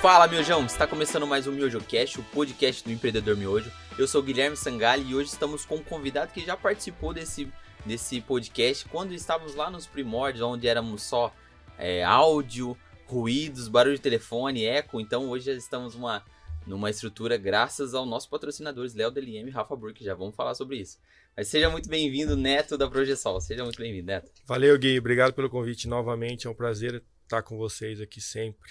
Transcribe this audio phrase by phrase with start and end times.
[0.00, 0.64] Fala, Miojão!
[0.64, 3.68] Está começando mais um MiojoCast, o podcast do empreendedor Miojo.
[3.98, 7.52] Eu sou Guilherme Sangali e hoje estamos com um convidado que já participou desse,
[7.84, 11.34] desse podcast quando estávamos lá nos primórdios, onde éramos só
[11.76, 12.76] é, áudio,
[13.06, 15.00] ruídos, barulho de telefone, eco.
[15.00, 16.22] Então hoje já estamos numa,
[16.64, 20.04] numa estrutura graças aos nossos patrocinadores, Léo DLM e Rafa Burke.
[20.04, 21.00] Já vamos falar sobre isso.
[21.36, 23.40] Mas seja muito bem-vindo, Neto da Projeção.
[23.40, 24.30] Seja muito bem-vindo, Neto.
[24.46, 24.96] Valeu, Gui.
[24.96, 26.46] Obrigado pelo convite novamente.
[26.46, 28.70] É um prazer estar com vocês aqui sempre.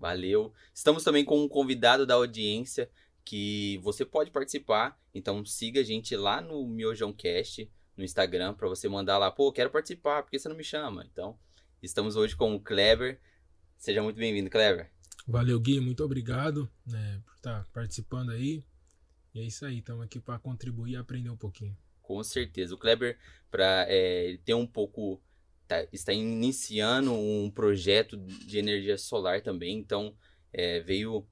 [0.00, 0.52] Valeu.
[0.72, 2.90] Estamos também com um convidado da audiência
[3.22, 4.98] que você pode participar.
[5.14, 9.52] Então siga a gente lá no Miojão Cast, no Instagram, para você mandar lá, pô,
[9.52, 11.06] quero participar, por que você não me chama?
[11.12, 11.38] Então,
[11.82, 13.20] estamos hoje com o Kleber.
[13.76, 14.90] Seja muito bem-vindo, Kleber.
[15.28, 18.64] Valeu, Gui, muito obrigado né, por estar participando aí.
[19.34, 21.76] E é isso aí, estamos aqui para contribuir e aprender um pouquinho.
[22.00, 22.74] Com certeza.
[22.74, 23.18] O Kleber,
[23.50, 25.20] para é, ter um pouco
[25.70, 30.16] tá, está iniciando um projeto de energia solar também, então
[30.52, 31.24] é, veio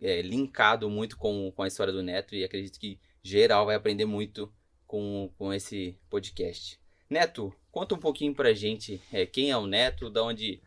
[0.00, 4.06] é, linkado muito com, com a história do Neto e acredito que geral vai aprender
[4.06, 4.52] muito
[4.88, 6.80] com, com esse podcast.
[7.08, 10.60] Neto, conta um pouquinho pra gente é, quem é o Neto, da onde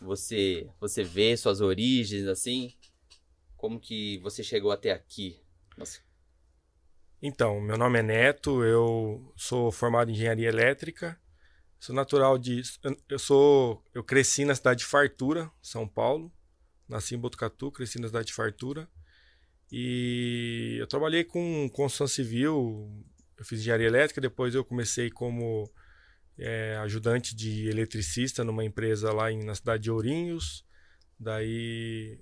[0.00, 2.72] você você vê suas origens, assim,
[3.58, 5.38] como que você chegou até aqui?
[5.76, 6.00] Nossa.
[7.20, 11.20] Então, meu nome é Neto, eu sou formado em engenharia elétrica,
[11.78, 12.62] Sou natural de.
[13.08, 13.82] Eu sou.
[13.94, 16.32] Eu cresci na cidade de Fartura, São Paulo.
[16.88, 18.88] Nasci em Botucatu, cresci na cidade de Fartura.
[19.70, 22.90] E eu trabalhei com construção civil.
[23.36, 25.70] Eu fiz engenharia elétrica, depois eu comecei como
[26.36, 30.64] é, ajudante de eletricista numa empresa lá em, na cidade de Ourinhos.
[31.18, 32.18] Daí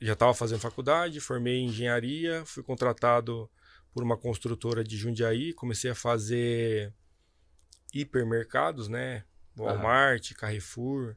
[0.00, 3.48] já estava fazendo faculdade, formei em engenharia, fui contratado
[3.92, 6.92] por uma construtora de Jundiaí, comecei a fazer
[8.00, 9.24] hipermercados, né?
[9.56, 10.36] Walmart, uhum.
[10.36, 11.16] Carrefour.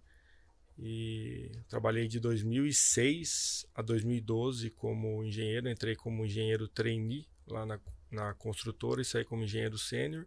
[0.82, 5.70] E trabalhei de 2006 a 2012 como engenheiro.
[5.70, 7.80] Entrei como engenheiro trainee lá na,
[8.10, 10.26] na construtora e saí como engenheiro sênior.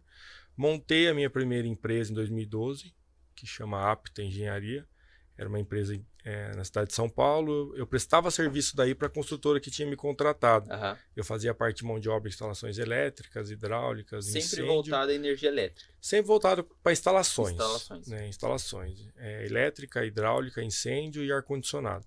[0.55, 2.93] Montei a minha primeira empresa em 2012,
[3.35, 4.87] que chama Apta Engenharia.
[5.35, 7.73] Era uma empresa é, na cidade de São Paulo.
[7.75, 10.69] Eu prestava serviço daí para a construtora que tinha me contratado.
[10.71, 10.97] Uhum.
[11.15, 14.67] Eu fazia parte de mão de obra, instalações elétricas, hidráulicas, Sempre incêndio.
[14.67, 15.91] voltado à energia elétrica.
[16.01, 17.51] Sempre voltado para instalações.
[17.51, 18.07] Instalações.
[18.07, 19.07] Né, instalações.
[19.17, 22.05] É, elétrica, hidráulica, incêndio e ar-condicionado.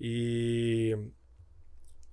[0.00, 0.96] E,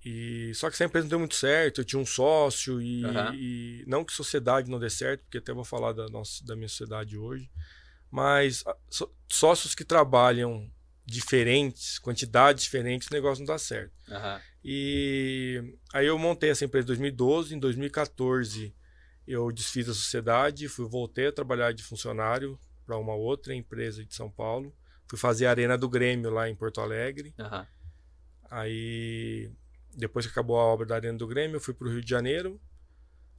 [0.04, 1.80] e só que essa empresa não deu muito certo.
[1.80, 3.34] Eu tinha um sócio e, uhum.
[3.34, 6.68] e não que sociedade não dê certo, porque até vou falar da, nossa, da minha
[6.68, 7.50] sociedade hoje
[8.14, 8.62] mas
[9.28, 10.70] sócios que trabalham
[11.04, 13.92] diferentes, quantidades diferentes, o negócio não dá certo.
[14.08, 14.40] Uhum.
[14.64, 18.74] E aí eu montei essa empresa em 2012, em 2014
[19.26, 24.14] eu desfiz a sociedade, fui voltei a trabalhar de funcionário para uma outra empresa de
[24.14, 24.74] São Paulo,
[25.08, 27.34] fui fazer a arena do Grêmio lá em Porto Alegre.
[27.38, 27.66] Uhum.
[28.50, 29.50] Aí
[29.96, 32.10] depois que acabou a obra da arena do Grêmio, eu fui para o Rio de
[32.10, 32.60] Janeiro,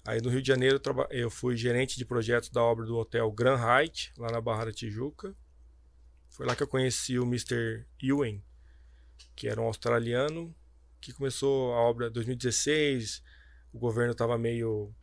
[0.05, 3.59] Aí no Rio de Janeiro eu fui gerente de projetos da obra do hotel Grand
[3.59, 5.35] Height, lá na Barra da Tijuca.
[6.35, 7.85] Foi lá que eu conheci o Mr.
[8.03, 8.41] Ewan,
[9.37, 10.53] que era um australiano,
[10.99, 13.23] que começou a obra em 2016.
[13.71, 14.93] O governo estava meio.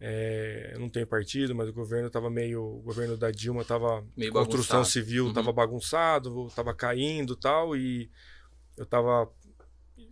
[0.00, 2.64] É, eu não tenho partido, mas o governo estava meio.
[2.64, 4.04] O governo da Dilma estava.
[4.32, 4.84] Construção bagunçado.
[4.86, 5.54] civil estava uhum.
[5.54, 7.76] bagunçado, estava caindo tal.
[7.76, 8.10] E
[8.76, 9.32] eu estava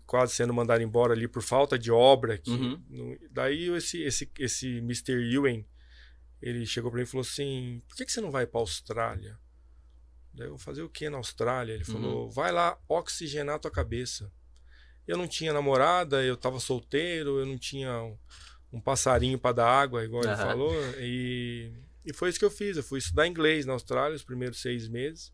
[0.06, 2.38] quase sendo mandado embora ali por falta de obra.
[2.38, 3.18] Que, uhum.
[3.28, 5.14] daí esse, esse, esse Mr.
[5.34, 5.64] Ewan,
[6.40, 9.36] ele chegou para mim e falou assim, por que, que você não vai para Austrália?
[10.34, 11.72] Daí eu vou fazer o que na Austrália?
[11.72, 12.30] Ele falou, uhum.
[12.30, 14.30] vai lá oxigenar tua cabeça.
[15.06, 18.18] Eu não tinha namorada, eu estava solteiro, eu não tinha um,
[18.72, 20.30] um passarinho para dar água, igual uhum.
[20.30, 20.74] ele falou.
[20.98, 21.72] E,
[22.04, 22.76] e foi isso que eu fiz.
[22.76, 25.32] Eu fui estudar inglês na Austrália os primeiros seis meses.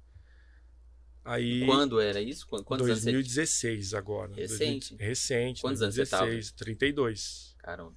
[1.24, 2.46] Aí, Quando era isso?
[2.46, 4.34] Quantos 2016 agora.
[4.34, 4.90] Recente?
[4.90, 5.60] 2000, recente.
[5.60, 6.64] Quantos 2016, anos você tava?
[6.64, 7.54] 32.
[7.58, 7.94] Caramba.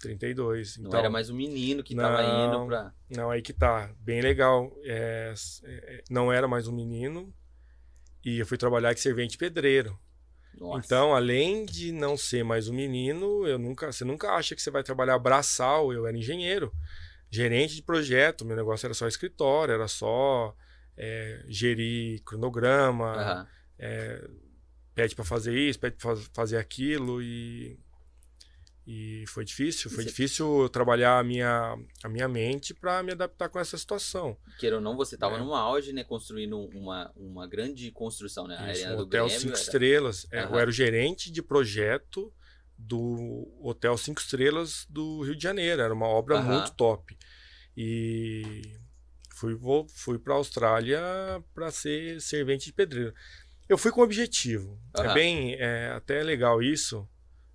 [0.00, 0.78] 32.
[0.78, 2.92] Não então, era mais um menino que estava indo pra...
[3.08, 3.92] Não, aí que tá.
[4.00, 4.72] Bem legal.
[4.84, 7.32] É, é, não era mais um menino.
[8.24, 9.98] E eu fui trabalhar de servente pedreiro.
[10.58, 10.84] Nossa.
[10.84, 14.70] Então, além de não ser mais um menino, eu nunca, você nunca acha que você
[14.70, 15.92] vai trabalhar braçal.
[15.92, 16.72] Eu era engenheiro,
[17.30, 18.44] gerente de projeto.
[18.44, 20.54] Meu negócio era só escritório, era só
[20.96, 23.46] é, gerir cronograma, uhum.
[23.78, 24.28] é,
[24.94, 27.78] pede para fazer isso, pede para fazer aquilo e
[28.92, 30.10] e foi difícil, foi você...
[30.10, 34.36] difícil trabalhar a minha, a minha mente para me adaptar com essa situação.
[34.58, 35.38] Queira ou não, você estava é.
[35.38, 38.72] numa auge, né, construindo uma, uma grande construção, né?
[38.72, 39.62] Isso, um hotel cinco era...
[39.62, 40.24] estrelas.
[40.24, 40.40] Uhum.
[40.40, 42.34] Eu era o gerente de projeto
[42.76, 45.82] do Hotel Cinco Estrelas do Rio de Janeiro.
[45.82, 46.46] Era uma obra uhum.
[46.46, 47.16] muito top.
[47.76, 48.76] E
[49.36, 49.56] fui,
[49.94, 51.00] fui para a Austrália
[51.54, 53.14] para ser servente de pedreiro.
[53.68, 54.80] Eu fui com objetivo.
[54.98, 55.04] Uhum.
[55.04, 57.08] É bem, é, até legal isso.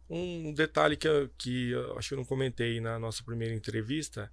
[0.10, 4.32] Um detalhe que, eu, que eu acho que eu não comentei na nossa primeira entrevista.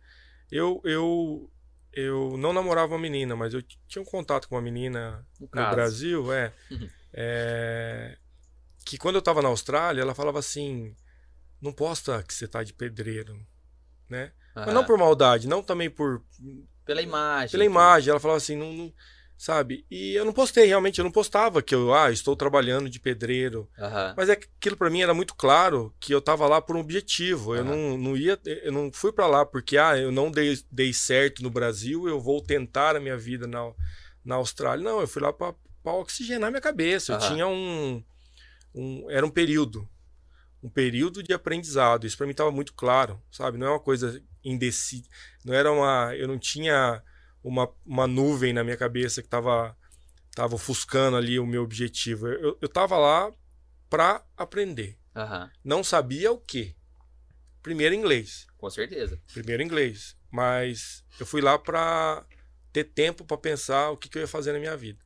[0.51, 1.51] Eu, eu,
[1.93, 5.71] eu não namorava uma menina, mas eu tinha um contato com uma menina no, no
[5.71, 6.53] Brasil, é,
[7.13, 8.19] é,
[8.85, 10.95] que quando eu estava na Austrália, ela falava assim,
[11.61, 13.35] não posta que você tá de pedreiro,
[14.09, 14.33] né?
[14.55, 16.23] Mas não por maldade, não também por...
[16.85, 17.53] Pela imagem.
[17.53, 18.93] Pela imagem, ela falava assim, não, não
[19.43, 19.85] sabe?
[19.91, 23.69] E eu não postei, realmente, eu não postava que eu, ah, estou trabalhando de pedreiro.
[23.77, 24.15] Uhum.
[24.17, 27.51] Mas é aquilo para mim era muito claro que eu estava lá por um objetivo.
[27.51, 27.57] Uhum.
[27.57, 30.93] Eu não, não ia, eu não fui para lá porque, ah, eu não dei, dei
[30.93, 33.73] certo no Brasil, eu vou tentar a minha vida na,
[34.25, 34.85] na Austrália.
[34.85, 35.57] Não, eu fui lá para
[35.87, 37.13] oxigenar minha cabeça.
[37.13, 37.19] Uhum.
[37.19, 38.05] Eu tinha um,
[38.73, 39.89] um, era um período,
[40.63, 42.07] um período de aprendizado.
[42.07, 43.59] Isso para mim estava muito claro, sabe?
[43.59, 45.09] Não é uma coisa indecisa,
[45.45, 47.03] não era uma, eu não tinha
[47.43, 49.77] uma, uma nuvem na minha cabeça que estava
[50.35, 52.27] tava ofuscando ali o meu objetivo.
[52.27, 53.31] Eu, eu tava lá
[53.89, 54.99] para aprender.
[55.15, 55.51] Uhum.
[55.63, 56.75] Não sabia o quê.
[57.63, 58.47] Primeiro inglês.
[58.57, 59.21] Com certeza.
[59.33, 60.17] Primeiro inglês.
[60.31, 62.25] Mas eu fui lá para
[62.73, 64.99] ter tempo para pensar o que, que, eu ia fazer na minha vida.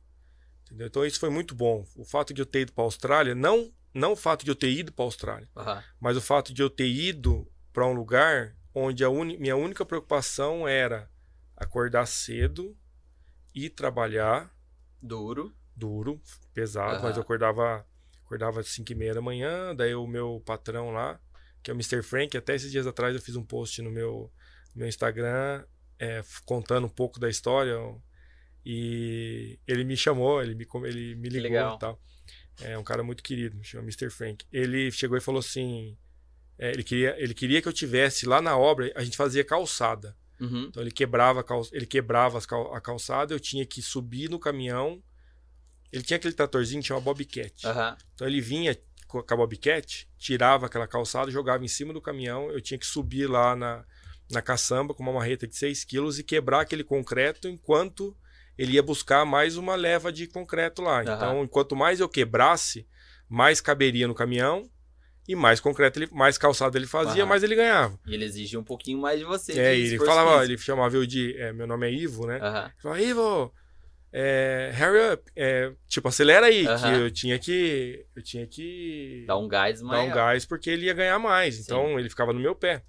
[0.65, 0.87] Entendeu?
[0.87, 1.85] Então isso foi muito bom.
[1.95, 4.55] O fato de eu ter ido para a Austrália, não, não o fato de eu
[4.55, 5.83] ter ido para a Austrália, uhum.
[5.99, 9.85] mas o fato de eu ter ido para um lugar onde a uni, minha única
[9.85, 11.09] preocupação era
[11.57, 12.77] acordar cedo
[13.53, 14.55] e trabalhar.
[15.01, 15.53] Duro.
[15.75, 16.21] Duro,
[16.53, 17.03] pesado, uhum.
[17.03, 17.85] mas eu acordava
[18.23, 21.19] acordava às 5 e meia da manhã, daí o meu patrão lá,
[21.63, 22.03] que é o Mr.
[22.03, 24.31] Frank, até esses dias atrás eu fiz um post no meu,
[24.75, 25.63] no meu Instagram
[25.99, 27.77] é, contando um pouco da história
[28.65, 32.01] e ele me chamou, ele me, ele me ligou e tal.
[32.59, 34.09] É um cara muito querido, chama Mr.
[34.09, 34.45] Frank.
[34.51, 35.97] Ele chegou e falou assim,
[36.57, 40.17] é, ele, queria, ele queria que eu tivesse lá na obra, a gente fazia calçada.
[40.39, 40.67] Uhum.
[40.69, 42.39] Então ele quebrava, ele quebrava
[42.73, 45.01] a calçada, eu tinha que subir no caminhão.
[45.91, 47.65] Ele tinha aquele tratorzinho que chama Bobcat.
[47.65, 47.95] Uhum.
[48.13, 52.51] Então ele vinha com a Bobcat, tirava aquela calçada, jogava em cima do caminhão.
[52.51, 53.85] Eu tinha que subir lá na,
[54.29, 58.15] na caçamba com uma marreta de 6 quilos e quebrar aquele concreto enquanto
[58.57, 60.97] ele ia buscar mais uma leva de concreto lá.
[60.97, 61.13] Uhum.
[61.13, 62.87] Então, enquanto mais eu quebrasse,
[63.29, 64.69] mais caberia no caminhão
[65.27, 67.99] e mais concreto, ele, mais calçado ele fazia, mais ele ganhava.
[68.05, 69.59] E ele exigia um pouquinho mais de você.
[69.59, 70.51] É, ele falava, físico.
[70.51, 71.35] ele chamava eu de.
[71.37, 72.39] É, meu nome é Ivo, né?
[72.39, 72.65] Uhum.
[72.65, 73.53] Ele falava, Ivo,
[74.13, 75.31] é, hurry up.
[75.35, 76.77] É, tipo, acelera aí, uhum.
[76.77, 78.05] que eu tinha que.
[78.15, 79.25] Eu tinha que.
[79.27, 80.05] Dar um gás maior.
[80.05, 81.59] Dar um gás porque ele ia ganhar mais.
[81.59, 81.99] Então Sim.
[81.99, 82.83] ele ficava no meu pé.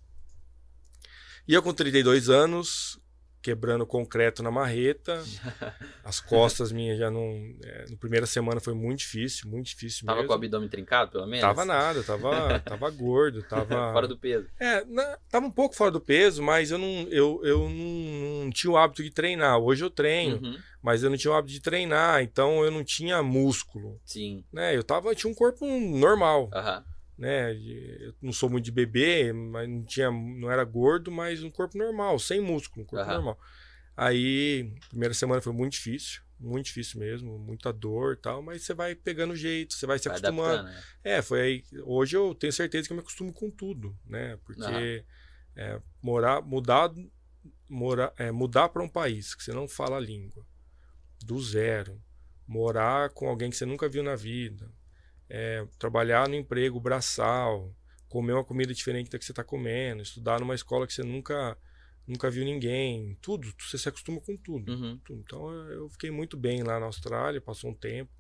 [1.46, 3.00] E eu, com 32 anos,
[3.42, 5.22] quebrando concreto na marreta.
[6.04, 7.54] As costas minhas já não.
[7.62, 10.28] É, na primeira semana foi muito difícil, muito difícil tava mesmo.
[10.28, 11.40] Tava com o abdômen trincado, pelo menos?
[11.40, 13.92] Tava nada, tava, tava gordo, tava.
[13.92, 14.46] fora do peso.
[14.58, 18.50] É, na, tava um pouco fora do peso, mas eu não, eu, eu não, não
[18.50, 19.58] tinha o hábito de treinar.
[19.58, 20.58] Hoje eu treino, uhum.
[20.82, 24.00] mas eu não tinha o hábito de treinar, então eu não tinha músculo.
[24.04, 24.44] Sim.
[24.52, 24.76] Né?
[24.76, 26.50] Eu tava, eu tinha um corpo normal.
[26.52, 26.78] Aham.
[26.78, 27.52] Uhum né?
[27.52, 31.76] Eu não sou muito de bebê, mas não tinha, não era gordo, mas um corpo
[31.76, 33.14] normal, sem músculo, um corpo uhum.
[33.14, 33.40] normal.
[33.96, 38.72] Aí, primeira semana foi muito difícil, muito difícil mesmo, muita dor e tal, mas você
[38.72, 40.62] vai pegando jeito, você vai se vai acostumando.
[40.62, 40.82] Né?
[41.02, 41.64] É, foi aí.
[41.82, 44.38] Hoje eu tenho certeza que eu me acostumo com tudo, né?
[44.44, 45.04] Porque
[45.56, 45.62] uhum.
[45.62, 46.94] é, morar, mudar,
[47.68, 50.46] morar, é, mudar para um país que você não fala a língua,
[51.24, 52.00] do zero,
[52.46, 54.70] morar com alguém que você nunca viu na vida,
[55.28, 57.74] é, trabalhar no emprego braçal,
[58.08, 61.56] comer uma comida diferente da que você está comendo, estudar numa escola que você nunca
[62.06, 64.72] nunca viu ninguém, tudo, você se acostuma com tudo.
[64.72, 64.98] Uhum.
[65.10, 68.10] Então eu fiquei muito bem lá na Austrália, passou um tempo,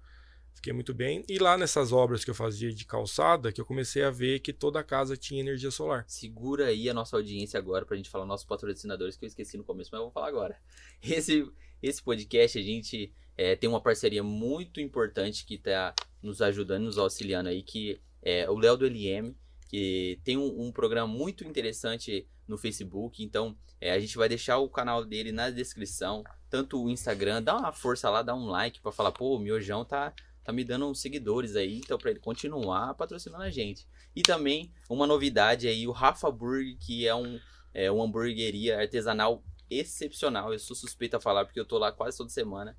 [0.54, 1.24] fiquei muito bem.
[1.26, 4.52] E lá nessas obras que eu fazia de calçada, que eu comecei a ver que
[4.52, 6.04] toda a casa tinha energia solar.
[6.06, 9.64] Segura aí a nossa audiência agora pra gente falar nossos patrocinadores, que eu esqueci no
[9.64, 10.60] começo, mas eu vou falar agora.
[11.02, 11.50] Esse,
[11.82, 16.98] esse podcast a gente é, tem uma parceria muito importante que está nos ajudando, nos
[16.98, 19.34] auxiliando aí, que é o Léo do LM,
[19.68, 23.22] que tem um, um, programa muito interessante no Facebook.
[23.22, 27.56] Então, é, a gente vai deixar o canal dele na descrição, tanto o Instagram, dá
[27.56, 30.86] uma força lá, dá um like para falar, pô, o Miojão tá, tá me dando
[30.86, 33.86] uns seguidores aí, então para ele continuar patrocinando a gente.
[34.16, 37.38] E também uma novidade aí, o Rafa Burger, que é um
[37.74, 40.52] é uma hamburgueria artesanal excepcional.
[40.52, 42.76] Eu sou suspeito a falar porque eu tô lá quase toda semana.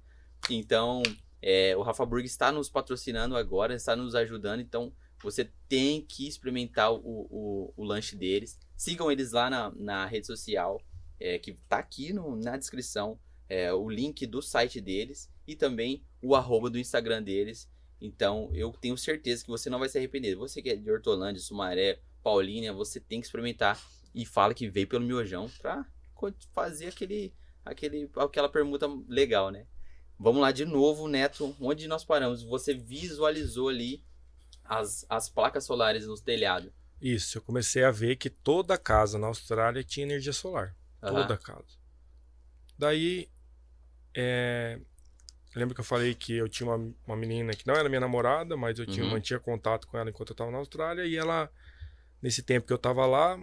[0.50, 1.01] Então,
[1.41, 4.60] é, o Rafa Burg está nos patrocinando agora, está nos ajudando.
[4.60, 8.58] Então, você tem que experimentar o, o, o lanche deles.
[8.75, 10.81] Sigam eles lá na, na rede social,
[11.19, 16.03] é, que está aqui no, na descrição, é, o link do site deles e também
[16.22, 17.69] o arroba do Instagram deles.
[18.01, 20.36] Então, eu tenho certeza que você não vai se arrepender.
[20.36, 23.81] Você que é de Hortolândia, Sumaré, Paulínia, você tem que experimentar
[24.15, 25.86] e fala que veio pelo miojão para
[26.53, 27.34] fazer aquele,
[27.65, 29.65] aquele, aquela permuta legal, né?
[30.19, 32.43] Vamos lá de novo, Neto, onde nós paramos?
[32.43, 34.03] Você visualizou ali
[34.65, 36.71] as, as placas solares nos telhados.
[37.01, 40.75] Isso, eu comecei a ver que toda casa na Austrália tinha energia solar.
[41.01, 41.13] Uhum.
[41.13, 41.79] Toda casa.
[42.77, 43.29] Daí,
[44.13, 44.79] é,
[45.55, 48.57] lembro que eu falei que eu tinha uma, uma menina que não era minha namorada,
[48.57, 49.11] mas eu tinha, uhum.
[49.11, 51.05] mantinha contato com ela enquanto eu estava na Austrália.
[51.05, 51.49] E ela,
[52.21, 53.39] nesse tempo que eu estava lá,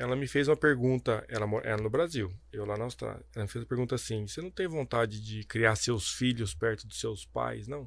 [0.00, 1.22] ela me fez uma pergunta.
[1.28, 3.22] Ela era no Brasil, eu lá na Austrália.
[3.34, 6.86] Ela me fez uma pergunta assim: Você não tem vontade de criar seus filhos perto
[6.86, 7.82] dos seus pais, não?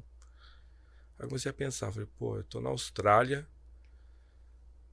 [1.18, 3.44] Aí eu comecei a pensar: falei, pô, eu tô na Austrália.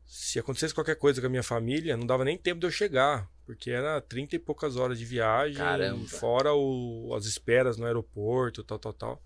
[0.03, 3.29] Se acontecesse qualquer coisa com a minha família, não dava nem tempo de eu chegar,
[3.45, 6.05] porque era 30 e poucas horas de viagem, Caramba.
[6.07, 9.23] fora o, as esperas no aeroporto, tal, tal, tal.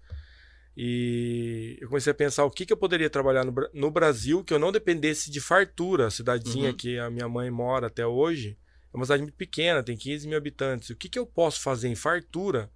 [0.78, 4.54] E eu comecei a pensar o que, que eu poderia trabalhar no, no Brasil que
[4.54, 6.08] eu não dependesse de fartura.
[6.08, 6.76] A cidadezinha uhum.
[6.76, 8.58] que a minha mãe mora até hoje
[8.94, 10.90] é uma cidade muito pequena, tem 15 mil habitantes.
[10.90, 12.70] O que, que eu posso fazer em fartura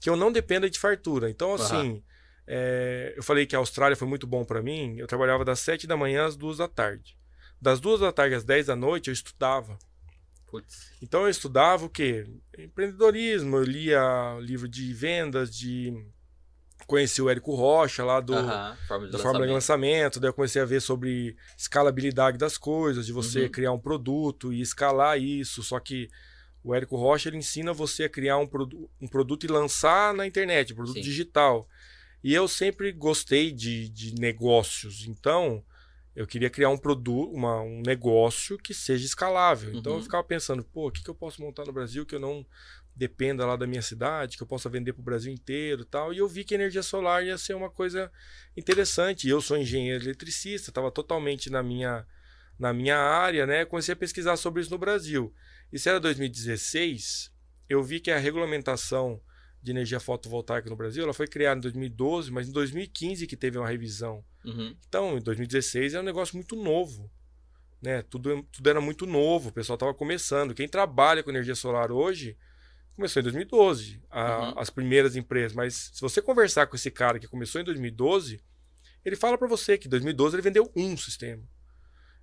[0.00, 1.28] que eu não dependa de fartura?
[1.28, 2.02] Então, assim, uhum.
[2.46, 4.96] é, eu falei que a Austrália foi muito bom para mim.
[4.96, 7.18] Eu trabalhava das 7 da manhã às 2 da tarde.
[7.60, 9.76] Das 2 da tarde às 10 da noite eu estudava.
[10.46, 10.92] Putz.
[11.02, 12.26] Então eu estudava o quê?
[12.56, 15.92] Empreendedorismo, eu lia livro de vendas, de
[16.86, 18.34] conheci o Érico Rocha lá do,
[18.88, 23.12] forma da Fórmula de Lançamento, daí eu comecei a ver sobre escalabilidade das coisas, de
[23.12, 23.50] você uhum.
[23.50, 26.08] criar um produto e escalar isso, só que
[26.62, 30.26] o Érico Rocha ele ensina você a criar um, produ um produto e lançar na
[30.26, 31.02] internet, um produto Sim.
[31.02, 31.68] digital.
[32.22, 35.62] E eu sempre gostei de, de negócios, então
[36.16, 39.74] eu queria criar um produto, um negócio que seja escalável.
[39.74, 40.02] Então eu uhum.
[40.02, 42.46] ficava pensando, pô, o que, que eu posso montar no Brasil que eu não
[42.96, 46.12] dependa lá da minha cidade, que eu possa vender para o Brasil inteiro tal.
[46.12, 48.10] E eu vi que energia solar ia ser uma coisa
[48.56, 49.28] interessante.
[49.28, 52.06] Eu sou engenheiro eletricista, estava totalmente na minha,
[52.58, 53.64] na minha área, né?
[53.64, 55.34] Comecei a pesquisar sobre isso no Brasil.
[55.72, 57.32] Isso era 2016.
[57.68, 59.20] Eu vi que a regulamentação
[59.60, 63.58] de energia fotovoltaica no Brasil ela foi criada em 2012, mas em 2015 que teve
[63.58, 64.22] uma revisão.
[64.44, 64.76] Uhum.
[64.86, 67.10] Então, em 2016 é um negócio muito novo.
[67.80, 68.02] Né?
[68.02, 70.54] Tudo, tudo era muito novo, o pessoal estava começando.
[70.54, 72.36] Quem trabalha com energia solar hoje
[72.94, 74.58] Começou em 2012, a, uhum.
[74.58, 75.52] as primeiras empresas.
[75.52, 78.40] Mas se você conversar com esse cara que começou em 2012,
[79.04, 81.42] ele fala para você que em 2012 ele vendeu um sistema.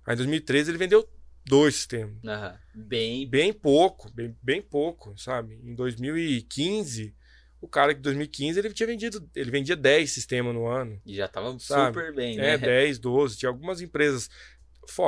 [0.06, 1.06] Aí em 2013 ele vendeu
[1.44, 2.16] dois sistemas.
[2.24, 2.58] Uhum.
[2.74, 3.28] Bem...
[3.28, 5.60] bem pouco, bem, bem pouco, sabe?
[5.62, 7.14] Em 2015,
[7.60, 10.98] o cara que em 2015 ele tinha vendido, ele vendia 10 sistemas no ano.
[11.04, 11.94] E já tava sabe?
[11.94, 12.54] super bem, né?
[12.54, 13.36] É, 10, 12.
[13.36, 14.30] Tinha algumas empresas.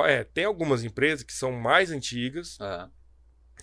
[0.06, 2.59] É, tem algumas empresas que são mais antigas.
[2.61, 2.90] Uhum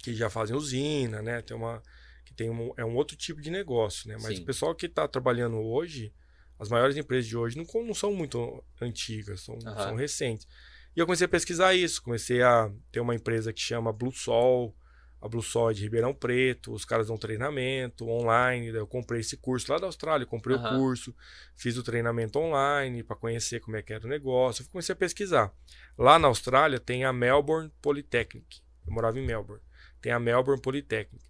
[0.01, 1.41] que já fazem usina, né?
[1.41, 1.81] Tem uma
[2.25, 4.17] que tem um, é um outro tipo de negócio, né?
[4.22, 4.43] Mas Sim.
[4.43, 6.13] o pessoal que está trabalhando hoje,
[6.58, 9.62] as maiores empresas de hoje não, não são muito antigas, são, uhum.
[9.62, 10.48] são recentes.
[10.96, 14.75] E eu comecei a pesquisar isso, comecei a ter uma empresa que chama Blue Sol,
[15.22, 19.38] a Blue Sol é de Ribeirão Preto, os caras dão treinamento online, eu comprei esse
[19.38, 20.65] curso lá da Austrália, comprei uhum.
[20.65, 21.15] o curso,
[21.55, 24.96] fiz o treinamento online para conhecer como é que era o negócio, eu comecei a
[24.96, 25.53] pesquisar.
[25.98, 29.62] Lá na Austrália tem a Melbourne Polytechnic, eu morava em Melbourne
[30.01, 31.24] tem a Melbourne Polytechnic.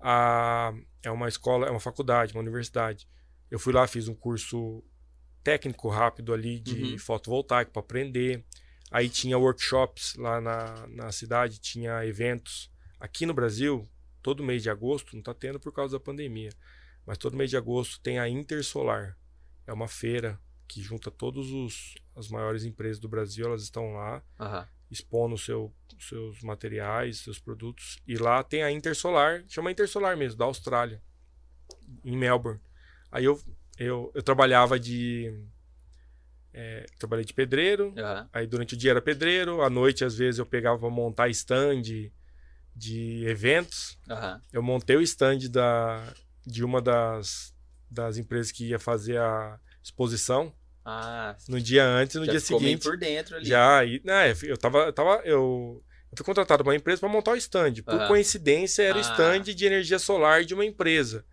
[0.00, 3.08] A, é uma escola, é uma faculdade, uma universidade.
[3.50, 4.82] Eu fui lá, fiz um curso
[5.42, 6.98] técnico rápido ali de uhum.
[6.98, 8.44] fotovoltaico para aprender.
[8.90, 12.70] Aí tinha workshops lá na, na cidade, tinha eventos.
[12.98, 13.88] Aqui no Brasil,
[14.22, 16.50] todo mês de agosto, não está tendo por causa da pandemia,
[17.06, 19.16] mas todo mês de agosto tem a Intersolar.
[19.66, 21.46] É uma feira que junta todas
[22.16, 24.22] as maiores empresas do Brasil, elas estão lá.
[24.38, 28.02] Uhum expondo seu, seus materiais, seus produtos.
[28.06, 31.00] E lá tem a Intersolar, chama Intersolar mesmo, da Austrália,
[32.04, 32.60] em Melbourne.
[33.10, 33.40] Aí eu,
[33.78, 35.32] eu, eu trabalhava de.
[36.52, 38.28] É, trabalhei de pedreiro, uhum.
[38.32, 42.10] aí durante o dia era pedreiro, à noite às vezes eu pegava para montar stand
[42.74, 43.98] de eventos.
[44.08, 44.40] Uhum.
[44.52, 46.12] Eu montei o stand da,
[46.44, 47.54] de uma das,
[47.88, 50.52] das empresas que ia fazer a exposição.
[50.84, 52.84] Ah, no dia antes, no dia seguinte.
[52.84, 53.44] por dentro ali.
[53.44, 57.08] Já, e, né, eu tava, eu tava, eu, eu fui contratado por uma empresa para
[57.08, 57.74] montar o stand.
[57.84, 59.02] Por coincidência, era o ah.
[59.02, 61.24] stand de energia solar de uma empresa.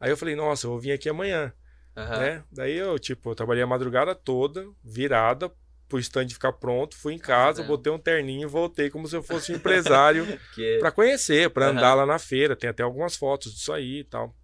[0.00, 1.52] Aí eu falei, nossa, eu vou vir aqui amanhã.
[1.94, 2.44] Né?
[2.52, 5.50] Daí eu, tipo, eu trabalhei a madrugada toda, virada,
[5.88, 9.22] pro stand ficar pronto, fui em casa, botei um terninho e voltei como se eu
[9.22, 10.78] fosse um empresário que...
[10.78, 12.54] para conhecer, para andar lá na feira.
[12.54, 14.34] Tem até algumas fotos disso aí e tal.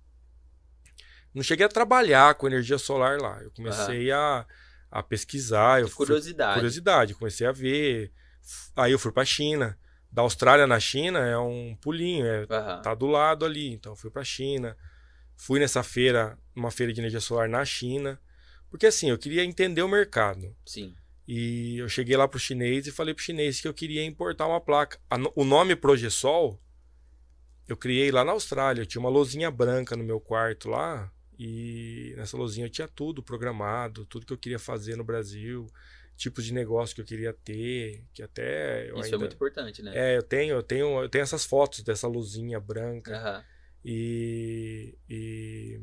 [1.34, 3.40] Não cheguei a trabalhar com energia solar lá.
[3.42, 4.46] Eu comecei a,
[4.90, 5.80] a pesquisar.
[5.80, 6.52] Eu curiosidade.
[6.52, 7.14] Fui, curiosidade.
[7.14, 8.12] Comecei a ver.
[8.76, 9.78] Aí eu fui para a China.
[10.10, 12.82] Da Austrália na China é um pulinho, é, uhum.
[12.82, 13.72] tá do lado ali.
[13.72, 14.76] Então eu fui para a China.
[15.34, 18.20] Fui nessa feira, uma feira de energia solar na China.
[18.68, 20.54] Porque assim, eu queria entender o mercado.
[20.66, 20.94] Sim.
[21.26, 24.60] E eu cheguei lá pro chinês e falei pro chinês que eu queria importar uma
[24.60, 24.98] placa.
[25.34, 26.60] O nome Progesol
[27.66, 28.82] eu criei lá na Austrália.
[28.82, 31.10] Eu tinha uma luzinha branca no meu quarto lá
[31.44, 35.66] E nessa lozinha eu tinha tudo programado, tudo que eu queria fazer no Brasil,
[36.16, 39.16] tipos de negócio que eu queria ter, que até Isso ainda...
[39.16, 39.90] é muito importante, né?
[39.92, 43.16] É, eu tenho, eu tenho, eu tenho essas fotos dessa luzinha branca.
[43.16, 43.44] Aham.
[43.84, 45.80] E, e,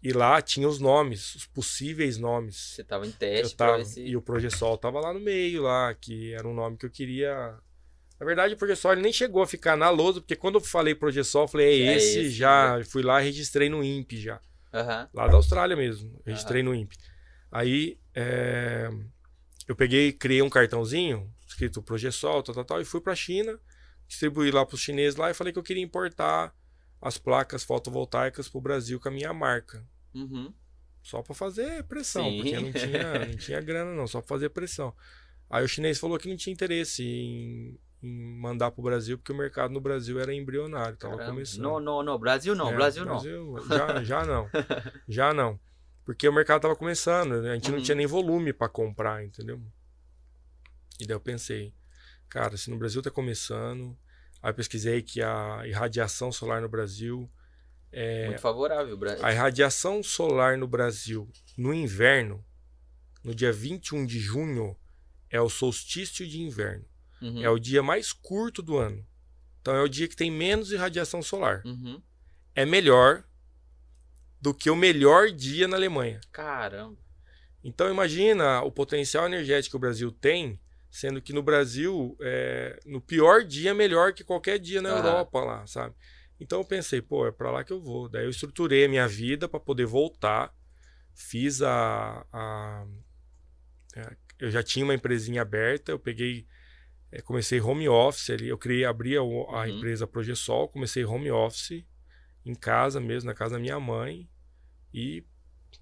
[0.00, 2.54] e lá tinha os nomes, os possíveis nomes.
[2.76, 4.04] Você tava em Eu teste tava, ver se...
[4.04, 7.58] E o Progesol tava lá no meio, lá, que era um nome que eu queria.
[8.20, 10.94] Na verdade, o Progesol ele nem chegou a ficar na lousa, porque quando eu falei
[10.94, 12.80] Progesol, eu falei, é, É esse, esse, já.
[12.84, 14.40] Fui lá e registrei no INPE já.
[14.72, 15.08] Aham.
[15.12, 16.20] Lá da Austrália mesmo.
[16.24, 16.96] Registrei no INPE.
[17.50, 18.88] Aí é,
[19.66, 23.58] eu peguei, criei um cartãozinho, escrito Progesol, tal, tal, tal, e fui pra China,
[24.06, 26.54] distribuí lá pros chineses lá e falei que eu queria importar
[27.00, 29.84] as placas fotovoltaicas pro Brasil com a minha marca.
[30.14, 30.52] Uhum.
[31.02, 32.36] Só pra fazer pressão, Sim.
[32.36, 34.94] porque não tinha, não tinha grana não, só pra fazer pressão.
[35.48, 39.36] Aí o chinês falou que não tinha interesse em, em mandar pro Brasil, porque o
[39.36, 41.32] mercado no Brasil era embrionário, tava Caramba.
[41.34, 41.62] começando.
[41.62, 42.18] Não, não, não.
[42.18, 43.18] Brasil não, É, Brasil não.
[43.68, 44.48] Já, já não.
[45.08, 45.60] já não.
[46.04, 47.50] Porque o mercado tava começando, né?
[47.52, 47.84] a gente não Uhum.
[47.84, 49.60] tinha nem volume para comprar, entendeu?
[50.98, 51.74] E daí eu pensei,
[52.28, 53.96] cara, se no Brasil tá começando,
[54.42, 57.30] aí eu pesquisei que a irradiação solar no Brasil,
[57.92, 59.24] é, Muito favorável, Brasil.
[59.24, 62.44] a irradiação solar no Brasil no inverno,
[63.22, 64.76] no dia 21 de junho,
[65.28, 66.84] é o solstício de inverno.
[67.22, 67.42] Uhum.
[67.42, 69.04] É o dia mais curto do ano.
[69.60, 71.62] Então é o dia que tem menos irradiação solar.
[71.64, 72.00] Uhum.
[72.54, 73.24] É melhor
[74.40, 76.20] do que o melhor dia na Alemanha.
[76.32, 76.96] Caramba.
[77.62, 80.58] Então imagina o potencial energético que o Brasil tem,
[80.90, 84.88] sendo que no Brasil, é, no pior dia, é melhor que qualquer dia na.
[84.90, 85.94] Europa lá, sabe?
[86.40, 88.08] Então eu pensei, pô, é pra lá que eu vou.
[88.08, 90.54] Daí eu estruturei a minha vida para poder voltar.
[91.14, 92.86] Fiz a, a-
[93.94, 96.46] é, eu já tinha uma empresinha aberta, eu peguei
[97.12, 99.68] é, comecei home office ali, eu criei, abri a, a Uhum.
[99.68, 101.84] empresa Progesol, comecei home office
[102.44, 104.28] em casa mesmo, na casa da minha mãe
[104.94, 105.24] e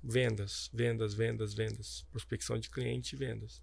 [0.02, 3.62] vendas, vendas, vendas, vendas, prospecção de cliente e vendas.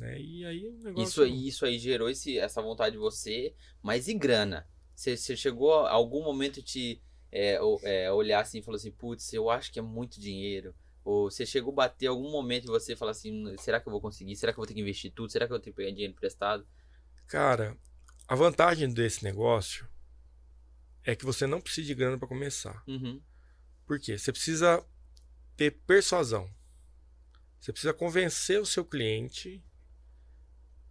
[0.00, 0.20] Né?
[0.20, 4.08] E aí o negócio Isso aí, isso aí gerou esse, essa vontade de você, mas
[4.08, 4.66] e grana?
[4.94, 9.32] Você, você chegou a algum momento te é, é, olhar assim e falou assim, putz,
[9.32, 10.74] eu acho que é muito dinheiro.
[11.04, 14.00] Ou você chegou a bater algum momento e você falar assim, será que eu vou
[14.00, 14.34] conseguir?
[14.36, 15.30] Será que eu vou ter que investir tudo?
[15.30, 16.66] Será que eu vou ter que pegar dinheiro emprestado?
[17.28, 17.76] Cara,
[18.26, 19.86] a vantagem desse negócio
[21.04, 22.82] é que você não precisa de grana para começar.
[22.86, 23.22] Uhum.
[23.86, 24.18] Por quê?
[24.18, 24.84] Você precisa
[25.56, 26.50] ter persuasão.
[27.60, 29.62] Você precisa convencer o seu cliente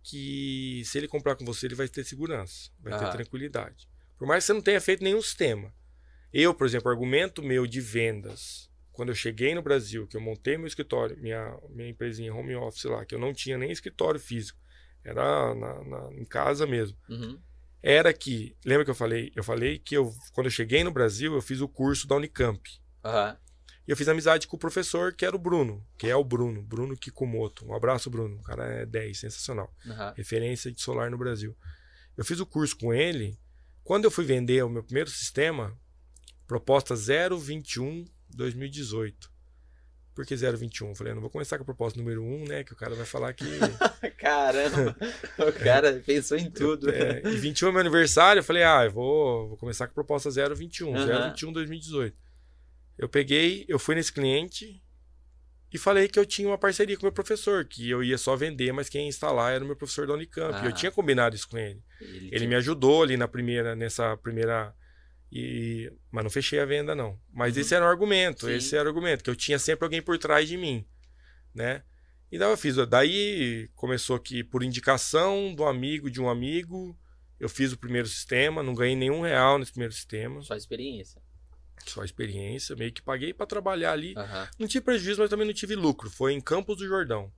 [0.03, 3.05] que se ele comprar com você, ele vai ter segurança, vai Aham.
[3.05, 3.89] ter tranquilidade.
[4.17, 5.73] Por mais que você não tenha feito nenhum sistema.
[6.31, 10.57] Eu, por exemplo, argumento meu de vendas, quando eu cheguei no Brasil, que eu montei
[10.57, 14.59] meu escritório, minha, minha empresinha home office lá, que eu não tinha nem escritório físico,
[15.09, 17.39] era na- na- em casa mesmo Uhum.
[17.81, 19.31] era que, lembra que eu falei?
[19.35, 22.61] Eu falei que eu, quando eu cheguei no Brasil, eu fiz o curso da Unicamp.
[23.03, 23.37] Aham.
[23.87, 26.61] E eu fiz amizade com o professor, que era o Bruno, que é o Bruno,
[26.61, 27.65] Bruno Kikumoto.
[27.65, 28.35] Um abraço, Bruno.
[28.37, 29.73] O cara é 10, sensacional.
[29.85, 30.13] Aham.
[30.17, 31.55] Referência de solar no Brasil.
[32.17, 33.39] Eu fiz o curso com ele.
[33.85, 35.73] Quando eu fui vender o meu primeiro sistema,
[36.45, 39.31] proposta 021 2018.
[40.17, 40.95] Por que 021?
[40.95, 42.63] Falei, eu não vou começar com a proposta número 1, né?
[42.63, 43.45] Que o cara vai falar que.
[44.17, 44.97] Caramba,
[45.37, 46.89] o cara pensou em tudo.
[46.89, 49.93] É, e 21 é meu aniversário, eu falei, ah, eu vou, vou começar com a
[49.93, 51.29] proposta 021, Aham.
[51.29, 52.17] 021 2018.
[52.97, 54.81] Eu peguei, eu fui nesse cliente
[55.71, 58.35] e falei que eu tinha uma parceria com o meu professor, que eu ia só
[58.35, 60.59] vender, mas quem ia instalar era o meu professor da Unicamp.
[60.61, 60.71] E eu Ah.
[60.71, 61.79] tinha combinado isso com ele.
[62.01, 64.73] Ele, Ele me ajudou ali na primeira, nessa primeira.
[65.31, 67.19] E, mas não fechei a venda, não.
[67.33, 67.61] Mas Uhum.
[67.61, 68.53] esse era o argumento, Sim.
[68.53, 70.85] esse era o argumento, que eu tinha sempre alguém por trás de mim,
[71.53, 71.83] né?
[72.31, 72.75] E daí eu fiz.
[72.87, 76.97] Daí começou que, por indicação do amigo de um amigo,
[77.39, 81.21] eu fiz o primeiro sistema, não ganhei nenhum real nesse primeiro sistema, Só experiência.
[81.85, 84.13] só experiência, meio que paguei para trabalhar ali.
[84.17, 84.47] Aham.
[84.59, 86.09] Não tive prejuízo, mas também não tive lucro.
[86.09, 87.31] Foi em Campos do Jordão,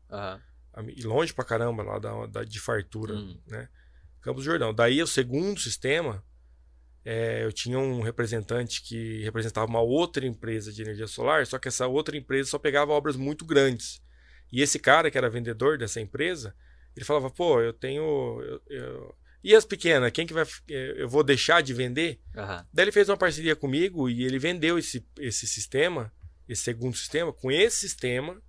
[0.96, 3.14] e longe pra caramba lá da, da- de fartura.
[3.16, 3.38] Hum.
[4.22, 4.74] Campos do Jordão.
[4.74, 6.24] Daí o segundo sistema,
[7.06, 11.68] é, eu tinha um representante que representava uma outra empresa de energia solar, só que
[11.68, 14.02] essa outra empresa só pegava obras muito grandes.
[14.52, 16.56] E esse cara que era vendedor dessa empresa,
[16.96, 18.02] ele falava, pô, eu tenho.
[18.42, 20.44] eu- eu- E as pequenas, quem que vai.
[20.70, 22.20] eh, Eu vou deixar de vender?
[22.36, 22.68] Aham.
[22.74, 26.12] Daí ele fez uma parceria comigo e ele vendeu esse, esse sistema,
[26.48, 27.32] esse segundo sistema.
[27.32, 28.42] Com esse sistema,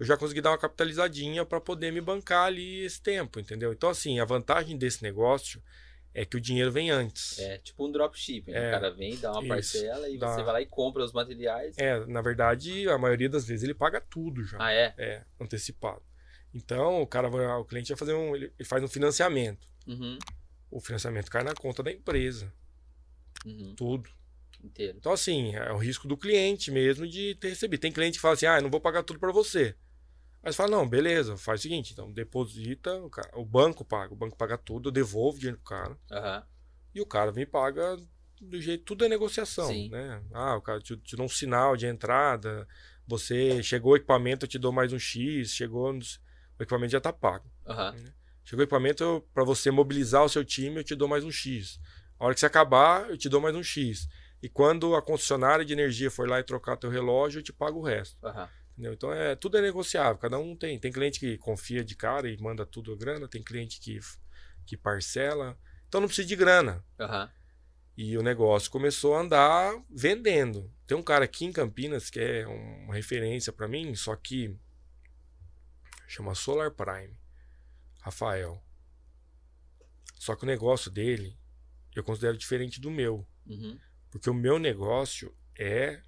[0.00, 3.72] eu já consegui dar uma capitalizadinha para poder me bancar ali esse tempo, entendeu?
[3.72, 5.62] Então, assim, a vantagem desse negócio
[6.12, 7.38] é que o dinheiro vem antes.
[7.38, 8.52] É tipo um dropshipping.
[8.52, 10.28] É, o cara vem, dá uma isso, parcela e dá.
[10.28, 11.76] você vai lá e compra os materiais.
[11.78, 14.58] É, na verdade, a maioria das vezes ele paga tudo já.
[14.60, 14.94] Ah, é?
[14.98, 16.02] É, antecipado.
[16.52, 18.34] Então, o cara vai, o cliente vai fazer um.
[18.34, 19.68] Ele ele faz um financiamento.
[19.86, 20.18] Uhum.
[20.70, 22.52] O financiamento cai na conta da empresa.
[23.46, 23.74] Uhum.
[23.76, 24.10] Tudo.
[24.62, 24.98] inteiro.
[24.98, 27.80] Então, assim, é o risco do cliente mesmo de ter recebido.
[27.80, 29.74] Tem cliente que fala assim, ah, eu não vou pagar tudo para você.
[30.42, 34.12] Aí você fala, não, beleza, faz o seguinte, então deposita, o, cara, o banco paga,
[34.12, 35.98] o banco paga tudo, eu devolvo o dinheiro pro cara.
[36.10, 36.42] Uhum.
[36.94, 37.96] E o cara vem e paga
[38.40, 39.90] do jeito, tudo é negociação, Sim.
[39.90, 40.22] né?
[40.32, 42.66] Ah, o cara te, te dá um sinal de entrada,
[43.06, 47.12] você chegou o equipamento, eu te dou mais um X, chegou, o equipamento já tá
[47.12, 47.50] pago.
[47.66, 47.92] Uhum.
[47.92, 48.12] Né?
[48.42, 51.78] Chegou o equipamento para você mobilizar o seu time, eu te dou mais um X.
[52.18, 54.08] A hora que você acabar, eu te dou mais um X.
[54.42, 57.78] E quando a concessionária de energia for lá e trocar teu relógio, eu te pago
[57.78, 58.16] o resto.
[58.24, 58.48] Uhum.
[58.80, 58.94] Entendeu?
[58.94, 60.78] Então é, tudo é negociável, cada um tem.
[60.78, 64.00] Tem cliente que confia de cara e manda tudo a grana, tem cliente que,
[64.64, 65.58] que parcela.
[65.86, 66.82] Então não precisa de grana.
[66.98, 67.28] Uhum.
[67.94, 70.72] E o negócio começou a andar vendendo.
[70.86, 74.56] Tem um cara aqui em Campinas que é uma referência para mim, só que
[76.08, 77.14] chama Solar Prime,
[78.00, 78.64] Rafael.
[80.18, 81.36] Só que o negócio dele
[81.94, 83.26] eu considero diferente do meu.
[83.46, 83.78] Uhum.
[84.10, 86.00] Porque o meu negócio é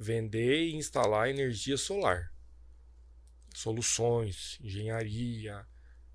[0.00, 2.32] vender e instalar energia solar.
[3.54, 5.66] Soluções, engenharia,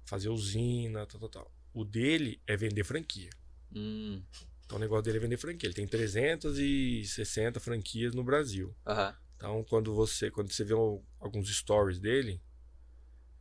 [0.06, 1.52] fazer usina, tal, tal, tal.
[1.72, 3.30] O dele é vender franquia.
[3.74, 4.24] Hum.
[4.66, 5.68] Então o negócio dele é vender franquia.
[5.68, 8.76] Ele tem 360 franquias no Brasil.
[8.88, 9.14] Uhum.
[9.36, 10.74] Então quando você quando você vê
[11.20, 12.42] alguns stories dele,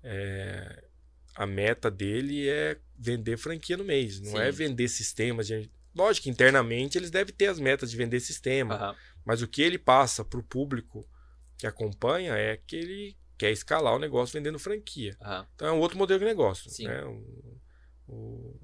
[0.02, 0.84] é,
[1.34, 4.48] a meta dele é vender franquia no mês, não é Sim.
[4.48, 5.46] é vender sistemas.
[5.46, 5.70] De...
[5.94, 8.96] Lógico que internamente eles devem ter as metas de vender sistema, uhum.
[9.24, 11.08] Mas o que ele passa para o público
[11.56, 15.16] que acompanha é que ele quer escalar o negócio vendendo franquia.
[15.20, 15.46] Uhum.
[15.54, 16.70] Então é um outro modelo de negócio.
[16.70, 16.86] Sim.
[16.86, 17.04] Né?
[17.04, 17.60] O,
[18.08, 18.60] o,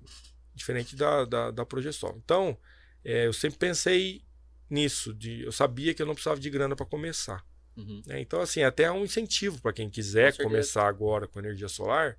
[0.54, 2.20] diferente da, da, da projeção.
[2.22, 2.58] Então,
[3.04, 4.24] é, eu sempre pensei
[4.68, 5.14] nisso.
[5.14, 7.44] De, eu sabia que eu não precisava de grana para começar.
[7.76, 8.02] Uhum.
[8.06, 8.20] Né?
[8.20, 12.18] Então, assim, até é um incentivo para quem quiser começar agora com energia solar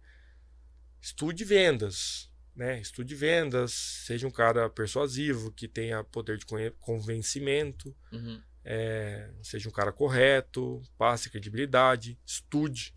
[1.02, 2.80] estude vendas, né?
[2.80, 6.46] Estude vendas, seja um cara persuasivo, que tenha poder de
[6.80, 8.42] convencimento, uhum.
[8.64, 12.94] é, seja um cara correto, passe credibilidade, estude.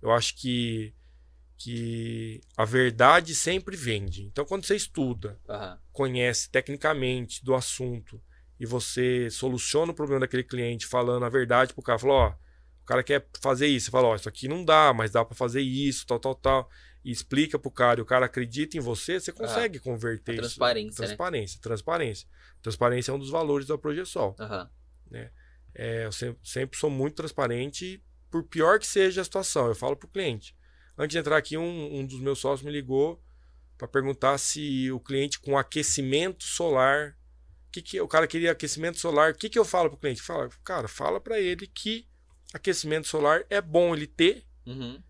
[0.00, 0.94] Eu acho que
[1.60, 4.22] que a verdade sempre vende.
[4.22, 5.76] Então, quando você estuda, uhum.
[5.90, 8.22] conhece tecnicamente do assunto
[8.60, 12.84] e você soluciona o problema daquele cliente falando a verdade pro cara, falou, ó, o
[12.86, 15.60] cara quer fazer isso, você fala, ó, isso aqui não dá, mas dá para fazer
[15.60, 16.70] isso, tal, tal, tal
[17.04, 20.42] e explica pro cara e o cara acredita em você, você consegue ah, converter isso.
[20.42, 20.96] Transparência.
[20.96, 21.62] Transparência, né?
[21.62, 22.28] transparência.
[22.62, 24.34] Transparência é um dos valores da Projeção.
[24.38, 24.68] Uhum.
[25.10, 25.30] Né?
[25.74, 29.68] É, eu sempre, sempre, sou muito transparente, por pior que seja a situação.
[29.68, 30.56] Eu falo pro cliente.
[30.96, 33.22] Antes de entrar aqui, um, um dos meus sócios me ligou
[33.76, 37.16] para perguntar se o cliente com aquecimento solar.
[37.70, 39.32] Que que, o cara queria aquecimento solar.
[39.32, 40.20] O que, que eu falo pro cliente?
[40.20, 42.08] Fala, cara, fala para ele que
[42.52, 44.44] aquecimento solar é bom ele ter.
[44.66, 45.00] Uhum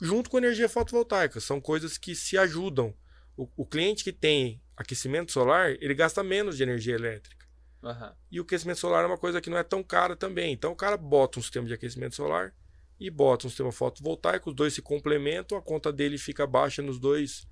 [0.00, 1.40] junto com energia fotovoltaica.
[1.40, 2.94] São coisas que se ajudam.
[3.36, 7.46] O, o cliente que tem aquecimento solar, ele gasta menos de energia elétrica.
[7.82, 8.12] Uhum.
[8.30, 10.52] E o aquecimento solar é uma coisa que não é tão cara também.
[10.52, 12.54] Então o cara bota um sistema de aquecimento solar
[12.98, 16.98] e bota um sistema fotovoltaico, os dois se complementam, a conta dele fica baixa nos
[16.98, 17.46] dois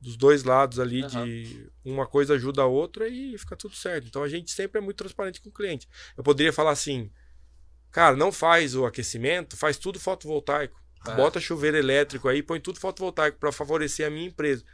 [0.00, 1.08] dos dois lados ali uhum.
[1.08, 4.08] de uma coisa ajuda a outra e fica tudo certo.
[4.08, 5.88] Então a gente sempre é muito transparente com o cliente.
[6.16, 7.08] Eu poderia falar assim,
[7.88, 10.81] cara, não faz o aquecimento, faz tudo fotovoltaico.
[11.06, 11.14] É.
[11.14, 14.64] Bota chuveiro elétrico aí, põe tudo fotovoltaico para favorecer a minha empresa.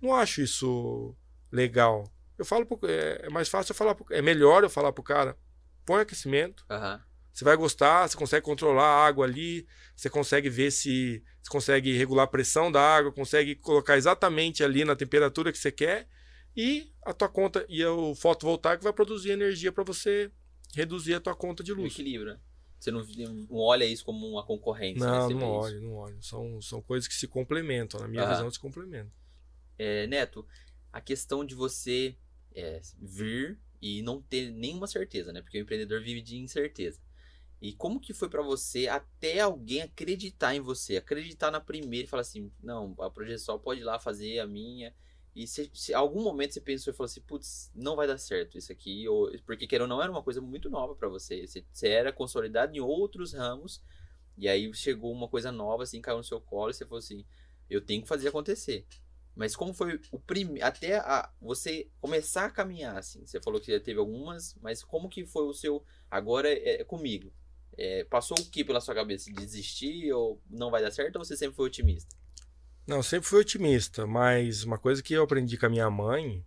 [0.00, 1.16] Não acho isso
[1.50, 2.04] legal.
[2.38, 5.02] Eu falo pro, é, é, mais fácil eu falar pro, é melhor eu falar pro
[5.02, 5.36] cara,
[5.84, 6.64] põe aquecimento.
[6.70, 7.00] Uhum.
[7.32, 9.66] Você vai gostar, você consegue controlar a água ali,
[9.96, 14.84] você consegue ver se você consegue regular a pressão da água, consegue colocar exatamente ali
[14.84, 16.06] na temperatura que você quer
[16.56, 20.30] e a tua conta e o fotovoltaico vai produzir energia para você
[20.74, 21.92] reduzir a tua conta de luz.
[21.92, 22.38] Equilíbrio.
[22.82, 25.06] Você não, não olha isso como uma concorrência.
[25.06, 25.34] Não, né?
[25.36, 26.20] não olho, não olho.
[26.20, 28.00] São, são coisas que se complementam.
[28.00, 29.12] Na minha visão, se complementam.
[29.78, 30.44] É, Neto,
[30.92, 32.16] a questão de você
[32.52, 35.40] é, vir e não ter nenhuma certeza, né?
[35.40, 37.00] Porque o empreendedor vive de incerteza.
[37.60, 42.10] E como que foi para você até alguém acreditar em você, acreditar na primeira e
[42.10, 44.92] falar assim, não, a projeção pode ir lá fazer a minha
[45.34, 48.58] e se, se algum momento você pensou e falou assim, putz, não vai dar certo
[48.58, 51.46] isso aqui, ou, porque querendo não era uma coisa muito nova para você.
[51.46, 51.64] você.
[51.72, 53.82] Você era consolidado em outros ramos,
[54.36, 57.24] e aí chegou uma coisa nova, assim, caiu no seu colo, e você falou assim,
[57.70, 58.86] eu tenho que fazer acontecer.
[59.34, 63.72] Mas como foi o primeiro, até a, você começar a caminhar, assim, você falou que
[63.72, 67.32] já teve algumas, mas como que foi o seu, agora é, é comigo?
[67.78, 69.32] É, passou o que pela sua cabeça?
[69.32, 72.14] Desistir ou não vai dar certo, ou você sempre foi otimista?
[72.86, 76.44] Não, sempre fui otimista, mas uma coisa que eu aprendi com a minha mãe,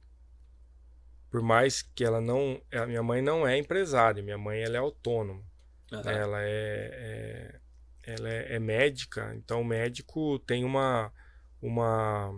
[1.32, 4.80] por mais que ela não, a minha mãe não é empresária, minha mãe ela é
[4.80, 5.43] autônoma,
[5.91, 6.10] uhum.
[6.10, 6.50] ela é,
[6.91, 7.60] é,
[8.04, 11.12] ela é, é, médica, então o médico tem uma
[11.62, 12.32] uma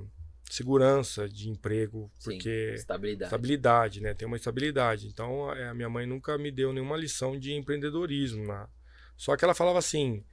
[0.50, 3.28] segurança de emprego, Sim, porque estabilidade.
[3.28, 4.14] estabilidade, né?
[4.14, 5.08] Tem uma estabilidade.
[5.08, 8.68] Então a minha mãe nunca me deu nenhuma lição de empreendedorismo, né?
[9.18, 10.24] Só que ela falava assim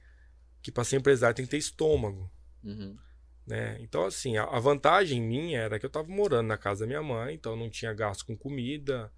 [0.61, 2.31] que para ser empresário tem que ter estômago,
[2.63, 2.97] Uhum.
[3.45, 3.77] Né?
[3.79, 7.03] Então assim, a, a vantagem minha era que eu estava morando na casa da minha
[7.03, 9.11] mãe, então eu não tinha gasto com comida,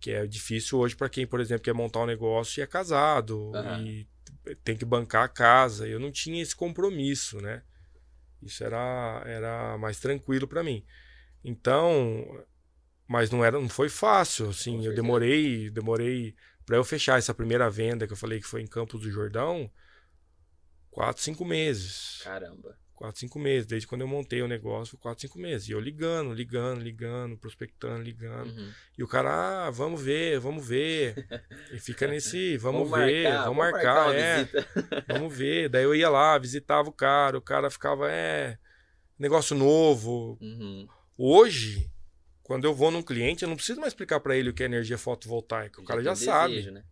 [0.00, 3.52] que é difícil hoje para quem, por exemplo, quer montar um negócio e é casado
[3.54, 3.84] Aham.
[3.84, 4.08] e
[4.64, 5.86] tem que bancar a casa.
[5.86, 7.62] Eu não tinha esse compromisso, né?
[8.42, 10.84] Isso era, era mais tranquilo para mim.
[11.44, 12.44] Então,
[13.06, 14.84] mas não era, não foi fácil, assim.
[14.84, 16.34] Eu demorei, demorei
[16.66, 19.70] para eu fechar essa primeira venda que eu falei que foi em Campos do Jordão,
[20.90, 22.20] quatro, cinco meses.
[22.24, 22.76] Caramba.
[23.02, 23.66] Quatro, cinco meses.
[23.66, 25.68] Desde quando eu montei o negócio, quatro, cinco meses.
[25.68, 28.56] E eu ligando, ligando, ligando, prospectando, ligando.
[28.56, 28.70] Uhum.
[28.96, 31.26] E o cara, ah, vamos ver, vamos ver.
[31.72, 34.48] E fica nesse, vamos, Vamos ver, marcar, vamos marcar, marcar é,
[35.12, 35.68] vamos ver.
[35.68, 38.56] Daí eu ia lá, visitava o cara, o cara ficava, é,
[39.18, 40.38] negócio novo.
[40.40, 40.86] Uhum.
[41.18, 41.90] Hoje,
[42.44, 44.66] quando eu vou num cliente, eu não preciso mais explicar para ele o que é
[44.66, 45.80] energia fotovoltaica.
[45.80, 46.54] O cara já sabe.
[46.54, 46.84] desejo, né?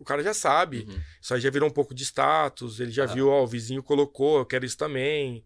[0.00, 0.86] O cara já sabe.
[0.88, 1.00] Uhum.
[1.20, 2.80] Isso aí já virou um pouco de status.
[2.80, 3.06] Ele já Ah.
[3.06, 5.44] viu, ó, o vizinho colocou, eu quero isso também.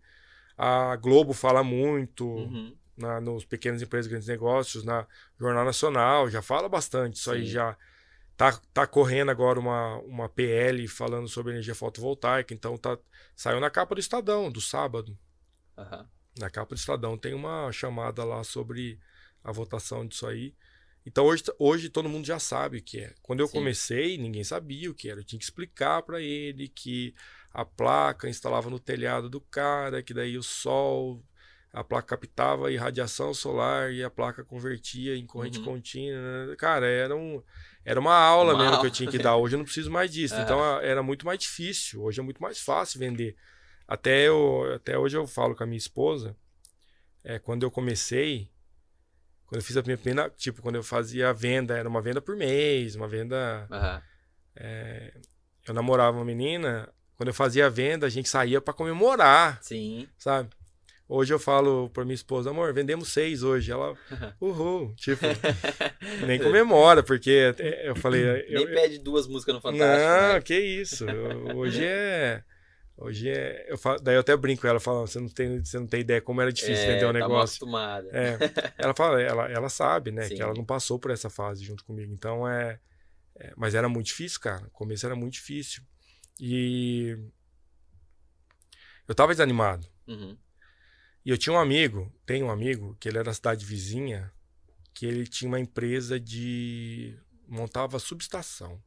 [0.57, 2.75] A Globo fala muito Uhum.
[2.97, 5.07] na, nos pequenas empresas, grandes negócios, na
[5.39, 7.17] Jornal Nacional, já fala bastante.
[7.17, 7.51] Isso aí Sim.
[7.53, 7.77] já
[8.37, 12.97] tá, tá correndo agora uma, uma PL falando sobre energia fotovoltaica, então tá,
[13.35, 15.19] saiu na capa do Estadão, do sábado.
[15.77, 16.09] Aham.
[16.39, 18.99] Na capa do Estadão tem uma chamada lá sobre
[19.43, 20.55] a votação disso aí.
[21.07, 23.15] Então hoje, hoje todo mundo já sabe o que é.
[23.23, 23.59] Quando eu Sim.
[23.59, 25.21] comecei, ninguém sabia o que era.
[25.21, 27.15] Eu tinha que explicar para ele que
[27.53, 31.23] a placa instalava no telhado do cara, que daí o sol,
[31.73, 35.65] a placa captava a irradiação solar e a placa convertia em corrente Uhum.
[35.65, 36.47] contínua.
[36.47, 36.57] né?
[36.57, 37.43] Cara, era, um,
[37.85, 38.87] era uma aula Uma mesmo que aula.
[38.87, 39.37] eu tinha que dar.
[39.37, 40.41] Hoje eu não preciso mais disso.
[40.41, 42.03] Então a- era muito mais difícil.
[42.03, 43.37] Hoje é muito mais fácil vender.
[43.87, 46.37] Até, eu, até hoje eu falo com a minha esposa,
[47.25, 48.51] é, quando eu comecei,
[49.55, 52.21] quando eu fiz a minha primeira, tipo, quando eu fazia a venda, era uma venda
[52.21, 53.69] por mês, uma venda.
[53.71, 54.03] Aham.
[55.67, 60.09] Eu namorava uma menina, quando eu fazia a venda, a gente saía pra comemorar, Sim.
[60.19, 60.51] sabe?
[61.09, 63.71] Hoje eu falo pra minha esposa, amor, vendemos seis hoje.
[63.71, 63.95] Ela,
[64.41, 65.23] uhul, tipo,
[66.27, 68.45] nem comemora, porque é, eu falei.
[68.49, 69.87] Eu, Nem pede duas músicas no Fantástico.
[69.89, 70.41] não, né?
[70.41, 71.07] que isso.
[71.55, 72.43] Hoje é.
[72.97, 73.67] Hoje é.
[73.71, 76.01] Eu falo, daí eu até brinco com ela, falo, você não tem, você não tem
[76.01, 77.57] ideia como era difícil É, vender um tá negócio.
[77.57, 78.09] acostumada.
[78.13, 78.39] É,
[78.79, 80.29] ela fala, ela, ela sabe, né?
[80.29, 80.37] Sim.
[80.37, 82.13] Que ela não passou por essa fase junto comigo.
[82.13, 82.79] Então é,
[83.37, 84.67] é, Mas era muito difícil, cara.
[84.67, 85.83] O começo era muito difícil.
[86.41, 87.19] E.
[89.09, 89.87] Eu tava desanimado.
[90.07, 90.37] Uhum.
[91.25, 94.31] E eu tinha um amigo, tem um amigo, que ele era da cidade vizinha,
[94.93, 97.19] que ele tinha uma empresa de.
[97.49, 98.81] montava subestação.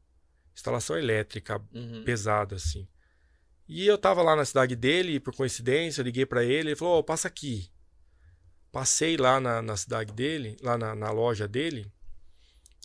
[0.55, 2.03] Instalação elétrica Uhum.
[2.03, 2.87] pesada, assim.
[3.67, 6.99] E eu tava lá na cidade dele, por coincidência, eu liguei pra ele, ele falou,
[6.99, 7.69] "Ô, passa aqui.
[8.71, 11.91] Passei lá na, na cidade dele, lá na, na loja dele,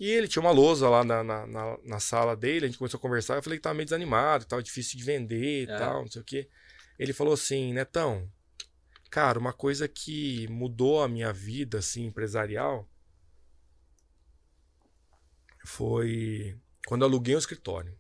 [0.01, 3.37] e ele tinha uma lousa lá na, na, sala dele, a gente começou a conversar,
[3.37, 5.79] eu falei que tava meio desanimado, tava difícil de vender e Ah.
[5.79, 6.49] tal, não sei o quê.
[6.99, 8.29] Ele falou assim, Netão,
[9.11, 12.89] cara, uma coisa que mudou a minha vida, assim, empresarial,
[15.65, 17.97] foi quando eu aluguei um escritório.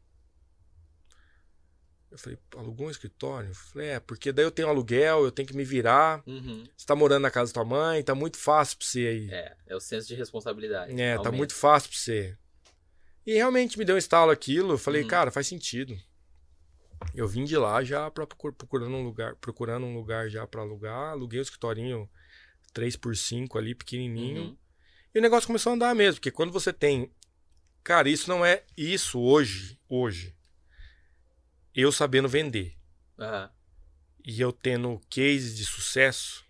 [2.12, 3.48] Eu falei, alugou um escritório?
[3.48, 6.22] Eu falei, é, porque daí eu tenho aluguel, eu tenho que me virar.
[6.26, 6.62] Uhum.
[6.76, 9.30] Você tá morando na casa da tua mãe, tá muito fácil pra você aí.
[9.30, 10.92] É, é o senso de responsabilidade.
[10.92, 11.32] É, tá Aumenta.
[11.36, 12.36] muito fácil pra você.
[13.26, 14.74] E realmente me deu um estalo aquilo.
[14.74, 15.08] Eu falei, Uhum.
[15.08, 15.96] cara, faz sentido.
[17.14, 20.60] Eu vim de lá já pra procur- procurando um lugar, procurando um lugar já pra
[20.60, 21.12] alugar.
[21.12, 22.08] Aluguei o escritorinho
[22.74, 24.42] 3 por 5 ali, pequenininho.
[24.42, 24.56] Uhum.
[25.14, 27.10] E o negócio começou a andar mesmo, porque quando você tem.
[27.82, 29.78] Cara, isso não é isso hoje.
[29.88, 30.36] Hoje.
[31.74, 32.76] Eu sabendo vender
[33.18, 33.50] Aham.
[34.24, 36.44] e eu tendo cases de sucesso.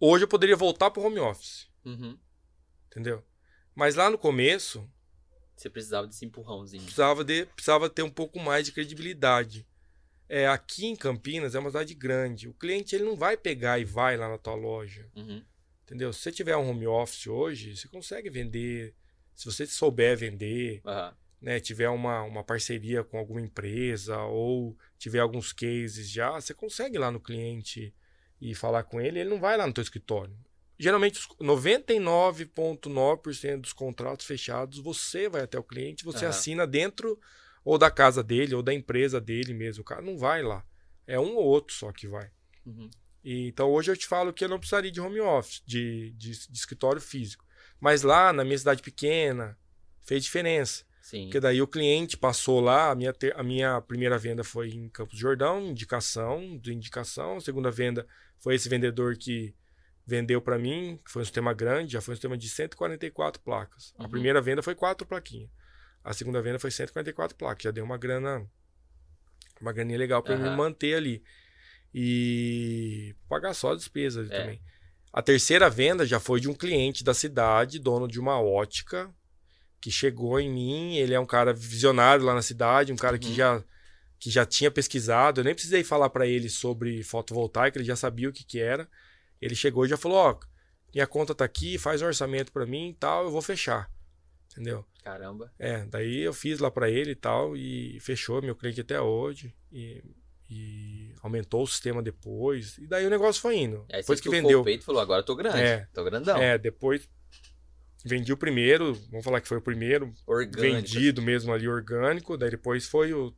[0.00, 2.18] Hoje eu poderia voltar pro home office, Uhum.
[2.86, 3.24] entendeu?
[3.74, 4.88] Mas lá no começo,
[5.56, 6.82] Você precisava desse empurrãozinho.
[6.82, 9.66] precisava, de, precisava ter um pouco mais de credibilidade.
[10.28, 12.48] É, aqui em Campinas é uma cidade grande.
[12.48, 15.08] O cliente ele não vai pegar e vai lá na tua loja.
[15.14, 15.42] Uhum.
[15.84, 16.12] Entendeu?
[16.12, 18.94] Se você tiver um home office hoje, você consegue vender.
[19.34, 21.16] Se você souber vender, Aham.
[21.40, 26.96] Né, tiver uma, uma parceria com alguma empresa ou tiver alguns cases já, você consegue
[26.96, 27.94] ir lá no cliente
[28.40, 30.36] e falar com ele, ele não vai lá no teu escritório.
[30.78, 36.30] Geralmente, os 99,9% dos contratos fechados, você vai até o cliente, você Aham.
[36.30, 37.18] assina dentro
[37.64, 39.82] ou da casa dele ou da empresa dele mesmo.
[39.82, 40.64] O cara não vai lá.
[41.06, 42.30] É um ou outro só que vai.
[42.64, 42.88] Uhum.
[43.24, 46.30] E, então hoje eu te falo que eu não precisaria de home office, de, de,
[46.30, 47.44] de escritório físico.
[47.80, 49.58] Mas lá na minha cidade pequena,
[50.04, 50.85] fez diferença.
[51.06, 51.26] Sim.
[51.26, 55.14] Porque daí o cliente passou lá, a minha, a minha primeira venda foi em Campos
[55.14, 57.36] do Jordão, indicação, de indicação.
[57.36, 58.04] A segunda venda
[58.40, 59.54] foi esse vendedor que
[60.04, 63.94] vendeu para mim, que foi um sistema grande, já foi um sistema de 144 placas.
[63.96, 64.04] Uhum.
[64.04, 65.48] A primeira venda foi quatro plaquinhas.
[66.02, 67.62] A segunda venda foi 144 placas.
[67.62, 68.44] Já deu uma grana,
[69.60, 70.42] uma graninha legal para uhum.
[70.42, 71.22] me manter ali.
[71.94, 74.40] E pagar só a despesa é.
[74.40, 74.60] também.
[75.12, 79.14] A terceira venda já foi de um cliente da cidade, dono de uma ótica,
[79.80, 80.96] que chegou em mim.
[80.96, 83.20] Ele é um cara visionário lá na cidade, um cara uhum.
[83.20, 83.62] que já
[84.18, 85.40] que já tinha pesquisado.
[85.40, 88.88] Eu nem precisei falar para ele sobre fotovoltaica, ele já sabia o que, que era.
[89.40, 90.38] Ele chegou e já falou: Ó,
[90.94, 93.90] minha conta tá aqui, faz um orçamento para mim e tal, eu vou fechar.
[94.50, 94.84] Entendeu?
[95.04, 95.52] Caramba.
[95.58, 99.54] É, daí eu fiz lá para ele e tal, e fechou meu cliente até hoje.
[99.70, 100.02] E,
[100.48, 102.78] e aumentou o sistema depois.
[102.78, 103.84] E daí o negócio foi indo.
[103.92, 104.62] Aí depois que vendeu.
[104.62, 105.58] o peito falou: agora eu tô grande.
[105.58, 106.38] É, tô grandão.
[106.38, 107.08] É, depois
[108.06, 110.60] vendi o primeiro, vamos falar que foi o primeiro orgânico.
[110.60, 113.34] vendido mesmo ali orgânico, daí depois foi o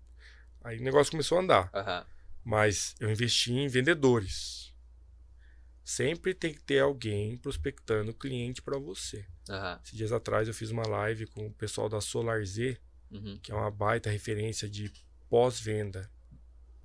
[0.62, 1.70] aí o negócio começou a andar.
[1.74, 2.04] Uhum.
[2.44, 4.74] Mas eu investi em vendedores.
[5.82, 9.24] Sempre tem que ter alguém prospectando cliente para você.
[9.48, 9.78] Uhum.
[9.82, 12.78] Esses dias atrás eu fiz uma live com o pessoal da Solar Z,
[13.10, 13.38] uhum.
[13.42, 14.92] que é uma baita referência de
[15.30, 16.10] pós-venda.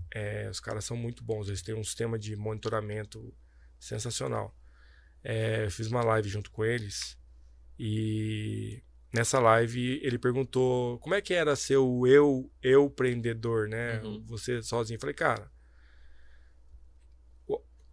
[0.09, 3.33] É, os caras são muito bons, eles têm um sistema de monitoramento
[3.77, 4.55] sensacional.
[5.21, 7.17] É, eu fiz uma live junto com eles
[7.77, 8.81] e
[9.13, 14.01] nessa live ele perguntou como é que era ser o eu, eu empreendedor, né?
[14.01, 14.23] Uhum.
[14.25, 14.95] Você sozinho.
[14.95, 15.51] Eu falei, cara,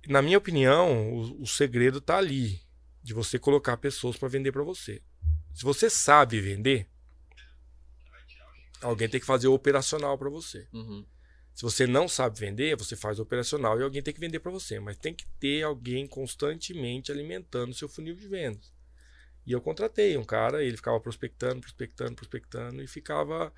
[0.08, 2.60] na minha opinião, o, o segredo está ali,
[3.02, 5.02] de você colocar pessoas para vender para você.
[5.52, 6.88] Se você sabe vender,
[8.80, 10.66] alguém tem que fazer o operacional para você.
[10.72, 11.04] Uhum.
[11.54, 14.50] Se você não sabe vender, você faz o operacional e alguém tem que vender para
[14.50, 14.80] você.
[14.80, 18.72] Mas tem que ter alguém constantemente alimentando seu funil de vendas.
[19.46, 23.52] E eu contratei um cara, ele ficava prospectando, prospectando, prospectando e ficava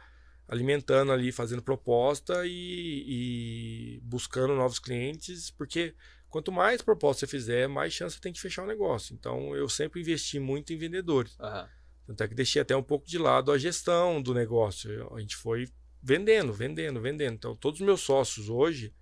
[0.48, 5.94] alimentando ali, fazendo proposta e, e buscando novos clientes, porque
[6.32, 9.12] Quanto mais proposta você fizer, mais chance você tem de fechar o negócio.
[9.12, 11.38] Então, eu sempre investi muito em vendedores.
[11.38, 11.66] Uhum.
[12.06, 15.14] Tanto é que deixei até um pouco de lado a gestão do negócio.
[15.14, 15.68] A gente foi
[16.02, 17.34] vendendo, vendendo, vendendo.
[17.34, 18.94] Então, todos os meus sócios hoje,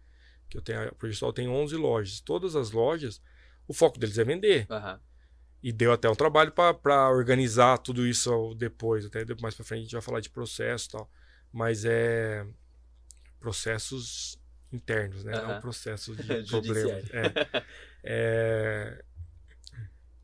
[0.48, 3.22] que eu tenho, a Progestal tem 11 lojas, todas as lojas,
[3.68, 4.66] o foco deles é vender.
[4.68, 4.98] Uhum.
[5.62, 9.04] E deu até um trabalho para organizar tudo isso depois.
[9.04, 11.10] Até mais para frente a gente vai falar de processo e tal.
[11.52, 12.46] Mas é
[13.38, 14.38] processos
[14.72, 15.32] internos, né?
[15.32, 17.04] Não processos de problemas.
[17.10, 17.64] É.
[18.04, 19.04] é.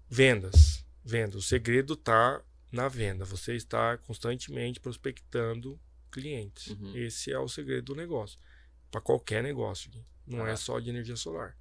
[0.08, 0.84] Vendas.
[1.04, 1.36] Vendas.
[1.36, 2.40] O segredo está
[2.72, 3.24] na venda.
[3.24, 5.78] Você está constantemente prospectando
[6.10, 6.68] clientes.
[6.68, 6.96] Uhum.
[6.96, 8.38] Esse é o segredo do negócio.
[8.90, 9.90] Para qualquer negócio.
[10.26, 11.56] Não é só de energia solar.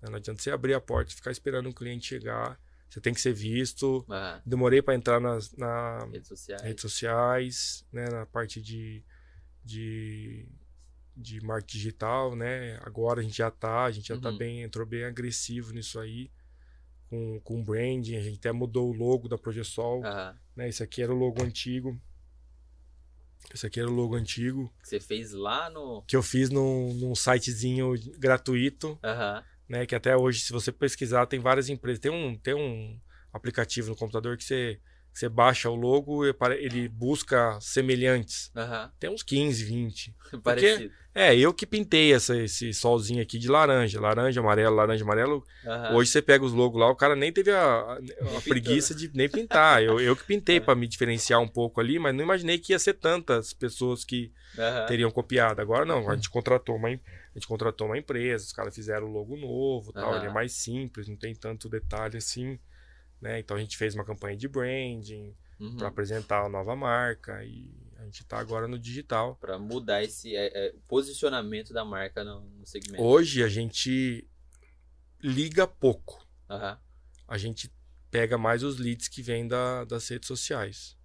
[0.00, 2.58] Não adianta você abrir a porta e ficar esperando um cliente chegar.
[2.88, 4.04] Você tem que ser visto.
[4.08, 4.40] Ah.
[4.44, 8.08] Demorei para entrar nas na redes sociais, redes sociais né?
[8.08, 9.04] na parte de,
[9.64, 10.48] de
[11.16, 12.78] de marketing digital, né?
[12.82, 14.34] Agora a gente já tá, a gente já tá uhum.
[14.34, 16.30] tá bem, entrou bem agressivo nisso aí,
[17.08, 20.34] com, com branding, a gente até mudou o logo da Progesol, uhum.
[20.54, 20.68] né?
[20.68, 21.98] Esse aqui era o logo antigo.
[23.54, 24.72] Esse aqui era o logo antigo.
[24.82, 26.02] Que você fez lá no...
[26.02, 29.42] Que eu fiz num, num sitezinho gratuito, uhum.
[29.68, 29.86] Né?
[29.86, 32.00] Que até hoje, se você pesquisar, tem várias empresas.
[32.00, 32.98] Tem um, tem um
[33.32, 34.80] aplicativo no computador que você
[35.16, 38.52] você baixa o logo, ele busca semelhantes.
[38.54, 38.90] Uhum.
[39.00, 40.14] Tem uns 15, 20.
[40.44, 40.90] Parecido.
[40.90, 43.98] Porque, é, eu que pintei essa, esse solzinho aqui de laranja.
[43.98, 45.42] Laranja, amarelo, laranja, amarelo.
[45.64, 45.96] Uhum.
[45.96, 47.98] Hoje você pega os logos lá, o cara nem teve a, a,
[48.36, 49.82] a preguiça de nem pintar.
[49.82, 50.66] Eu, eu que pintei uhum.
[50.66, 54.30] para me diferenciar um pouco ali, mas não imaginei que ia ser tantas pessoas que
[54.86, 55.62] teriam copiado.
[55.62, 56.90] Agora não, a gente contratou uma,
[57.38, 60.16] gente contratou uma empresa, os caras fizeram o logo novo tal.
[60.16, 62.58] Ele é mais simples, não tem tanto detalhe assim.
[63.20, 63.38] Né?
[63.38, 65.76] Então a gente fez uma campanha de branding uhum.
[65.76, 69.36] para apresentar a nova marca e a gente está agora no digital.
[69.36, 73.02] Para mudar esse é, é, posicionamento da marca no, no, segmento.
[73.02, 74.28] Hoje a gente
[75.22, 76.26] liga pouco.
[76.48, 76.76] Uhum.
[77.28, 77.70] A gente
[78.10, 80.96] pega mais os leads que vêm da, das redes sociais.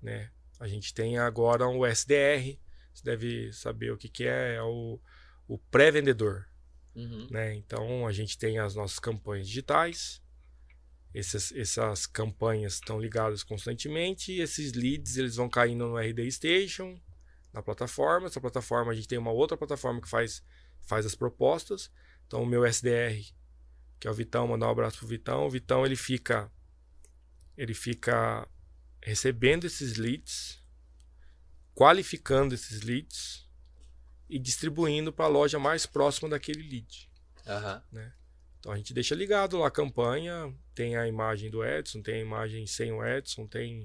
[0.00, 0.30] Né?
[0.60, 2.56] A gente tem agora um SDR,
[2.92, 5.00] você deve saber o que, que é, é o,
[5.46, 6.48] o pré-vendedor.
[6.94, 7.28] Uhum.
[7.30, 7.54] Né?
[7.54, 10.22] Então a gente tem as nossas campanhas digitais,
[11.14, 16.98] essas, essas campanhas estão ligadas constantemente e esses leads eles vão caindo no RD Station,
[17.52, 18.26] na plataforma.
[18.26, 20.42] Essa plataforma a gente tem uma outra plataforma que faz,
[20.80, 21.90] faz as propostas.
[22.26, 23.22] Então o meu SDR,
[24.00, 25.46] que é o Vitão, mandar um abraço pro Vitão.
[25.46, 26.50] O Vitão ele fica
[27.56, 28.48] ele fica
[29.02, 30.58] recebendo esses leads,
[31.74, 33.41] qualificando esses leads
[34.32, 37.10] e distribuindo para a loja mais próxima daquele lead.
[37.46, 37.82] Uhum.
[37.92, 38.12] Né?
[38.58, 42.20] Então a gente deixa ligado lá a campanha, tem a imagem do Edson, tem a
[42.20, 43.84] imagem sem o Edson, tem.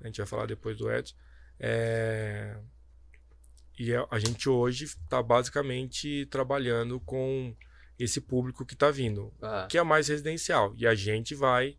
[0.00, 1.14] A gente vai falar depois do Edson.
[1.60, 2.56] É...
[3.78, 7.54] E a gente hoje está basicamente trabalhando com
[7.98, 9.32] esse público que está vindo,
[9.68, 10.72] que é mais residencial.
[10.76, 11.76] E a gente vai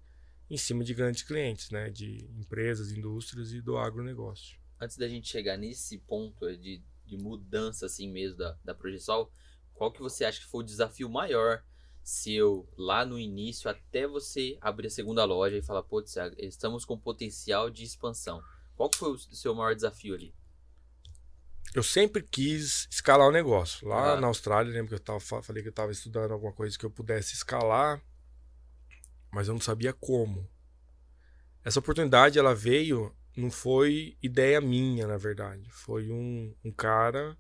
[0.49, 1.89] em cima de grandes clientes, né?
[1.89, 4.59] De empresas, indústrias e do agronegócio.
[4.80, 9.32] Antes da gente chegar nesse ponto de, de mudança assim mesmo da, da Progesol,
[9.74, 11.64] qual que você acha que foi o desafio maior
[12.04, 16.97] seu lá no início até você abrir a segunda loja e falar, putz, estamos com
[16.97, 18.41] potencial de expansão?
[18.76, 20.36] Qual que foi o seu maior desafio ali?
[21.74, 23.88] Eu sempre quis escalar o negócio.
[23.88, 24.22] Lá ah.
[24.22, 26.91] na Austrália, lembro que eu tava, falei que eu estava estudando alguma coisa que eu
[26.91, 28.04] pudesse escalar
[29.34, 30.47] mas eu não sabia como.
[31.66, 35.69] Essa oportunidade ela veio, não foi ideia minha, na verdade.
[35.71, 37.38] Foi um, um cara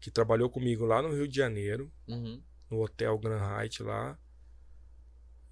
[0.00, 2.42] que trabalhou comigo lá no Rio de Janeiro, uhum.
[2.70, 4.18] no Hotel Grand Height lá,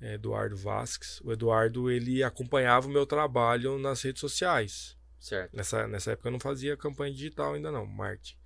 [0.00, 1.20] é, Eduardo Vasques.
[1.22, 4.96] O Eduardo ele acompanhava o meu trabalho nas redes sociais.
[5.18, 5.56] Certo.
[5.56, 8.36] Nessa, nessa época eu não fazia campanha digital ainda não, marketing.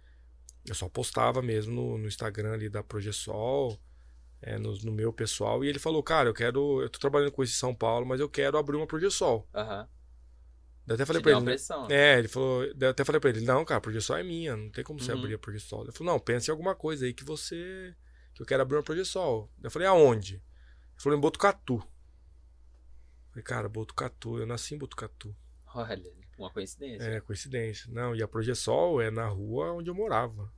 [0.66, 3.80] Eu só postava mesmo no, no Instagram ali da Progesol,
[4.42, 5.64] é, no, no, meu pessoal.
[5.64, 6.82] E ele falou, cara, eu quero.
[6.82, 9.48] Eu tô trabalhando com esse São Paulo, mas eu quero abrir uma Progesol.
[9.54, 9.80] Aham.
[9.80, 9.95] Uhum.
[10.86, 11.40] Daí até falei Te pra ele.
[11.40, 11.46] Né?
[11.46, 11.94] Pressão, né?
[11.94, 12.74] É, ele falou.
[12.74, 15.12] Daí até falei pra ele, não, cara, a Progesol é minha, não tem como você
[15.12, 15.18] uhum.
[15.18, 15.82] abrir a Progesol.
[15.82, 17.94] Ele falou, não, pense em alguma coisa aí que você.
[18.34, 19.50] que eu quero abrir uma Progesol.
[19.62, 20.34] Eu falei, aonde?
[20.34, 20.42] Ele
[20.98, 21.74] falou, em Botucatu.
[21.74, 25.36] Eu falei, cara, Botucatu, eu nasci em Botucatu.
[25.74, 27.04] Olha, uma coincidência.
[27.04, 27.90] É, coincidência.
[27.92, 30.52] Não, e a Progesol é na rua onde eu morava.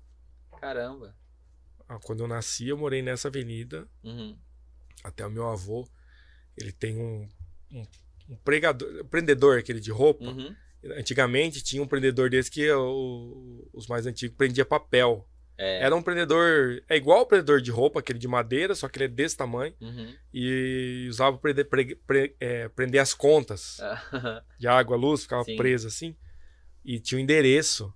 [0.60, 1.16] Caramba.
[1.88, 3.88] Ah, quando eu nasci, eu morei nessa avenida.
[4.04, 4.38] Uhum.
[5.02, 5.88] Até o meu avô,
[6.56, 7.26] ele tem um,
[7.72, 7.86] um,
[8.28, 10.24] um pregador, prendedor, aquele de roupa.
[10.24, 10.54] Uhum.
[10.96, 15.28] Antigamente tinha um prendedor desse que o, os mais antigos prendia papel.
[15.56, 15.82] É.
[15.82, 16.80] Era um prendedor.
[16.88, 19.74] É igual o prendedor de roupa, aquele de madeira, só que ele é desse tamanho.
[19.80, 20.14] Uhum.
[20.32, 23.78] E usava para prender, pre, pre, é, prender as contas
[24.58, 25.56] de água, luz, ficava Sim.
[25.56, 26.16] preso assim.
[26.84, 27.92] E tinha o um endereço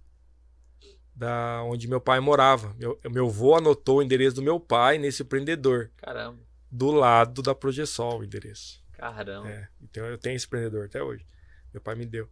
[1.14, 2.74] da onde meu pai morava.
[2.76, 5.90] Meu, meu avô anotou o endereço do meu pai nesse prendedor.
[5.98, 6.40] Caramba.
[6.68, 8.81] Do lado da Progesol, o endereço.
[9.02, 9.50] Caramba.
[9.50, 11.26] É, então eu tenho esse prendedor até hoje.
[11.74, 12.30] Meu pai me deu.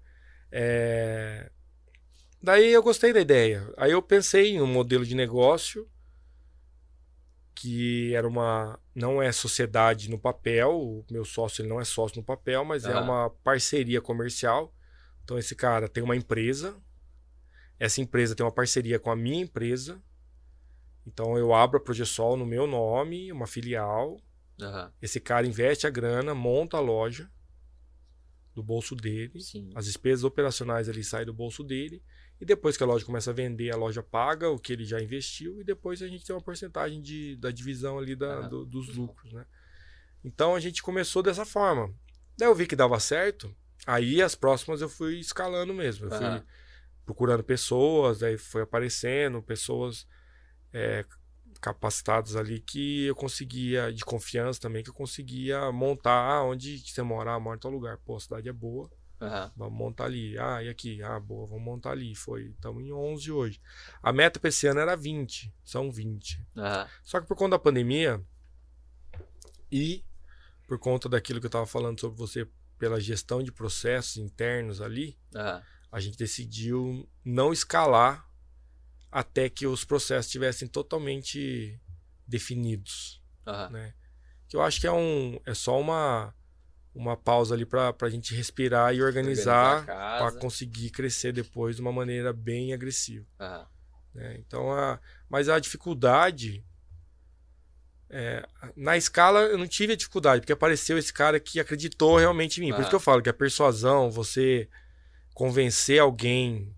[0.52, 1.50] É...
[2.40, 3.68] Daí eu gostei da ideia.
[3.76, 5.90] Aí eu pensei em um modelo de negócio
[7.56, 12.18] que era uma não é sociedade no papel, o meu sócio ele não é sócio
[12.18, 14.72] no papel, mas é uma parceria comercial.
[15.24, 16.80] Então esse cara tem uma empresa,
[17.78, 20.00] essa empresa tem uma parceria com a minha empresa.
[21.04, 24.18] Então eu abro a Progesol no meu nome, uma filial.
[24.61, 24.90] Uhum.
[25.00, 27.30] Esse cara investe a grana, monta a loja
[28.54, 29.40] do bolso dele.
[29.40, 29.70] Sim.
[29.74, 32.02] As despesas operacionais ali saem do bolso dele.
[32.40, 35.00] E depois que a loja começa a vender, a loja paga o que ele já
[35.00, 35.61] investiu.
[35.61, 38.48] E depois a gente tem uma porcentagem de, da divisão ali da, uhum.
[38.48, 39.32] do, dos lucros.
[39.32, 39.44] Né?
[40.24, 41.94] Então a gente começou dessa forma.
[42.36, 43.54] Daí eu vi que dava certo.
[43.86, 46.06] Aí as próximas eu fui escalando mesmo.
[46.06, 46.42] Eu fui
[47.04, 50.06] procurando pessoas, aí foi aparecendo pessoas
[50.72, 51.04] é,
[51.61, 57.34] capacitadas ali que eu conseguia, de confiança também, que eu conseguia montar onde você mora,
[57.34, 57.98] ah, mora em tal lugar.
[57.98, 58.90] Pô, a cidade é boa,
[59.20, 59.50] uhum.
[59.56, 60.38] vamos montar ali.
[60.38, 61.02] Ah, e aqui?
[61.02, 62.14] Ah, boa, vamos montar ali.
[62.14, 63.61] Foi, estamos em 11 hoje.
[64.02, 66.38] A meta para esse ano era 20, são 20.
[66.56, 66.86] Uhum.
[67.04, 68.24] Só que por conta da pandemia
[69.70, 70.04] e
[70.66, 72.48] por conta daquilo que eu estava falando sobre você
[72.78, 75.61] pela gestão de processos internos ali, uhum
[75.92, 78.28] a gente decidiu não escalar
[79.11, 81.78] até que os processos estivessem totalmente
[82.26, 83.20] definidos.
[83.46, 83.70] Uhum.
[83.70, 83.94] Né?
[84.48, 86.34] Que eu acho que é, um, é só uma,
[86.94, 91.82] uma pausa ali para a gente respirar e organizar, organizar para conseguir crescer depois de
[91.82, 93.26] uma maneira bem agressiva.
[93.40, 93.66] Uhum.
[94.14, 94.36] Né?
[94.38, 96.64] Então, a, mas a dificuldade.
[98.12, 98.44] É,
[98.74, 102.64] na escala eu não tive a dificuldade, porque apareceu esse cara que acreditou realmente em
[102.64, 102.72] mim.
[102.72, 104.68] Por isso que eu falo que a persuasão, você
[105.32, 106.74] convencer alguém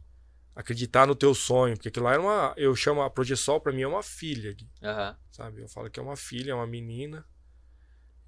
[0.55, 3.83] acreditar no teu sonho, porque aquilo lá era uma, eu chamo a Progesol para mim
[3.83, 5.17] é uma filha, uhum.
[5.31, 5.63] sabe?
[5.63, 7.25] Eu falo que é uma filha, é uma menina,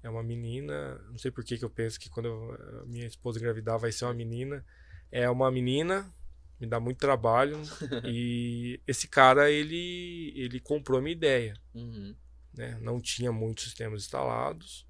[0.01, 3.05] é uma menina, não sei por que, que eu penso que quando eu, a minha
[3.05, 4.65] esposa engravidar vai ser uma menina,
[5.11, 6.11] é uma menina,
[6.59, 7.61] me dá muito trabalho
[8.05, 12.15] e esse cara ele ele comprou minha ideia, uhum.
[12.53, 12.77] né?
[12.81, 14.87] Não tinha muitos sistemas instalados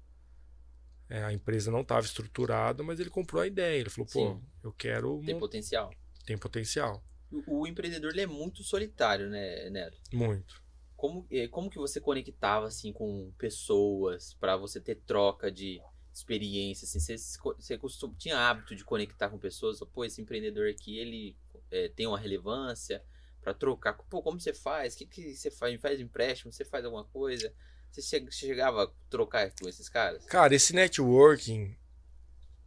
[1.08, 3.80] é, a empresa não estava estruturada, mas ele comprou a ideia.
[3.80, 4.42] Ele falou, pô, Sim.
[4.62, 5.22] eu quero.
[5.24, 5.90] Tem potencial.
[6.24, 7.04] Tem potencial.
[7.30, 9.98] O, empreendedor ele é muito solitário, né, Neto?
[10.12, 10.62] Muito.
[10.96, 15.80] Como, é, como que você conectava assim com pessoas para você ter troca de
[16.12, 16.84] experiência?
[16.84, 17.16] Assim, você,
[17.58, 19.80] você costum, tinha hábito de conectar com pessoas?
[19.92, 21.36] Pô, esse empreendedor aqui ele
[21.70, 23.02] é, tem uma relevância
[23.42, 23.92] para trocar.
[23.92, 24.94] Pô, como você faz?
[24.94, 25.80] O que, que você faz?
[25.80, 26.52] Faz empréstimo?
[26.52, 27.52] Você faz alguma coisa?
[27.90, 30.24] Você chegava a trocar com esses caras?
[30.26, 31.76] Cara, esse networking,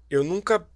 [0.09, 0.67] eu nunca.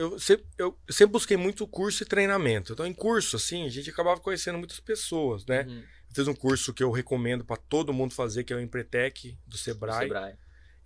[0.00, 2.72] Eu sempre, eu sempre busquei muito curso e treinamento.
[2.72, 5.64] Então, em curso, assim, a gente acabava conhecendo muitas pessoas, né?
[5.64, 5.80] Uhum.
[6.08, 9.38] Eu fiz um curso que eu recomendo para todo mundo fazer, que é o Empretec
[9.46, 10.08] do Sebrae.
[10.08, 10.34] Sebrae.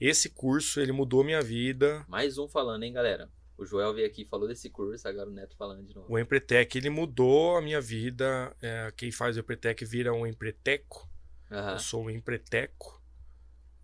[0.00, 2.04] Esse curso, ele mudou minha vida.
[2.08, 3.30] Mais um falando, hein, galera?
[3.56, 6.12] O Joel veio aqui e falou desse curso, agora o Neto falando de novo.
[6.12, 8.52] O Empretec, ele mudou a minha vida.
[8.60, 11.08] É, quem faz o Empretec vira um empreteco.
[11.48, 11.70] Uhum.
[11.70, 13.00] Eu sou um empreteco.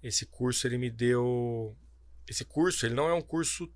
[0.02, 1.76] Esse curso, ele me deu...
[2.28, 3.72] Esse curso, ele não é um curso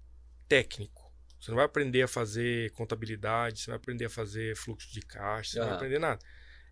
[0.48, 1.03] técnico.
[1.44, 5.02] Você não vai aprender a fazer contabilidade, você não vai aprender a fazer fluxo de
[5.02, 5.64] caixa, você uhum.
[5.64, 6.24] não vai aprender nada.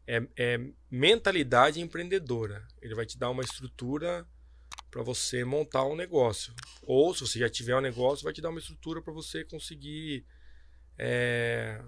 [0.07, 0.61] É, é
[0.91, 2.66] mentalidade empreendedora.
[2.81, 4.27] Ele vai te dar uma estrutura
[4.91, 6.55] para você montar um negócio.
[6.85, 10.25] Ou se você já tiver um negócio, vai te dar uma estrutura para você conseguir
[10.99, 11.79] é,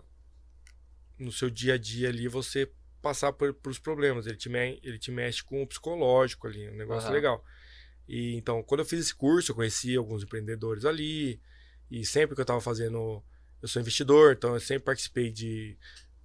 [1.19, 2.71] no seu dia a dia ali você
[3.01, 4.27] passar por, por os problemas.
[4.27, 7.15] Ele te, me, ele te mexe com o psicológico ali, um negócio uhum.
[7.15, 7.43] legal.
[8.07, 11.41] E então, quando eu fiz esse curso, eu conheci alguns empreendedores ali.
[12.01, 13.23] E sempre que eu estava fazendo,
[13.63, 15.77] eu sou investidor, então eu sempre participei de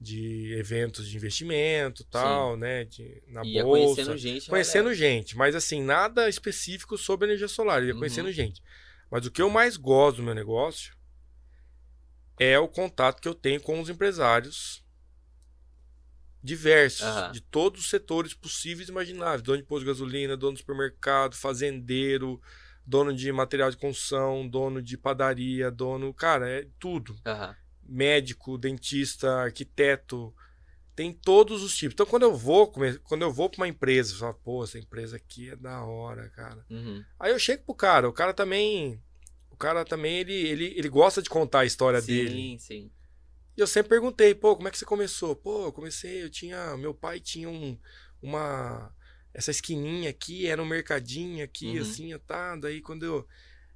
[0.02, 2.60] de eventos de investimento tal, Sim.
[2.62, 2.86] né?
[2.86, 3.96] De, na Ia bolsa.
[3.96, 4.50] Conhecendo gente.
[4.50, 7.84] Conhecendo gente, mas assim, nada específico sobre energia solar.
[7.84, 8.00] Ia uhum.
[8.00, 8.64] conhecendo gente.
[9.12, 10.96] Mas o que eu mais gosto do meu negócio
[12.40, 14.82] é o contato que eu tenho com os empresários
[16.42, 17.32] diversos, uhum.
[17.34, 19.42] de todos os setores possíveis e imagináveis.
[19.42, 22.42] Dono de posto de gasolina, dono de supermercado, fazendeiro,
[22.90, 26.14] dono de material de construção, dono de padaria, dono.
[26.14, 27.16] Cara, é tudo.
[27.26, 27.56] Uhum
[27.90, 30.34] médico, dentista, arquiteto,
[30.96, 31.94] tem todos os tipos.
[31.94, 32.72] Então quando eu vou,
[33.04, 36.30] quando eu vou para uma empresa, eu falo, pô, essa empresa aqui é da hora,
[36.30, 36.64] cara.
[36.70, 37.04] Uhum.
[37.20, 39.02] Aí eu chego pro cara, o cara também,
[39.50, 42.30] o cara também ele, ele, ele gosta de contar a história sim, dele.
[42.30, 42.92] Sim, sim.
[43.58, 45.36] E eu sempre perguntei, pô, como é que você começou?
[45.36, 47.78] Pô, eu comecei, eu tinha, meu pai tinha um,
[48.22, 48.94] uma
[49.34, 51.82] essa esquininha aqui, era um mercadinho aqui, uhum.
[51.82, 52.56] assim, tá.
[52.56, 53.28] Daí quando eu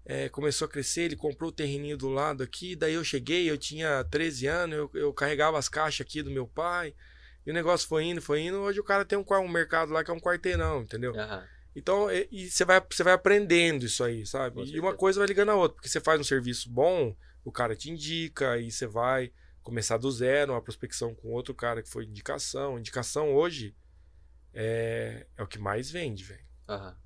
[0.06, 3.58] é, começou a crescer, ele comprou o terreninho do lado aqui, daí eu cheguei, eu
[3.58, 6.94] tinha 13 anos, eu, eu carregava as caixas aqui do meu pai,
[7.46, 10.04] e o negócio foi indo, foi indo, hoje o cara tem um, um mercado lá
[10.04, 11.14] que é um quarteirão, entendeu?
[11.14, 11.44] Uhum.
[11.76, 14.64] Então, e, você vai, vai aprendendo isso aí, sabe?
[14.64, 17.76] E uma coisa vai ligando a outra, porque você faz um serviço bom, o cara
[17.76, 19.32] te indica, e você vai
[19.64, 22.78] começar do zero, uma prospecção com outro cara que foi indicação.
[22.78, 23.74] Indicação hoje
[24.54, 26.46] é, é o que mais vende, velho.
[26.70, 27.04] Uhum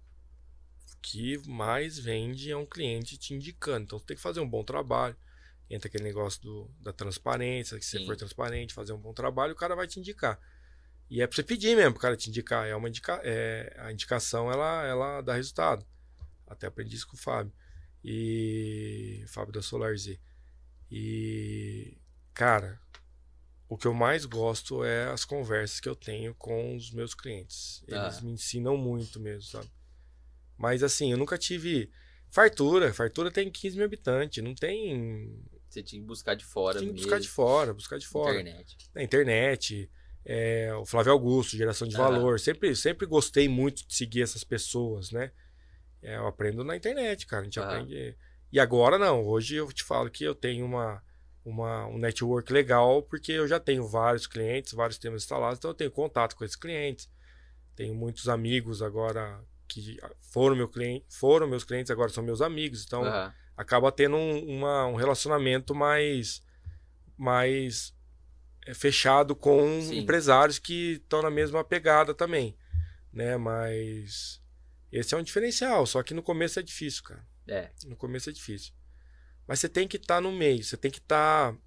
[1.10, 3.86] que mais vende é um cliente te indicando.
[3.86, 5.16] Então, você tem que fazer um bom trabalho.
[5.70, 9.54] Entra aquele negócio do, da transparência, que se você for transparente, fazer um bom trabalho,
[9.54, 10.38] o cara vai te indicar.
[11.10, 12.68] E é para você pedir mesmo para o cara te indicar.
[12.68, 15.86] É uma indica, é, a indicação, ela, ela dá resultado.
[16.46, 17.54] Até aprendi isso com o Fábio.
[18.04, 19.24] E...
[19.28, 20.20] Fábio da Solar Z.
[20.92, 21.98] E...
[22.34, 22.82] Cara,
[23.70, 27.84] o que eu mais gosto é as conversas que eu tenho com os meus clientes.
[27.88, 28.22] Eles ah.
[28.22, 29.70] me ensinam muito mesmo, sabe?
[30.58, 31.92] Mas assim, eu nunca tive
[32.30, 32.94] fartura.
[32.94, 35.44] Fartura tem 15 mil habitantes, não tem.
[35.70, 36.80] Você tinha que buscar de fora.
[36.80, 38.40] Tinha que buscar de fora, buscar de fora.
[38.40, 38.78] Internet.
[38.96, 39.92] Na internet.
[40.30, 42.00] É, o Flávio Augusto, geração de ah.
[42.00, 42.40] valor.
[42.40, 45.32] Sempre, sempre gostei muito de seguir essas pessoas, né?
[46.02, 47.42] É, eu aprendo na internet, cara.
[47.42, 47.64] A gente ah.
[47.64, 48.18] aprende.
[48.52, 49.26] E agora não.
[49.26, 51.04] Hoje eu te falo que eu tenho uma,
[51.48, 55.76] uma, um network legal, porque eu já tenho vários clientes, vários temas instalados, então eu
[55.76, 57.10] tenho contato com esses clientes.
[57.74, 62.84] Tenho muitos amigos agora que foram, meu cliente, foram meus clientes, agora são meus amigos.
[62.84, 63.32] Então, uhum.
[63.56, 66.44] acaba tendo um, uma, um relacionamento mais,
[67.18, 67.96] mais
[68.66, 70.00] é, fechado com Sim.
[70.00, 72.58] empresários que estão na mesma pegada também.
[73.14, 73.38] Né?
[73.38, 74.42] Mas
[74.92, 77.26] esse é um diferencial, só que no começo é difícil, cara.
[77.48, 77.70] É.
[77.86, 78.74] No começo é difícil.
[79.48, 81.60] Mas você tem que estar tá no meio, você tem que estar tá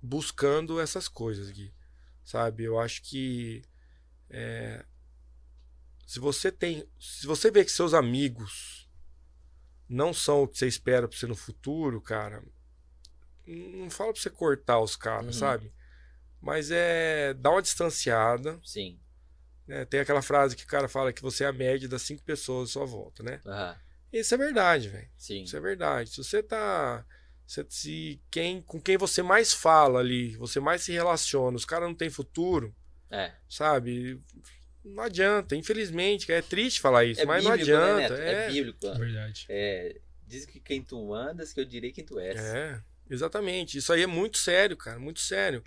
[0.00, 1.72] buscando essas coisas aqui.
[2.24, 2.64] Sabe?
[2.64, 3.62] Eu acho que
[4.30, 4.84] é,
[6.08, 6.88] se você tem.
[6.98, 8.88] Se você vê que seus amigos
[9.86, 12.42] não são o que você espera pra você no futuro, cara,
[13.46, 15.40] não fala pra você cortar os caras, uhum.
[15.40, 15.72] sabe?
[16.40, 17.34] Mas é.
[17.34, 18.58] Dá uma distanciada.
[18.64, 18.98] Sim.
[19.66, 19.84] Né?
[19.84, 22.70] Tem aquela frase que o cara fala que você é a média das cinco pessoas
[22.70, 23.42] à sua volta, né?
[23.44, 23.74] Uhum.
[24.12, 25.08] Isso é verdade, velho.
[25.16, 25.42] Sim.
[25.42, 26.10] Isso é verdade.
[26.10, 27.04] Se você tá.
[27.46, 31.88] Se, se, quem, com quem você mais fala ali, você mais se relaciona, os caras
[31.88, 32.74] não têm futuro,
[33.10, 33.32] é.
[33.48, 34.20] sabe?
[34.84, 38.16] não adianta, infelizmente, é triste falar isso, é mas bíblico, não né, adianta.
[38.16, 38.86] Né, é, é bíblico.
[38.86, 39.46] É verdade.
[39.48, 42.38] É, diz que quem tu andas, que eu direi quem tu és.
[42.38, 42.80] É,
[43.10, 43.78] exatamente.
[43.78, 45.62] Isso aí é muito sério, cara, muito sério.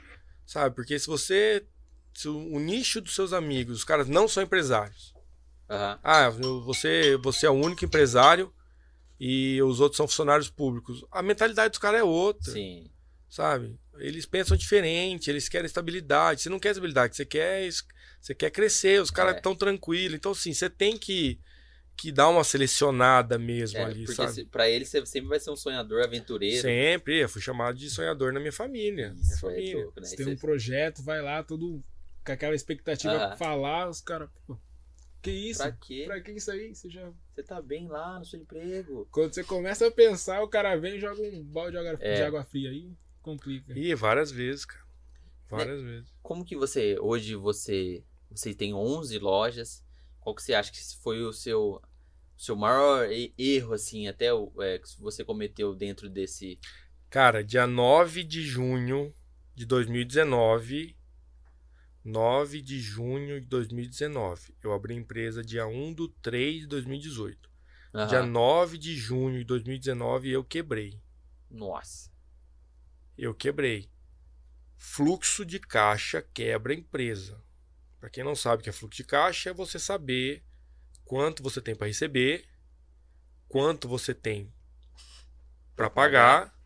[0.45, 0.75] Sabe?
[0.75, 1.65] Porque se você.
[2.13, 5.10] Se o, o nicho dos seus amigos, os caras não são empresários.
[5.71, 5.99] Uhum.
[6.03, 8.53] Ah, você, você é o único empresário
[9.17, 11.05] e os outros são funcionários públicos.
[11.09, 12.51] A mentalidade dos caras é outra.
[12.51, 12.91] Sim.
[13.29, 13.79] Sabe?
[13.99, 16.41] Eles pensam diferente, eles querem estabilidade.
[16.41, 17.69] Você não quer estabilidade, você quer
[18.19, 19.55] você quer crescer, os caras estão é.
[19.55, 20.15] tranquilos.
[20.15, 21.39] Então, assim, você tem que,
[21.95, 24.45] que dar uma selecionada mesmo é, ali, porque sabe?
[24.45, 26.61] pra ele você sempre vai ser um sonhador, aventureiro.
[26.61, 29.15] Sempre, eu fui chamado de sonhador na minha família.
[29.15, 29.81] Isso, minha é família.
[29.81, 30.07] É né?
[30.07, 31.81] Você tem um projeto, vai lá todo
[32.25, 34.29] com aquela expectativa pra falar, os caras,
[35.21, 35.61] que isso?
[35.61, 36.03] Pra quê?
[36.05, 36.73] Pra que isso aí?
[36.73, 37.11] Você já.
[37.31, 39.07] Você tá bem lá no seu emprego.
[39.11, 42.15] Quando você começa a pensar, o cara vem e joga um balde de água, é.
[42.15, 42.91] de água fria aí,
[43.21, 43.77] complica.
[43.77, 44.83] Ih, várias vezes, cara.
[45.49, 45.91] Várias né?
[45.91, 46.13] vezes.
[46.23, 49.83] Como que você, hoje você, você tem 11 lojas,
[50.19, 51.81] qual que você acha que foi o seu,
[52.37, 53.07] seu maior
[53.37, 56.57] erro, assim, até o, é, que você cometeu dentro desse...
[57.09, 59.13] Cara, dia 9 de junho
[59.53, 60.95] de 2019,
[62.03, 64.55] 9 de junho de 2019.
[64.63, 67.49] Eu abri a empresa dia 1 do 3 de 2018.
[67.93, 68.07] Uhum.
[68.07, 70.99] Dia 9 de junho de 2019 eu quebrei.
[71.49, 72.11] Nossa.
[73.17, 73.89] Eu quebrei.
[74.77, 77.41] Fluxo de caixa quebra a empresa.
[77.99, 80.43] Para quem não sabe o que é fluxo de caixa, é você saber
[81.05, 82.47] quanto você tem para receber,
[83.47, 84.51] quanto você tem
[85.75, 86.57] para pagar.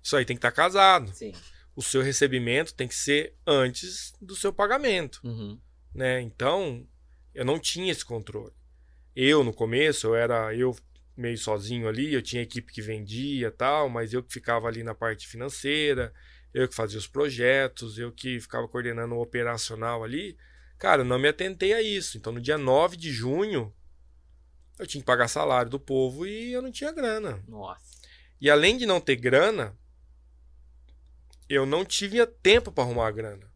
[0.00, 1.12] Isso aí tem que estar tá casado.
[1.12, 1.32] Sim
[1.78, 5.20] o seu recebimento tem que ser antes do seu pagamento.
[5.22, 5.56] Uhum.
[5.94, 6.20] Né?
[6.20, 6.84] Então,
[7.32, 8.52] eu não tinha esse controle.
[9.14, 10.74] Eu, no começo, eu era eu
[11.16, 14.92] meio sozinho ali, eu tinha equipe que vendia tal, mas eu que ficava ali na
[14.92, 16.12] parte financeira,
[16.52, 20.36] eu que fazia os projetos, eu que ficava coordenando o operacional ali.
[20.78, 22.18] Cara, eu não me atentei a isso.
[22.18, 23.72] Então, no dia 9 de junho,
[24.80, 27.40] eu tinha que pagar salário do povo e eu não tinha grana.
[27.46, 27.86] Nossa.
[28.40, 29.78] E além de não ter grana,
[31.48, 33.50] eu não tive tempo para arrumar a grana.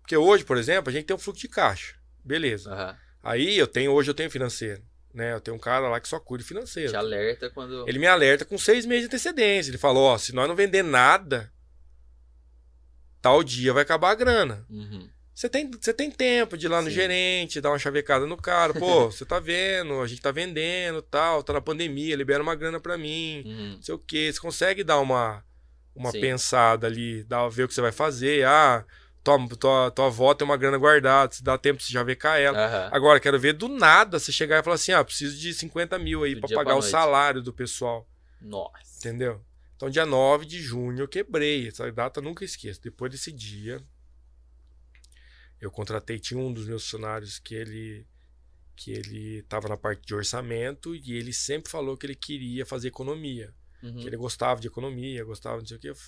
[0.00, 1.96] Porque hoje, por exemplo, a gente tem um fluxo de caixa.
[2.22, 2.70] Beleza.
[2.70, 2.96] Uhum.
[3.22, 4.82] Aí eu tenho, hoje eu tenho financeiro.
[5.12, 5.32] Né?
[5.32, 6.90] Eu tenho um cara lá que só cuida financeiro.
[6.90, 7.88] Te alerta quando.
[7.88, 9.70] Ele me alerta com seis meses de antecedência.
[9.70, 11.52] Ele falou: ó, se nós não vender nada,
[13.22, 14.66] tal dia vai acabar a grana.
[14.68, 15.08] Uhum.
[15.32, 16.94] Você tem, você tem tempo de ir lá no Sim.
[16.94, 18.74] gerente, dar uma chavecada no cara.
[18.74, 22.78] Pô, você tá vendo, a gente tá vendendo tal, tá na pandemia, libera uma grana
[22.78, 23.74] para mim, uhum.
[23.74, 24.30] não sei o quê.
[24.32, 25.44] Você consegue dar uma,
[25.94, 26.20] uma Sim.
[26.20, 28.44] pensada ali, dá, ver o que você vai fazer.
[28.46, 28.84] Ah,
[29.22, 32.28] tua, tua, tua avó tem uma grana guardada, se dá tempo, você já vê com
[32.28, 32.58] ela.
[32.58, 32.94] Uhum.
[32.94, 36.24] Agora, quero ver do nada você chegar e falar assim: ah, preciso de 50 mil
[36.24, 38.08] aí para pagar o salário do pessoal.
[38.40, 38.98] Nossa.
[38.98, 39.40] Entendeu?
[39.76, 41.68] Então, dia 9 de junho eu quebrei.
[41.68, 42.80] Essa data nunca esqueço.
[42.82, 43.82] Depois desse dia,
[45.60, 48.06] eu contratei, tinha um dos meus funcionários que ele
[48.76, 52.88] que ele estava na parte de orçamento e ele sempre falou que ele queria fazer
[52.88, 53.54] economia.
[53.84, 53.96] Uhum.
[53.96, 56.00] Que ele gostava de economia, gostava de não sei o quê.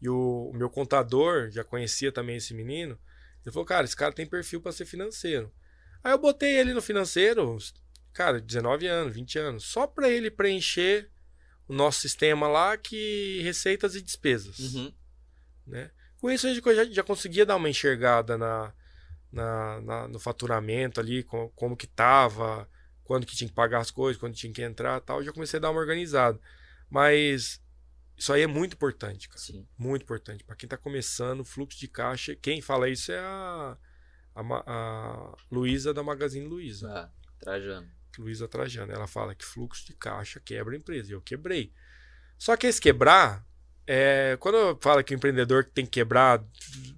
[0.00, 2.98] E o, o meu contador já conhecia também esse menino.
[3.44, 5.52] Ele falou, cara, esse cara tem perfil para ser financeiro.
[6.02, 7.56] Aí eu botei ele no financeiro,
[8.12, 11.08] cara, 19 anos, 20 anos, só para ele preencher
[11.68, 14.58] o nosso sistema lá que receitas e despesas.
[14.58, 14.92] Uhum.
[15.66, 15.90] Né?
[16.18, 18.74] Com isso a gente já, já conseguia dar uma enxergada na,
[19.30, 22.68] na, na, no faturamento ali, como, como que tava,
[23.04, 25.22] quando que tinha que pagar as coisas, quando tinha que entrar tal.
[25.22, 26.40] Já comecei a dar uma organizada.
[26.92, 27.58] Mas
[28.18, 29.40] isso aí é muito importante, cara.
[29.40, 29.66] Sim.
[29.78, 30.44] Muito importante.
[30.44, 33.78] Para quem está começando, fluxo de caixa, quem fala isso é a,
[34.34, 36.92] a, a Luísa da Magazine Luiza.
[36.92, 37.88] Ah, Trajano.
[38.18, 38.92] Luísa Trajano.
[38.92, 41.10] Ela fala que fluxo de caixa quebra a empresa.
[41.10, 41.72] E eu quebrei.
[42.36, 43.42] Só que esse quebrar,
[43.86, 46.44] é, quando eu falo que o empreendedor tem que quebrar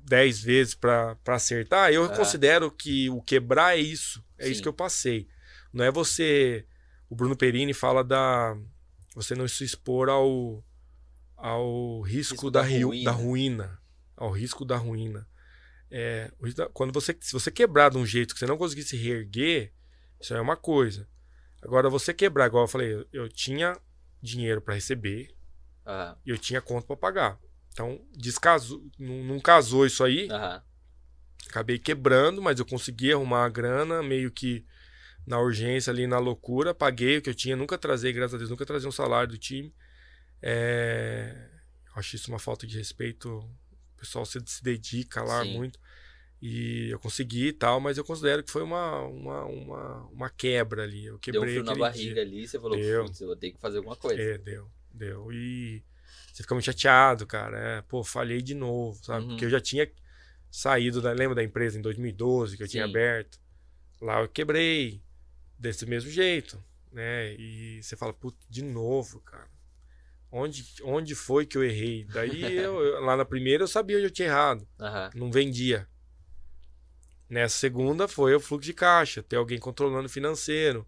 [0.08, 2.16] 10 vezes para acertar, eu ah.
[2.16, 4.24] considero que o quebrar é isso.
[4.36, 4.50] É Sim.
[4.50, 5.28] isso que eu passei.
[5.72, 6.66] Não é você.
[7.08, 8.56] O Bruno Perini fala da
[9.14, 10.64] você não se expor ao,
[11.36, 13.04] ao risco, risco da, da, ruína.
[13.04, 13.78] da, ruína.
[14.16, 15.26] Ao risco da ruína.
[15.90, 16.32] É,
[16.72, 19.72] quando você, se você quebrar de um jeito que você não conseguir se reerguer,
[20.20, 21.08] isso é uma coisa.
[21.62, 23.78] Agora, você quebrar, igual eu falei, eu, tinha
[24.20, 25.34] dinheiro para receber
[25.86, 26.16] uhum.
[26.26, 27.40] e eu tinha conta para pagar.
[27.72, 30.28] Então, descasou, não, não casou isso aí.
[30.28, 30.60] Uhum.
[31.48, 34.66] Acabei quebrando, mas eu consegui arrumar a grana, meio que
[35.26, 36.74] na urgência ali, na loucura.
[36.74, 39.38] Paguei o que eu tinha, nunca trazei, graças a Deus, nunca trazei um salário do
[39.38, 39.74] time.
[40.42, 41.50] É...
[41.94, 43.28] Acho isso uma falta de respeito.
[43.38, 45.56] O pessoal se, se dedica lá Sim.
[45.56, 45.78] muito.
[46.42, 50.82] E eu consegui e tal, mas eu considero que foi uma, uma, uma, uma quebra
[50.82, 51.06] ali.
[51.06, 52.22] Eu quebrei deu um frio na barriga dia.
[52.22, 53.04] ali você falou, deu.
[53.04, 54.20] putz, eu vou ter que fazer alguma coisa.
[54.20, 55.32] É, deu, deu.
[55.32, 55.82] E
[56.30, 57.58] você fica muito chateado, cara.
[57.58, 59.22] É, pô, falhei de novo, sabe?
[59.22, 59.28] Uhum.
[59.30, 59.90] Porque eu já tinha
[60.50, 62.72] saído, da, lembra da empresa em 2012 que eu Sim.
[62.72, 63.40] tinha aberto?
[64.02, 65.00] Lá eu quebrei
[65.64, 66.62] desse mesmo jeito,
[66.92, 67.34] né?
[67.34, 69.48] E você fala, putz, de novo, cara.
[70.30, 72.04] Onde, onde foi que eu errei?
[72.04, 74.68] Daí, eu, eu, lá na primeira, eu sabia onde eu tinha errado.
[74.78, 75.10] Uhum.
[75.14, 75.88] Não vendia.
[77.28, 80.86] Nessa segunda, foi o fluxo de caixa, ter alguém controlando o financeiro.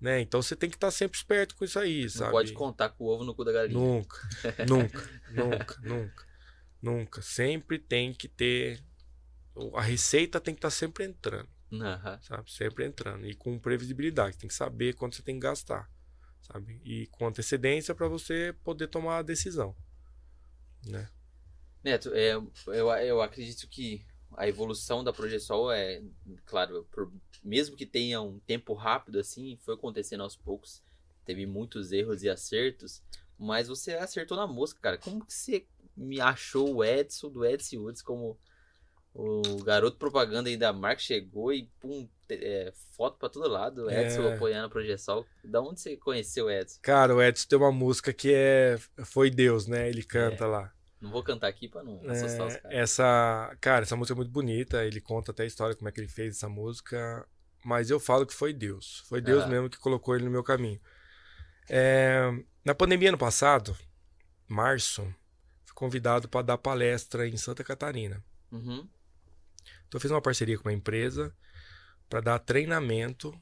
[0.00, 0.20] Né?
[0.20, 2.24] Então você tem que estar sempre esperto com isso aí, sabe?
[2.24, 3.78] Não pode contar com o ovo no cu da galinha.
[3.78, 4.28] Nunca,
[4.68, 6.26] nunca, nunca, nunca,
[6.80, 7.22] nunca.
[7.22, 8.80] Sempre tem que ter.
[9.74, 11.48] A receita tem que estar sempre entrando.
[11.70, 12.22] Uhum.
[12.22, 12.50] Sabe?
[12.50, 13.26] Sempre entrando.
[13.26, 14.38] E com previsibilidade.
[14.38, 15.90] Tem que saber quanto você tem que gastar.
[16.40, 16.80] Sabe?
[16.84, 19.76] E com antecedência para você poder tomar a decisão.
[20.86, 21.08] Né?
[21.82, 24.04] Neto, é, eu, eu acredito que
[24.36, 26.02] a evolução da Progesol é,
[26.44, 27.12] claro, por,
[27.42, 30.82] mesmo que tenha um tempo rápido assim, foi acontecendo aos poucos.
[31.24, 33.02] Teve muitos erros e acertos,
[33.38, 34.98] mas você acertou na mosca, cara.
[34.98, 35.66] Como que você
[35.96, 38.38] me achou o Edson, do Edson Woods, como
[39.14, 44.22] o garoto propaganda aí da marca chegou e pum, é, foto pra todo lado, Edson
[44.22, 44.34] é.
[44.34, 45.24] apoiando a Projeção.
[45.42, 46.78] Da onde você conheceu o Edson?
[46.82, 49.88] Cara, o Edson tem uma música que é Foi Deus, né?
[49.88, 50.46] Ele canta é.
[50.46, 50.72] lá.
[51.00, 52.76] Não vou cantar aqui pra não assustar os caras.
[52.76, 54.84] Essa, cara, essa música é muito bonita.
[54.84, 57.26] Ele conta até a história como é que ele fez essa música.
[57.64, 59.04] Mas eu falo que foi Deus.
[59.08, 59.46] Foi Deus ah.
[59.46, 60.80] mesmo que colocou ele no meu caminho.
[61.68, 62.32] É,
[62.64, 63.76] na pandemia ano passado,
[64.48, 65.02] março,
[65.64, 68.24] fui convidado para dar palestra em Santa Catarina.
[68.50, 68.88] Uhum.
[69.88, 71.34] Então eu fiz uma parceria com uma empresa
[72.08, 73.34] para dar treinamento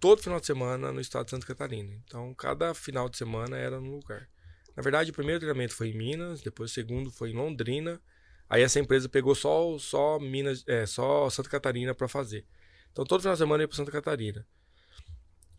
[0.00, 1.92] todo final de semana no estado de Santa Catarina.
[2.04, 4.28] Então cada final de semana era num lugar.
[4.76, 8.00] Na verdade, o primeiro treinamento foi em Minas, depois o segundo foi em Londrina.
[8.48, 12.46] Aí essa empresa pegou só só Minas, é, só Santa Catarina para fazer.
[12.92, 14.46] Então todo final de semana eu ia para Santa Catarina.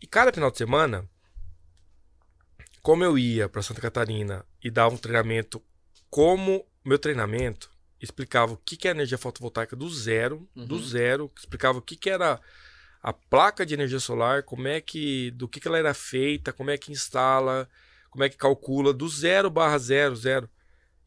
[0.00, 1.08] E cada final de semana,
[2.82, 5.62] como eu ia para Santa Catarina e dava um treinamento,
[6.08, 7.70] como meu treinamento
[8.00, 10.66] explicava o que, que é energia fotovoltaica do zero, uhum.
[10.66, 12.40] do zero, explicava o que, que era
[13.02, 16.70] a placa de energia solar, como é que, do que, que ela era feita, como
[16.70, 17.68] é que instala,
[18.10, 20.50] como é que calcula, do zero barra zero, zero.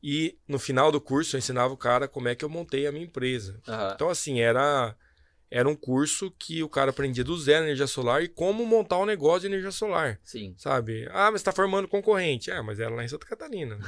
[0.01, 2.91] E no final do curso eu ensinava o cara como é que eu montei a
[2.91, 3.61] minha empresa.
[3.67, 3.91] Uhum.
[3.93, 4.95] Então, assim, era
[5.51, 9.05] era um curso que o cara aprendia do zero energia solar e como montar um
[9.05, 10.19] negócio de energia solar.
[10.23, 10.53] Sim.
[10.57, 11.07] Sabe?
[11.11, 12.51] Ah, mas está formando concorrente.
[12.51, 13.79] É, mas era lá em Santa Catarina.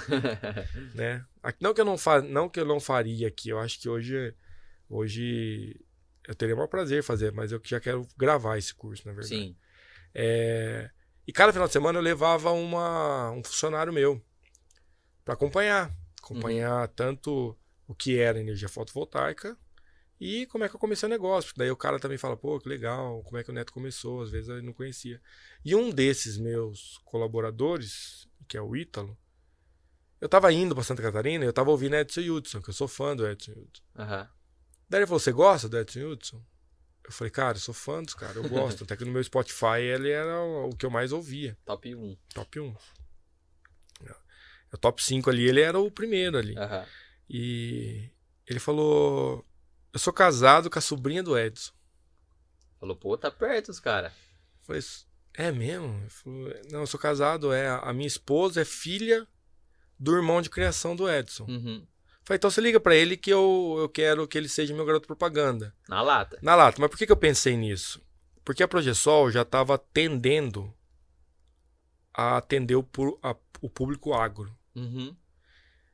[0.95, 1.23] né?
[1.59, 2.21] Não que eu não fa...
[2.21, 4.33] não que eu não faria aqui, eu acho que hoje
[4.89, 5.79] hoje
[6.27, 9.35] eu teria o maior prazer fazer, mas eu já quero gravar esse curso, na verdade.
[9.35, 9.55] Sim.
[10.15, 10.89] É...
[11.27, 14.19] E cada final de semana eu levava uma, um funcionário meu
[15.23, 16.93] para acompanhar, acompanhar uhum.
[16.95, 17.57] tanto
[17.87, 19.55] o que era energia fotovoltaica
[20.21, 21.51] e como é que eu comecei o negócio.
[21.57, 24.21] Daí o cara também fala, pô, que legal, como é que o Neto começou?
[24.21, 25.19] Às vezes eu não conhecia.
[25.65, 29.17] E um desses meus colaboradores, que é o Ítalo,
[30.21, 32.87] eu tava indo pra Santa Catarina e eu tava ouvindo Edson Hudson, que eu sou
[32.87, 33.83] fã do Edson Hudson.
[33.97, 34.27] Uhum.
[34.87, 36.39] Daí ele falou, você gosta do Edson Hudson?
[37.03, 38.83] Eu falei, cara, eu sou fã dos caras, eu gosto.
[38.83, 41.57] Até que no meu Spotify ele era o que eu mais ouvia.
[41.65, 42.17] Top 1.
[42.31, 42.75] Top 1.
[44.71, 46.55] O top 5 ali, ele era o primeiro ali.
[46.55, 46.85] Uhum.
[47.27, 48.07] E
[48.45, 49.43] ele falou,
[49.93, 51.71] eu sou casado com a sobrinha do Edson.
[52.79, 54.11] Falou, pô, tá perto os caras.
[54.63, 54.81] Falei,
[55.33, 56.03] é mesmo?
[56.09, 57.67] Falou, não, eu sou casado, é.
[57.69, 59.27] A minha esposa é filha
[59.99, 61.45] do irmão de criação do Edson.
[61.45, 61.85] Uhum.
[62.23, 65.07] Falei, então você liga para ele que eu, eu quero que ele seja meu garoto
[65.07, 65.75] propaganda.
[65.87, 66.39] Na lata.
[66.41, 66.79] Na lata.
[66.79, 68.01] Mas por que, que eu pensei nisso?
[68.43, 70.73] Porque a Progesol já estava tendendo
[72.13, 72.87] a atender o,
[73.21, 74.55] a, o público agro.
[74.75, 75.15] Uhum.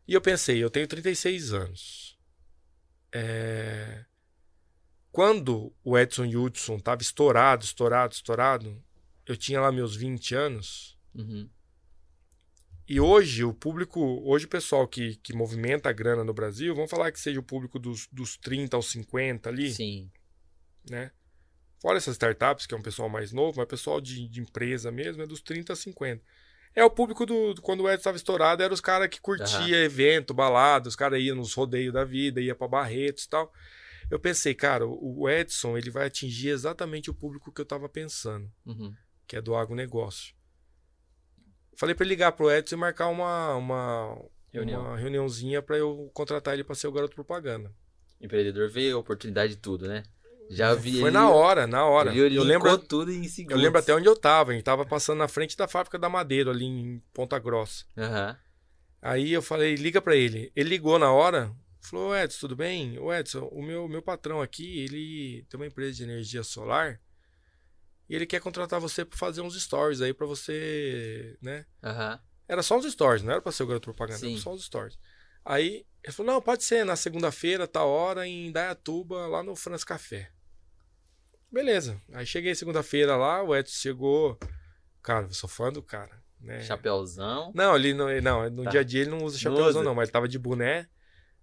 [0.08, 2.16] E eu pensei, eu tenho 36 anos.
[3.12, 4.05] É...
[5.12, 8.84] Quando o Edson Hudson estava estourado, estourado, estourado,
[9.26, 10.97] eu tinha lá meus 20 anos.
[11.16, 11.49] Uhum.
[12.88, 16.89] E hoje, o público, hoje o pessoal que, que movimenta a grana no Brasil, vamos
[16.89, 19.74] falar que seja o público dos, dos 30 aos 50 ali.
[19.74, 20.10] Sim.
[20.89, 21.12] Né?
[21.82, 24.89] Fora essas startups, que é um pessoal mais novo, mas o pessoal de, de empresa
[24.89, 26.24] mesmo é dos 30 a 50.
[26.78, 27.55] É o público do.
[27.63, 29.84] Quando o Edson estava estourado, eram os caras que curtia uhum.
[29.84, 33.51] evento, balada, os caras iam nos rodeios da vida, ia para Barretos e tal.
[34.11, 38.47] Eu pensei, cara, o Edson ele vai atingir exatamente o público que eu estava pensando,
[38.63, 38.93] uhum.
[39.25, 40.36] que é do agronegócio.
[41.75, 44.82] Falei para ligar pro Edson e marcar uma, uma, Reunião.
[44.82, 47.73] uma reuniãozinha para eu contratar ele para ser o garoto propaganda.
[48.21, 50.03] empreendedor vê a oportunidade de tudo, né?
[50.50, 51.00] Já vi.
[51.00, 52.16] Foi na hora, na hora.
[52.16, 53.58] Ele eu lembro tudo em segundos.
[53.58, 54.52] Eu lembro até onde eu tava.
[54.52, 57.86] A gente tava passando na frente da fábrica da Madeira, ali em Ponta Grossa.
[57.95, 58.36] Uhum.
[59.02, 60.52] Aí eu falei, liga para ele.
[60.56, 62.98] Ele ligou na hora, falou, Edson, tudo bem?
[63.00, 67.00] O Edson, o meu, meu patrão aqui, ele tem uma empresa de energia solar
[68.10, 71.66] e ele quer contratar você para fazer uns stories aí para você, né?
[71.84, 72.20] Uhum.
[72.48, 74.34] Era só uns stories, não era pra ser o garoto propaganda, Sim.
[74.34, 74.98] era só uns stories.
[75.43, 79.86] Aí ele falou, não, pode ser, na segunda-feira, tal hora, em Dayatuba, lá no France
[79.86, 80.32] Café.
[81.52, 82.02] Beleza.
[82.14, 84.38] Aí cheguei segunda-feira lá, o Edson chegou.
[85.02, 86.22] Cara, eu sou fã do cara.
[86.39, 86.62] Né?
[86.62, 87.52] Chapéuzão.
[87.56, 88.70] Não, ele não, não no tá.
[88.72, 90.88] dia a dia ele não usa chapéuzão, não, mas ele tava de boné,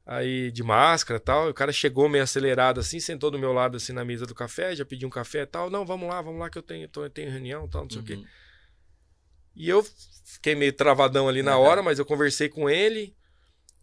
[0.07, 1.49] aí de máscara e tal.
[1.49, 4.75] O cara chegou meio acelerado assim, sentou do meu lado assim na mesa do café,
[4.77, 5.71] já pediu um café e tal.
[5.71, 7.91] Não, vamos lá, vamos lá que eu tenho, tô, eu tenho reunião e tal, não
[7.91, 8.05] sei uhum.
[8.05, 8.15] o quê.
[8.15, 8.25] Uhum.
[9.57, 9.87] E eu
[10.25, 11.65] fiquei meio travadão ali na uhum.
[11.65, 13.17] hora, mas eu conversei com ele.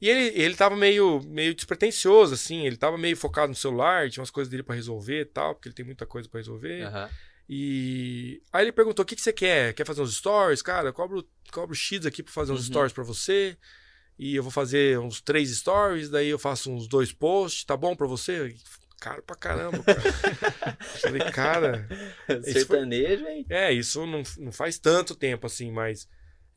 [0.02, 4.22] E ele, ele tava meio, meio despretensioso, assim, ele tava meio focado no celular, tinha
[4.22, 6.88] umas coisas dele para resolver e tal, porque ele tem muita coisa para resolver.
[6.88, 7.08] Uhum.
[7.48, 9.74] E aí ele perguntou: o que, que você quer?
[9.74, 10.64] Quer fazer uns stories?
[10.64, 12.66] Cara, eu cobro, cobro X aqui pra fazer uns uhum.
[12.66, 13.56] stories para você.
[14.18, 17.96] e eu vou fazer uns três stories, daí eu faço uns dois posts, tá bom
[17.96, 18.56] pra você?
[19.00, 20.78] Caro pra caramba, cara.
[21.02, 21.88] falei, cara.
[22.44, 23.34] Sertanejo, foi...
[23.34, 23.46] hein?
[23.50, 26.08] É, isso não, não faz tanto tempo assim, mas.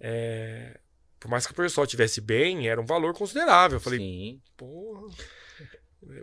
[0.01, 0.79] É...
[1.25, 3.77] Por mais que o pessoal tivesse bem, era um valor considerável.
[3.77, 4.43] Eu falei, Sim.
[4.59, 5.11] porra.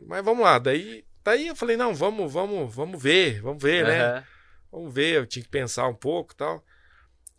[0.06, 3.90] Mas vamos lá, daí, daí eu falei, não, vamos, vamos, vamos ver, vamos ver, uhum.
[3.90, 4.28] né?
[4.72, 6.64] Vamos ver, eu tinha que pensar um pouco tal.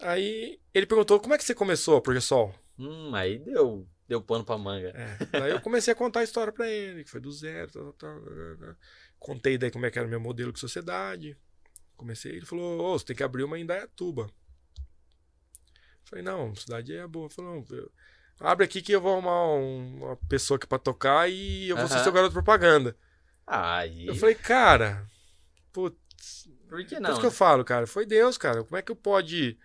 [0.00, 2.52] Aí ele perguntou, como é que você começou a Projeção?
[2.76, 4.88] Hum, aí deu, deu pano pra manga.
[4.88, 7.92] É, daí eu comecei a contar a história pra ele, que foi do zero, tal,
[7.92, 8.74] tal, tal,
[9.20, 11.38] Contei daí como é que era o meu modelo de sociedade.
[11.96, 14.28] Comecei, ele falou, ô, oh, você tem que abrir uma em Dayatuba.
[16.04, 17.30] Falei, não, cidade é boa.
[17.30, 17.90] Falou, não,
[18.40, 22.00] abre aqui que eu vou arrumar uma pessoa aqui pra tocar e eu vou ser
[22.00, 22.96] seu garoto propaganda.
[23.46, 24.06] Aí.
[24.06, 25.06] Eu falei, cara,
[25.72, 26.48] putz.
[26.68, 27.02] Por que não?
[27.02, 28.64] Por isso que eu falo, cara, foi Deus, cara.
[28.64, 29.58] Como é que eu pode.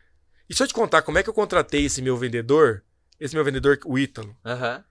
[0.50, 2.84] E se eu te contar como é que eu contratei esse meu vendedor,
[3.20, 4.84] esse meu vendedor, o Ítalo, uhum.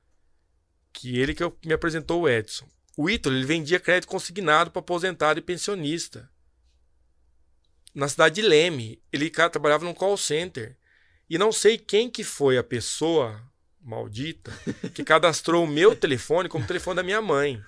[0.92, 2.66] que ele que eu, me apresentou o Edson.
[2.96, 6.30] O Ítalo, ele vendia crédito consignado para aposentado e pensionista.
[7.94, 9.02] Na cidade de Leme.
[9.12, 10.76] Ele cara, trabalhava num call center.
[11.28, 13.42] E não sei quem que foi a pessoa
[13.80, 14.52] maldita
[14.92, 17.62] que cadastrou o meu telefone como telefone da minha mãe.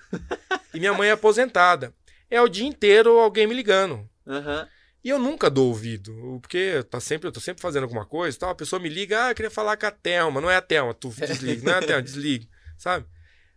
[0.73, 1.93] E minha mãe é aposentada.
[2.29, 4.07] É o dia inteiro alguém me ligando.
[4.25, 4.67] Uhum.
[5.03, 8.49] E eu nunca dou ouvido, porque tá sempre, eu tô sempre fazendo alguma coisa tal.
[8.49, 10.41] A pessoa me liga, ah, eu queria falar com a Thelma.
[10.41, 11.63] Não é a Thelma, tu desliga.
[11.63, 12.45] Não é a Thelma, desliga.
[12.77, 13.05] Sabe?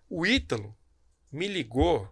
[0.08, 0.76] O Ítalo
[1.30, 2.08] me ligou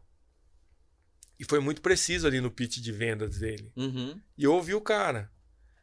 [1.39, 3.73] e foi muito preciso ali no pitch de vendas dele.
[3.77, 4.21] Uhum.
[4.37, 5.31] E eu ouvi o cara.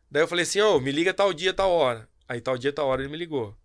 [0.10, 2.08] Daí eu falei assim, ô, oh, me liga tal dia, tal hora.
[2.28, 3.56] Aí tal dia, tal hora ele me ligou.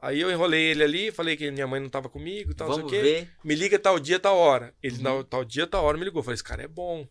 [0.00, 3.00] Aí eu enrolei ele ali, falei que minha mãe não tava comigo, tal, Vamos sei
[3.00, 3.08] o quê.
[3.08, 3.30] Ver.
[3.42, 4.72] Me liga tal dia, tal hora.
[4.82, 5.24] Ele, uhum.
[5.24, 6.20] tal dia, tal hora me ligou.
[6.20, 7.06] Eu falei, esse cara é bom.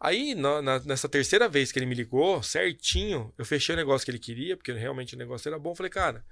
[0.00, 4.04] Aí, na, na, nessa terceira vez que ele me ligou, certinho, eu fechei o negócio
[4.04, 5.74] que ele queria, porque realmente o negócio era bom.
[5.74, 6.24] Falei, cara,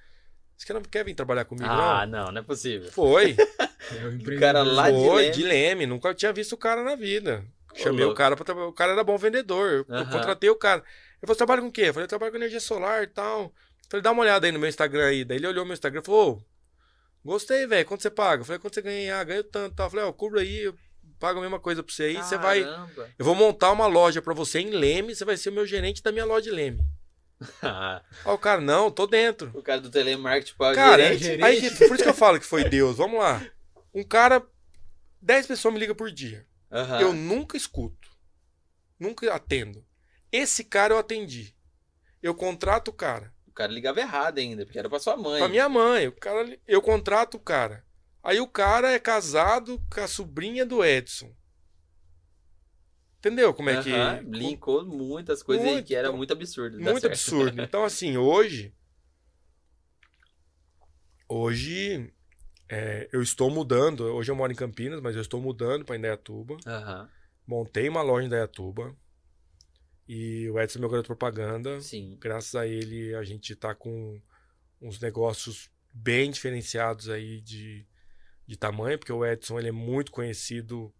[0.57, 1.71] você não quer vir trabalhar comigo?
[1.71, 2.91] Ah, não, não, não é possível.
[2.91, 3.37] Foi.
[4.37, 5.53] o cara lá Foi, de Leme.
[5.53, 5.87] Leme.
[5.87, 7.45] Nunca tinha visto o cara na vida.
[7.75, 8.69] Chamei o cara para trabalhar.
[8.69, 9.87] O cara era bom vendedor.
[9.89, 10.85] Eu, eu contratei o cara.
[11.23, 11.83] Eu falei, trabalha com o quê?
[11.83, 13.55] Eu falei, eu trabalho com energia solar e tal.
[13.89, 15.25] Falei, dá uma olhada aí no meu Instagram aí.
[15.25, 16.45] Daí ele olhou meu Instagram e falou,
[17.25, 17.87] gostei, velho.
[17.87, 18.43] Quanto você paga?
[18.43, 19.19] Eu falei, quanto você ganha?
[19.19, 19.77] Ah, ganho tanto.
[19.77, 19.87] Tal.
[19.87, 20.75] Eu falei, ó, cubra aí, eu
[21.21, 22.17] pago a mesma coisa pra você aí.
[22.17, 22.65] Você vai.
[23.17, 25.15] Eu vou montar uma loja para você em Leme.
[25.15, 26.85] Você vai ser o meu gerente da minha loja de Leme.
[27.63, 29.51] ah, o cara, não, tô dentro.
[29.55, 31.45] O cara do telemarketing paga cara, gerente.
[31.45, 32.97] Aí, por isso que eu falo que foi Deus.
[32.97, 33.41] Vamos lá.
[33.95, 34.45] Um cara,
[35.21, 36.47] 10 pessoas me ligam por dia.
[36.71, 37.01] Uhum.
[37.01, 38.09] Eu nunca escuto.
[38.99, 39.85] Nunca atendo.
[40.33, 41.55] Esse cara eu atendi.
[42.23, 43.33] Eu contrato o cara.
[43.47, 45.39] O cara ligava errado ainda, porque era pra sua mãe.
[45.39, 46.09] Pra minha mãe.
[46.09, 47.85] O cara, eu contrato o cara.
[48.23, 51.35] Aí o cara é casado com a sobrinha do Edson.
[53.19, 54.31] Entendeu como é uhum, que.
[54.31, 56.81] Linkou muitas coisas muito, aí que era muito absurdo.
[56.81, 57.61] Muito absurdo.
[57.63, 58.75] Então, assim, hoje.
[61.29, 62.13] Hoje.
[62.69, 64.01] É, eu estou mudando.
[64.01, 66.55] Hoje eu moro em Campinas, mas eu estou mudando para Indaiatuba.
[66.55, 67.09] Uhum.
[67.47, 68.97] Montei uma loja em Indaiatuba.
[70.09, 71.81] E o Edson é meu garoto propaganda.
[71.81, 72.17] Sim.
[72.21, 74.21] Graças a ele, a gente está com
[74.81, 77.87] uns negócios bem diferenciados aí de,
[78.47, 80.93] de tamanho, porque o Edson ele é muito conhecido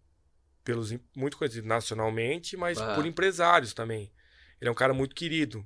[0.63, 2.95] pelos muito conhecido nacionalmente, mas ah.
[2.95, 4.11] por empresários também.
[4.61, 5.65] Ele é um cara muito querido.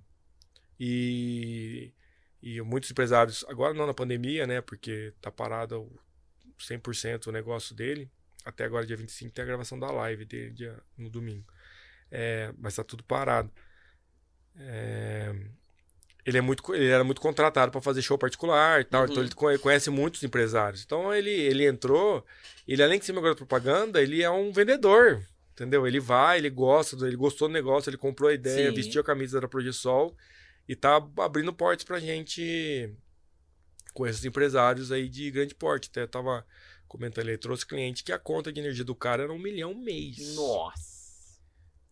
[0.80, 1.94] E,
[2.42, 5.92] e muitos empresários, agora não na pandemia, né, porque tá parado
[6.60, 8.10] 100% o negócio dele.
[8.44, 11.46] Até agora, dia 25, tem a gravação da live dele dia, no domingo.
[12.12, 13.52] É, mas tá tudo parado.
[14.60, 15.34] É,
[16.26, 19.26] ele, é muito, ele era muito contratado para fazer show particular e tal, então uhum.
[19.26, 20.84] então ele conhece muitos empresários.
[20.84, 22.26] Então ele, ele entrou,
[22.68, 25.22] ele além de ser meu garoto propaganda, ele é um vendedor,
[25.54, 25.88] entendeu?
[25.88, 28.76] Ele vai, ele gosta, ele gostou do negócio, ele comprou a ideia, Sim.
[28.76, 30.16] vestiu a camisa da Progesol
[30.68, 32.94] e tá abrindo portas pra gente
[33.94, 35.90] com esses empresários aí de grande porte.
[35.90, 36.46] Até tava
[36.88, 40.36] comentando, ele trouxe cliente que a conta de energia do cara era um milhão mês.
[40.36, 40.97] Nossa!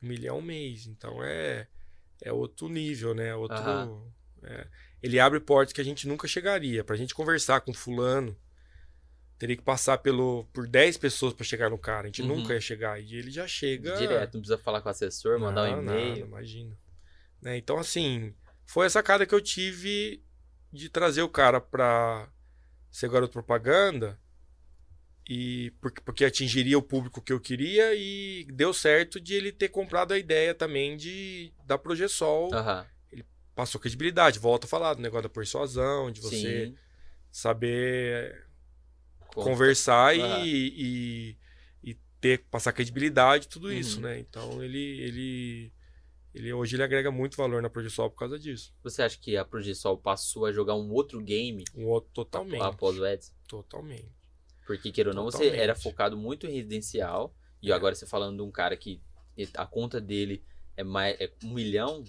[0.05, 0.85] Um milhão mês.
[0.87, 1.67] Então é,
[2.21, 3.33] é outro nível, né?
[3.35, 3.57] Outro.
[3.57, 4.67] Uhum é,
[5.01, 6.83] ele abre portas que a gente nunca chegaria.
[6.83, 8.37] Pra gente conversar com fulano,
[9.37, 12.03] teria que passar pelo, por 10 pessoas para chegar no cara.
[12.03, 12.37] A gente uhum.
[12.39, 12.99] nunca ia chegar.
[13.01, 13.95] E ele já chega.
[13.97, 16.25] Direto, não precisa falar com o assessor, mandar não, um e-mail.
[16.25, 16.77] imagina.
[17.41, 17.57] Né?
[17.57, 18.33] Então, assim,
[18.65, 20.23] foi essa cara que eu tive
[20.71, 22.29] de trazer o cara pra
[22.91, 24.19] ser garoto propaganda.
[25.27, 29.69] E porque, porque atingiria o público que eu queria e deu certo de ele ter
[29.69, 32.51] comprado a ideia também de da Progesol.
[32.53, 32.85] Uhum
[33.55, 34.37] passou credibilidade.
[34.37, 36.77] Volto a falar do negócio da persuasão, de você Sim.
[37.31, 38.45] saber
[39.33, 41.37] conversar e, e,
[41.83, 43.73] e, ter, passar credibilidade, tudo uhum.
[43.73, 44.19] isso, né?
[44.19, 45.73] Então ele, ele,
[46.33, 48.73] ele hoje ele agrega muito valor na Progesol por causa disso.
[48.83, 51.63] Você acha que a Progesol passou a jogar um outro game?
[51.73, 52.61] Um outro totalmente.
[52.61, 53.33] Após o Edson?
[53.47, 54.14] Totalmente.
[54.65, 57.33] Porque, queira ou não, você era focado muito em residencial.
[57.61, 57.75] E é.
[57.75, 59.01] agora você falando de um cara que
[59.55, 60.43] a conta dele
[60.75, 62.03] é, mais, é um milhão.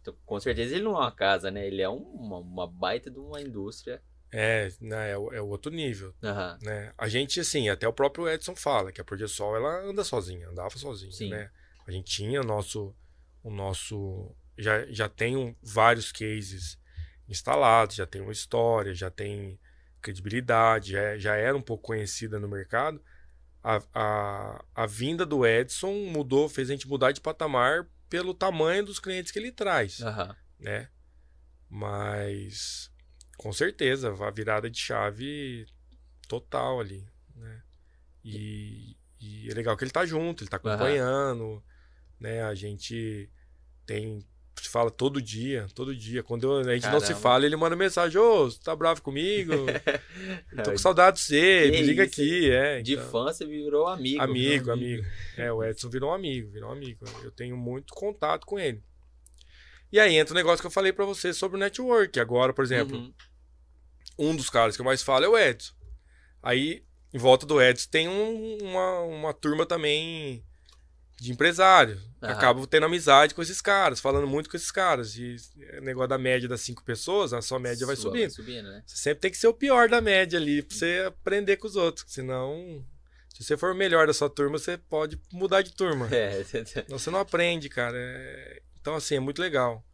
[0.00, 1.66] Então, com certeza ele não é uma casa, né?
[1.66, 4.02] Ele é uma, uma baita de uma indústria.
[4.30, 6.12] É, né, é, é outro nível.
[6.22, 6.58] Uhum.
[6.60, 6.92] Né?
[6.98, 10.76] A gente, assim, até o próprio Edson fala que a Progesol ela anda sozinha, andava
[10.76, 11.30] sozinha, Sim.
[11.30, 11.50] né?
[11.86, 12.94] A gente tinha o nosso
[13.42, 16.78] o nosso já, já tem um, vários cases
[17.28, 19.58] instalados, já tem uma história, já tem
[20.04, 23.02] credibilidade, já, já era um pouco conhecida no mercado.
[23.62, 28.84] A, a, a vinda do Edson mudou, fez a gente mudar de patamar pelo tamanho
[28.84, 30.34] dos clientes que ele traz, uhum.
[30.60, 30.88] né?
[31.70, 32.92] Mas
[33.38, 35.66] com certeza a virada de chave
[36.28, 37.62] total ali, né?
[38.22, 41.62] E, e é legal que ele tá junto, ele tá acompanhando, uhum.
[42.20, 42.42] né?
[42.42, 43.30] A gente
[43.86, 44.24] tem
[44.62, 46.22] se fala todo dia, todo dia.
[46.22, 47.00] Quando eu, a gente Caramba.
[47.00, 49.52] não se fala, ele manda mensagem: Ô, você tá bravo comigo?
[50.64, 52.50] tô com saudade de você, que me liga aqui.
[52.50, 53.10] É, de então.
[53.10, 54.22] fã você virou amigo.
[54.22, 55.04] Amigo, amigo.
[55.36, 57.04] É, o Edson virou um amigo, virou um amigo.
[57.22, 58.82] Eu tenho muito contato com ele.
[59.92, 62.18] E aí entra o negócio que eu falei para você sobre o network.
[62.18, 63.12] Agora, por exemplo, uhum.
[64.18, 65.72] um dos caras que eu mais falo é o Edson.
[66.42, 70.44] Aí, em volta do Edson, tem um, uma, uma turma também
[71.16, 71.96] de empresário.
[72.22, 72.28] Uhum.
[72.28, 75.16] Acabo tendo amizade com esses caras, falando muito com esses caras.
[75.16, 75.36] E
[75.78, 78.22] o negócio da média das cinco pessoas, a sua média vai subindo.
[78.22, 78.82] Vai subindo né?
[78.86, 81.76] Você sempre tem que ser o pior da média ali, pra você aprender com os
[81.76, 82.06] outros.
[82.08, 82.84] Senão,
[83.28, 86.08] se você for o melhor da sua turma, você pode mudar de turma.
[86.14, 86.44] É.
[86.88, 87.96] você não aprende, cara.
[87.96, 88.62] É...
[88.80, 89.84] Então, assim, é muito legal.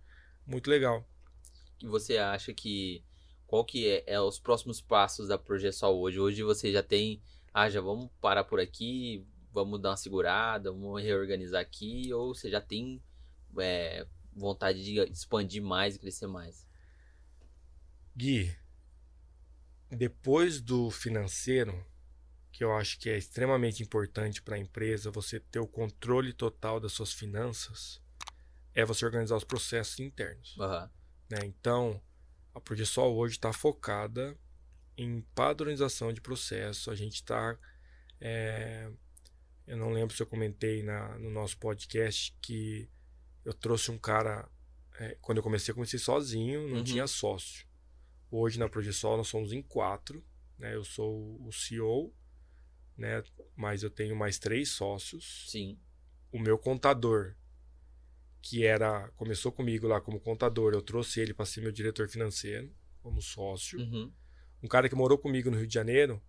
[0.47, 1.07] Muito legal.
[1.83, 3.05] E você acha que.
[3.47, 6.21] Qual que é, é os próximos passos da Projeção hoje?
[6.21, 7.21] Hoje você já tem.
[7.53, 12.51] Ah, já vamos parar por aqui, vamos dar uma segurada, vamos reorganizar aqui, ou você
[12.51, 13.03] já tem
[13.59, 16.67] é, vontade de expandir mais e crescer mais?
[18.17, 18.55] Gui,
[19.91, 21.85] depois do financeiro,
[22.53, 26.79] que eu acho que é extremamente importante para a empresa você ter o controle total
[26.79, 28.01] das suas finanças,
[28.75, 30.57] é você organizar os processos internos.
[30.57, 30.89] Uhum.
[31.31, 31.39] Né?
[31.45, 32.01] Então,
[32.55, 34.37] a Progesol hoje está focada
[34.97, 36.91] em padronização de processo.
[36.91, 37.59] A gente está
[38.21, 38.91] é,
[39.71, 42.91] eu não lembro se eu comentei na, no nosso podcast que
[43.45, 44.51] eu trouxe um cara.
[44.99, 46.85] É, quando eu comecei, eu comecei sozinho, não uhum.
[46.85, 47.69] tinha sócio.
[48.33, 50.25] Hoje na Progesol nós somos em quatro.
[50.59, 50.75] Né?
[50.75, 52.13] Eu sou o CEO,
[52.97, 53.23] né?
[53.55, 55.47] mas eu tenho mais três sócios.
[55.49, 55.79] Sim.
[56.33, 57.37] O meu contador,
[58.43, 62.75] que era começou comigo lá como contador, eu trouxe ele para ser meu diretor financeiro,
[63.01, 63.79] como sócio.
[63.79, 64.13] Uhum.
[64.65, 66.21] Um cara que morou comigo no Rio de Janeiro,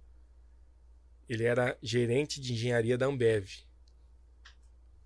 [1.32, 3.48] ele era gerente de engenharia da Ambev.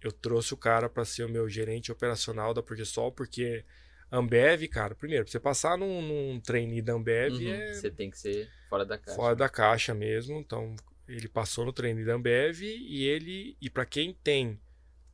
[0.01, 3.63] Eu trouxe o cara para ser o meu gerente operacional da Progesol, porque
[4.11, 7.73] Ambev, cara, primeiro, pra você passar num, num trainee da Ambev uhum, é.
[7.73, 9.15] Você tem que ser fora da caixa.
[9.15, 10.39] Fora da caixa mesmo.
[10.39, 10.75] Então,
[11.07, 13.55] ele passou no trainee da Ambev e ele.
[13.61, 14.59] E para quem tem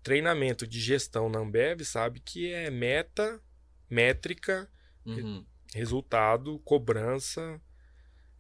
[0.02, 3.42] treinamento de gestão na Ambev, sabe que é meta,
[3.90, 4.70] métrica,
[5.06, 5.46] uhum.
[5.74, 7.62] resultado, cobrança.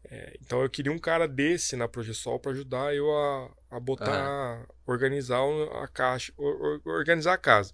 [0.03, 4.67] É, então eu queria um cara desse na Progesol para ajudar eu a, a botar,
[4.85, 5.41] organizar
[5.81, 7.73] a caixa, organizar a casa.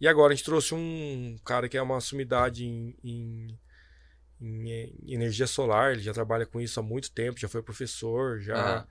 [0.00, 3.58] E agora a gente trouxe um cara que é uma sumidade em, em,
[4.40, 8.86] em, energia solar, ele já trabalha com isso há muito tempo, já foi professor, já.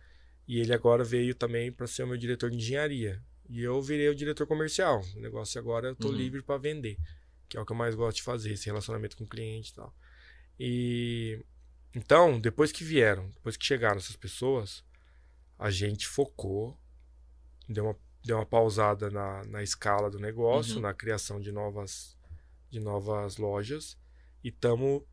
[0.47, 3.21] E ele agora veio também para ser o meu diretor de engenharia.
[3.47, 5.03] E eu virei o diretor comercial.
[5.15, 6.17] O negócio agora eu estou uhum.
[6.17, 6.97] livre para vender,
[7.47, 9.75] que é o que eu mais gosto de fazer, esse relacionamento com o cliente e
[9.75, 9.93] tal.
[10.59, 11.45] E
[11.93, 14.83] então, depois que vieram, depois que chegaram essas pessoas,
[15.57, 16.77] a gente focou,
[17.67, 20.81] deu uma, deu uma pausada na, na escala do negócio, uhum.
[20.81, 22.17] na criação de novas,
[22.69, 23.97] de novas lojas,
[24.43, 25.03] e estamos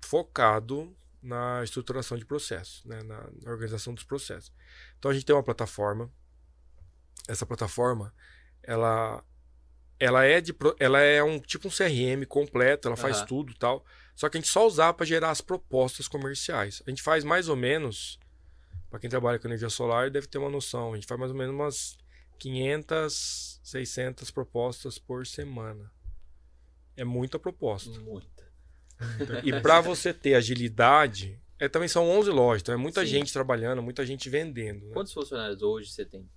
[0.00, 3.02] focado na estruturação de processos, né?
[3.02, 4.52] na, na organização dos processos.
[4.98, 6.10] Então a gente tem uma plataforma.
[7.26, 8.14] Essa plataforma,
[8.62, 9.24] ela
[9.98, 13.26] ela é de ela é um tipo um CRM completo, ela faz uhum.
[13.26, 13.84] tudo, tal.
[14.14, 16.82] Só que a gente só usava para gerar as propostas comerciais.
[16.86, 18.18] A gente faz mais ou menos,
[18.88, 21.36] para quem trabalha com energia solar deve ter uma noção, a gente faz mais ou
[21.36, 21.98] menos umas
[22.38, 25.90] 500, 600 propostas por semana.
[26.96, 27.98] É muita proposta.
[28.00, 28.44] Muita.
[29.42, 33.06] E para você ter agilidade, é, também são 11 lojas, então é muita Sim.
[33.06, 34.86] gente trabalhando, muita gente vendendo.
[34.86, 34.92] Né?
[34.92, 36.28] Quantos funcionários hoje você tem?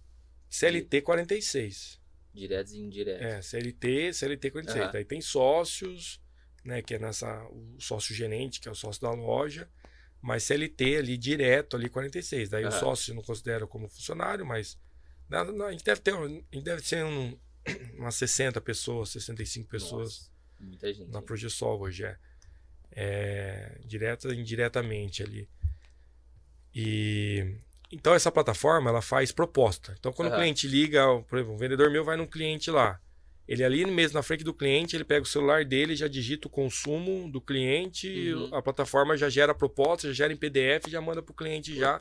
[0.49, 1.99] CLT 46.
[2.33, 3.25] Diretos e indiretos.
[3.25, 4.85] É, CLT, CLT 46.
[4.85, 4.97] Uhum.
[4.97, 6.21] Aí tem sócios,
[6.67, 9.69] né, que é nessa o sócio gerente, que é o sócio da loja,
[10.21, 12.49] mas CLT ali direto ali 46.
[12.49, 12.69] Daí uhum.
[12.69, 14.77] o sócio não considera como funcionário, mas
[15.31, 17.37] a gente deve ter, a gente deve ser um,
[17.97, 20.29] umas 60 pessoas, 65 pessoas.
[20.59, 21.05] Nossa.
[21.07, 22.17] Na Progesol hoje, é.
[22.91, 23.79] é.
[23.85, 25.47] Direta e indiretamente ali.
[26.75, 27.55] E.
[27.89, 29.95] Então essa plataforma ela faz proposta.
[29.97, 30.35] Então quando uhum.
[30.35, 32.99] o cliente liga, por exemplo, um vendedor meu vai num cliente lá.
[33.47, 36.51] Ele ali mesmo na frente do cliente, ele pega o celular dele, já digita o
[36.51, 38.53] consumo do cliente, uhum.
[38.53, 41.71] a plataforma já gera a proposta, já gera em PDF, já manda para o cliente
[41.71, 41.79] Puts.
[41.79, 41.99] já.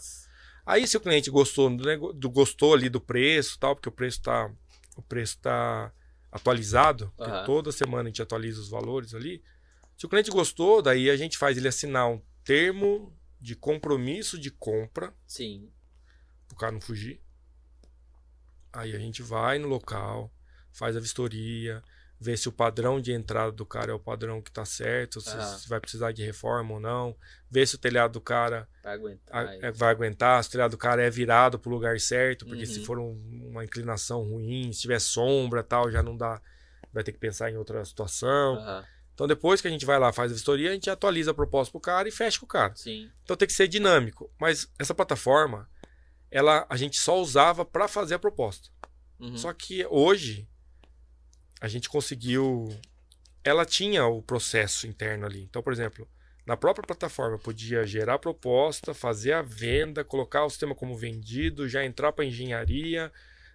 [0.66, 1.70] Aí se o cliente gostou
[2.12, 4.50] do, gostou ali do preço, tal, porque o preço está
[4.96, 5.92] o preço tá
[6.32, 7.44] atualizado, uhum.
[7.44, 9.42] toda semana a gente atualiza os valores ali.
[9.96, 14.50] Se o cliente gostou, daí a gente faz ele assinar um termo de compromisso de
[14.50, 15.14] compra.
[15.26, 15.70] Sim.
[16.48, 17.22] Para o cara não fugir.
[18.72, 20.32] Aí a gente vai no local,
[20.76, 21.82] faz a vistoria,
[22.18, 25.30] vê se o padrão de entrada do cara é o padrão que está certo, se,
[25.58, 27.16] se, vai precisar de reforma ou não,
[27.50, 30.70] vê se o telhado do cara vai aguentar, a, é, vai aguentar se o telhado
[30.70, 32.66] do cara é virado para o lugar certo, porque uhum.
[32.66, 36.40] se for um, uma inclinação ruim, se tiver sombra tal, já não dá,
[36.92, 38.56] vai ter que pensar em outra situação.
[38.56, 38.84] Uhum.
[39.14, 41.70] Então depois que a gente vai lá, faz a vistoria, a gente atualiza a proposta
[41.70, 42.74] pro cara e fecha com o cara.
[42.76, 43.10] Sim.
[43.24, 44.30] Então tem que ser dinâmico.
[44.38, 45.68] Mas essa plataforma,
[46.30, 48.68] ela a gente só usava para fazer a proposta.
[49.18, 49.36] Uhum.
[49.36, 50.46] Só que hoje
[51.66, 52.68] a gente conseguiu.
[53.42, 55.42] Ela tinha o processo interno ali.
[55.42, 56.08] Então, por exemplo,
[56.46, 61.84] na própria plataforma podia gerar proposta, fazer a venda, colocar o sistema como vendido, já
[61.84, 63.12] entrar para engenharia,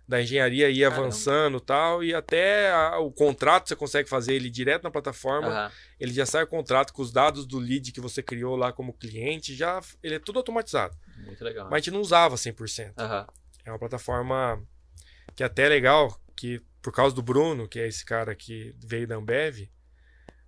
[0.08, 0.98] da engenharia ir Caramba.
[0.98, 5.66] avançando tal, e até a, o contrato você consegue fazer ele direto na plataforma.
[5.66, 5.72] Uhum.
[6.00, 8.94] Ele já sai o contrato com os dados do lead que você criou lá como
[8.94, 10.96] cliente, já ele é tudo automatizado.
[11.18, 11.66] Muito legal.
[11.70, 12.88] Mas a gente não usava 100%.
[12.98, 13.26] Uhum.
[13.66, 14.62] É uma plataforma
[15.36, 19.08] que é até legal, que por causa do Bruno, que é esse cara que veio
[19.08, 19.70] da Ambev,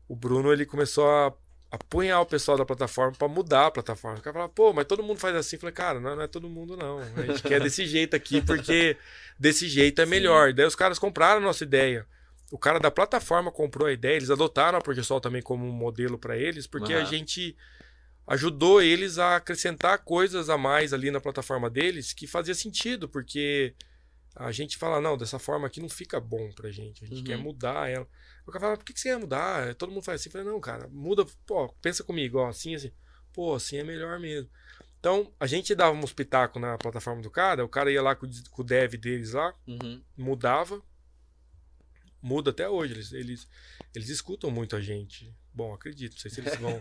[0.08, 1.34] o Bruno ele começou a
[1.72, 4.20] apunhar o pessoal da plataforma para mudar a plataforma.
[4.20, 5.56] O cara fala, pô, mas todo mundo faz assim.
[5.56, 7.00] Eu falei, cara, não, não, é todo mundo não.
[7.18, 8.96] A gente quer desse jeito aqui porque
[9.40, 10.50] desse jeito é melhor.
[10.50, 10.56] Sim.
[10.56, 12.06] Daí os caras compraram a nossa ideia.
[12.52, 16.20] O cara da plataforma comprou a ideia, eles adotaram a Progesol também como um modelo
[16.20, 17.02] para eles, porque uhum.
[17.02, 17.58] a gente
[18.28, 23.74] ajudou eles a acrescentar coisas a mais ali na plataforma deles que fazia sentido, porque
[24.36, 27.04] a gente fala, não, dessa forma aqui não fica bom pra gente.
[27.04, 27.24] A gente uhum.
[27.24, 28.08] quer mudar ela.
[28.46, 29.76] O cara fala, por que, que você ia mudar?
[29.76, 30.30] Todo mundo faz assim.
[30.30, 32.92] Eu falei, não, cara, muda, pô, pensa comigo, ó, assim, assim.
[33.32, 34.50] Pô, assim é melhor mesmo.
[35.00, 38.28] Então, a gente dava um espetáculo na plataforma do cara, o cara ia lá com,
[38.52, 40.02] com o dev deles lá, uhum.
[40.18, 40.82] mudava.
[42.22, 42.94] Muda até hoje.
[42.94, 43.50] Eles, eles,
[43.94, 45.36] eles escutam muito a gente.
[45.54, 46.14] Bom, acredito.
[46.14, 46.78] Não sei se eles vão.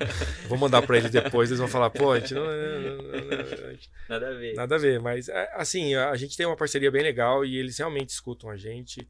[0.48, 2.44] vou mandar para eles depois, eles vão falar, pô, a gente não.
[4.08, 4.54] nada a ver.
[4.54, 5.00] Nada a ver.
[5.00, 8.56] Mas, é, assim, a gente tem uma parceria bem legal e eles realmente escutam a
[8.56, 9.06] gente.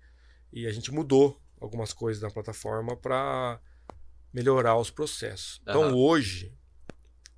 [0.52, 3.60] E a gente mudou algumas coisas na plataforma para
[4.32, 5.58] melhorar os processos.
[5.58, 5.62] Uhum.
[5.62, 6.52] Então, hoje,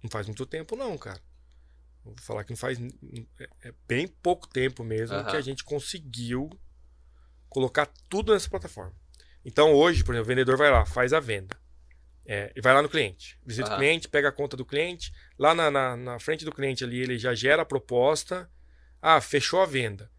[0.03, 1.21] não faz muito tempo, não, cara.
[2.03, 2.79] Vou falar que não faz.
[3.39, 5.25] É, é bem pouco tempo mesmo uhum.
[5.25, 6.51] que a gente conseguiu
[7.49, 8.95] colocar tudo nessa plataforma.
[9.45, 11.57] Então, hoje, por exemplo, o vendedor vai lá, faz a venda.
[12.27, 13.39] É, e vai lá no cliente.
[13.45, 13.75] Visita ah.
[13.75, 15.13] o cliente, pega a conta do cliente.
[15.39, 18.49] Lá na, na, na, frente do cliente ali, ele já gera a proposta.
[19.01, 20.11] Ah, fechou a venda.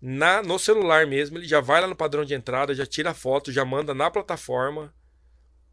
[0.00, 3.14] Na, no celular mesmo, ele já vai lá no padrão de entrada, já tira a
[3.14, 4.92] foto, já manda na plataforma.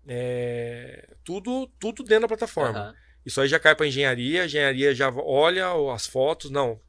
[0.07, 2.89] É, tudo, tudo dentro da plataforma.
[2.89, 2.93] Uhum.
[3.25, 6.79] Isso aí já cai para engenharia, a engenharia já olha as fotos, não,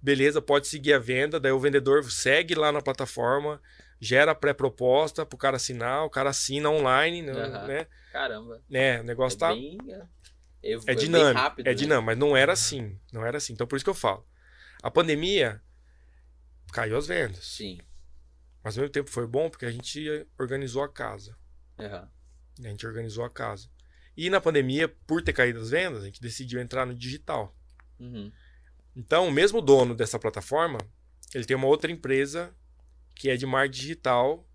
[0.00, 3.60] beleza, pode seguir a venda, daí o vendedor segue lá na plataforma,
[4.02, 7.66] gera pré-proposta pro cara assinar, o cara assina online, uhum.
[7.68, 7.86] né?
[8.10, 8.60] Caramba.
[8.68, 9.54] É, o negócio é tá.
[9.54, 9.78] Bem,
[10.60, 11.40] é, é dinâmico.
[11.40, 11.74] Rápido, é né?
[11.74, 12.98] dinâmico, mas não era assim.
[13.12, 13.52] Não era assim.
[13.52, 14.26] Então por isso que eu falo.
[14.82, 15.62] A pandemia
[16.72, 17.46] caiu as vendas.
[17.46, 17.78] Sim.
[18.64, 21.36] Mas ao mesmo tempo foi bom porque a gente organizou a casa.
[21.78, 22.08] Uhum.
[22.64, 23.68] A gente organizou a casa.
[24.16, 27.56] E na pandemia, por ter caído as vendas, a gente decidiu entrar no digital.
[28.00, 28.32] Uhum.
[28.96, 30.78] Então, o mesmo dono dessa plataforma,
[31.32, 32.52] ele tem uma outra empresa
[33.14, 34.48] que é de marketing digital,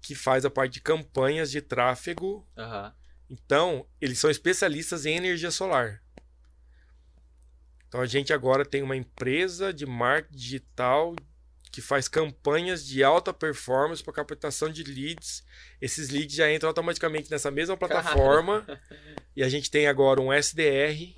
[0.00, 2.46] que faz a parte de campanhas de tráfego.
[2.56, 2.92] Uhum.
[3.28, 6.02] Então, eles são especialistas em energia solar.
[7.86, 11.14] Então, a gente agora tem uma empresa de marketing digital
[11.70, 15.44] que faz campanhas de alta performance para captação de leads.
[15.80, 18.66] Esses leads já entram automaticamente nessa mesma plataforma.
[19.36, 21.14] e a gente tem agora um SDR,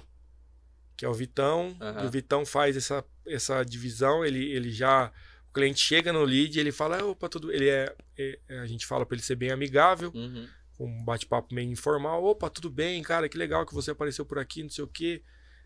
[0.96, 1.76] que é o Vitão.
[1.80, 2.04] Uhum.
[2.04, 4.24] E o Vitão faz essa, essa divisão.
[4.24, 5.10] Ele, ele já
[5.52, 7.52] o cliente chega no lead, ele fala, opa, tudo.
[7.52, 10.48] Ele é, é a gente fala para ele ser bem amigável, uhum.
[10.80, 12.24] um bate-papo meio informal.
[12.24, 15.22] Opa, tudo bem, cara, que legal que você apareceu por aqui, não sei o quê.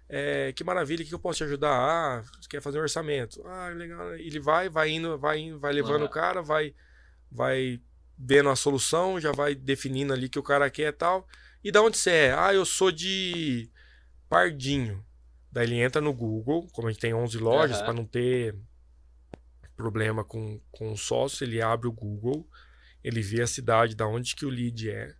[0.09, 1.71] É, que maravilha, o que eu posso te ajudar?
[1.71, 3.41] Ah, você quer fazer um orçamento?
[3.47, 4.13] Ah, legal.
[4.15, 6.07] Ele vai, vai indo, vai indo, vai levando uhum.
[6.07, 6.75] o cara, vai,
[7.31, 7.81] vai
[8.19, 11.29] vendo a solução, já vai definindo ali que o cara quer e tal.
[11.63, 12.35] E da onde você é?
[12.37, 13.71] Ah, eu sou de
[14.29, 15.05] Pardinho.
[15.53, 17.85] Daí ele entra no Google, como a gente tem 11 lojas, uhum.
[17.85, 18.57] para não ter
[19.77, 22.49] problema com, com o sócio, ele abre o Google,
[23.05, 25.15] ele vê a cidade da onde que o lead é,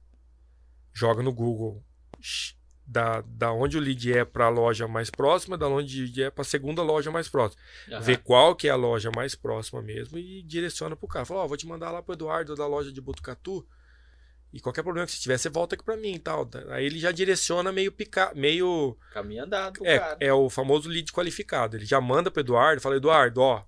[0.93, 1.85] joga no Google
[2.87, 6.23] da, da onde o lead é para a loja mais próxima, da onde o lead
[6.23, 7.61] é para a segunda loja mais próxima.
[7.89, 8.01] Uhum.
[8.01, 11.25] Vê qual que é a loja mais próxima mesmo e direciona para o cara.
[11.25, 13.67] Fala, ó, oh, vou te mandar lá para Eduardo da loja de Botucatu
[14.53, 16.49] e qualquer problema que você tiver, você volta aqui para mim e tal.
[16.71, 18.97] Aí ele já direciona meio picar, meio...
[19.13, 20.17] Caminho andado é, cara.
[20.21, 21.77] É o famoso lead qualificado.
[21.77, 23.65] Ele já manda para Eduardo, fala, Eduardo, ó,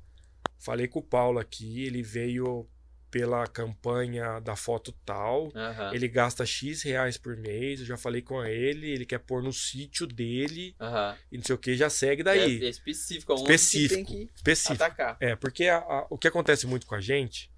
[0.59, 2.69] falei com o Paulo aqui, ele veio
[3.11, 5.45] pela campanha da foto tal.
[5.47, 5.95] Uhum.
[5.95, 7.81] Ele gasta X reais por mês.
[7.81, 11.17] Eu já falei com ele, ele quer pôr no sítio dele uhum.
[11.33, 12.63] e não sei o que, já segue daí.
[12.63, 14.83] É, é específico, onde específico, tem que específico.
[14.83, 15.17] atacar.
[15.21, 17.51] É, porque a, a, o que acontece muito com a gente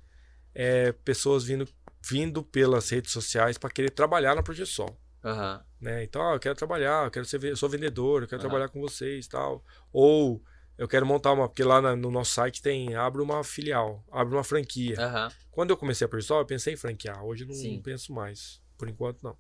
[0.54, 1.68] é pessoas vindo,
[2.08, 4.96] vindo pelas redes sociais para querer trabalhar na Projeção.
[5.22, 5.60] Uhum.
[5.80, 6.04] Né?
[6.04, 8.80] Então, ah, eu quero trabalhar, eu quero ser, eu sou vendedor, eu quero trabalhar com
[8.80, 9.64] vocês tal.
[9.92, 10.42] Ou
[10.80, 14.34] eu quero montar uma, porque lá na, no nosso site tem, abre uma filial, abre
[14.34, 14.96] uma franquia.
[14.98, 15.28] Uhum.
[15.50, 17.22] Quando eu comecei a Persol, eu pensei em franquear.
[17.22, 19.36] Hoje não, não, penso mais, por enquanto não.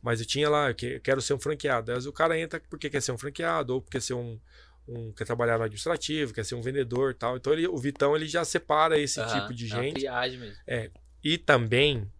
[0.00, 1.92] Mas eu tinha lá, eu quero ser um franqueado.
[1.92, 4.40] Aí o cara entra porque quer ser um franqueado, ou porque quer ser um,
[4.88, 7.36] um quer trabalhar no administrativo, quer ser um vendedor tal.
[7.36, 9.26] Então ele, o Vitão ele já separa esse uhum.
[9.26, 10.06] tipo de é gente.
[10.06, 10.56] É mesmo.
[10.66, 10.90] É.
[11.22, 12.10] E também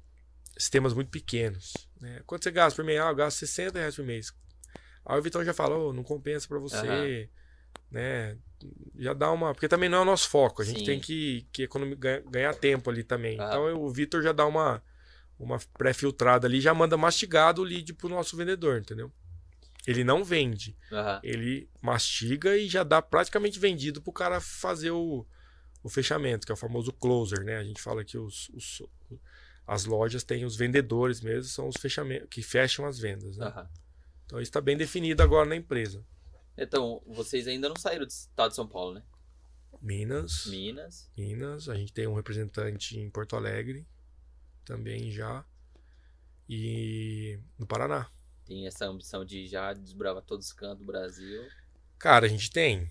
[0.58, 1.72] sistemas muito pequenos.
[1.98, 2.20] Né?
[2.26, 3.00] Quanto você gasta por mês?
[3.00, 4.30] Ah, eu gasto 60 reais por mês.
[5.06, 7.28] Aí o Vitão já falou, oh, não compensa para você, uhum.
[7.90, 8.36] Né?
[8.96, 9.54] já dá uma.
[9.54, 10.62] Porque também não é o nosso foco.
[10.62, 10.86] A gente Sim.
[10.86, 13.38] tem que, que economizar, ganhar tempo ali também.
[13.40, 13.46] Ah.
[13.46, 14.82] Então o Vitor já dá uma,
[15.38, 19.12] uma pré-filtrada ali, já manda mastigado o lead pro nosso vendedor, entendeu?
[19.86, 20.76] Ele não vende.
[20.90, 21.20] Uhum.
[21.22, 25.24] Ele mastiga e já dá praticamente vendido pro cara fazer o,
[25.82, 27.56] o fechamento, que é o famoso closer, né?
[27.56, 28.82] A gente fala que os, os
[29.66, 33.36] as lojas têm os vendedores mesmo, são os fechamentos que fecham as vendas.
[33.36, 33.46] Né?
[33.46, 33.66] Uhum.
[34.24, 36.02] Então isso está bem definido agora na empresa.
[36.59, 39.02] Então, vocês ainda não saíram do estado de São Paulo, né?
[39.80, 40.47] Minas.
[40.47, 41.09] Minas.
[41.16, 41.68] Minas.
[41.68, 43.86] A gente tem um representante em Porto Alegre
[44.64, 45.44] também já.
[46.48, 48.10] E no Paraná.
[48.44, 51.47] Tem essa ambição de já desbravar todos os cantos do Brasil.
[51.97, 52.90] Cara, a gente tem.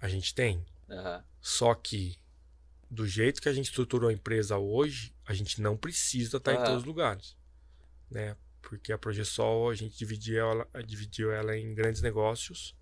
[0.00, 0.64] A gente tem.
[0.88, 1.22] Uhum.
[1.40, 2.18] Só que,
[2.90, 6.62] do jeito que a gente estruturou a empresa hoje, a gente não precisa estar uhum.
[6.62, 7.36] em todos os lugares.
[8.10, 8.36] Né?
[8.68, 12.74] Porque a Progesol a gente dividiu ela, dividiu ela em grandes negócios,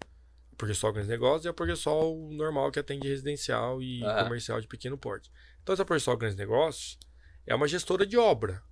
[0.51, 4.25] a Progesol grandes negócios e a Progesol normal que atende residencial e uhum.
[4.25, 5.31] comercial de pequeno porte.
[5.63, 6.99] Então essa Progesol grandes negócios
[7.47, 8.63] é uma gestora de obra.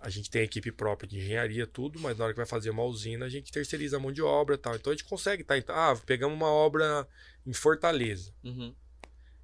[0.00, 2.82] A gente tem equipe própria de engenharia, tudo, mas na hora que vai fazer uma
[2.82, 4.74] usina, a gente terceiriza a mão de obra e tal.
[4.74, 5.56] Então a gente consegue, tá?
[5.56, 7.06] Então, ah, pegamos uma obra
[7.46, 8.34] em Fortaleza.
[8.42, 8.74] Uhum.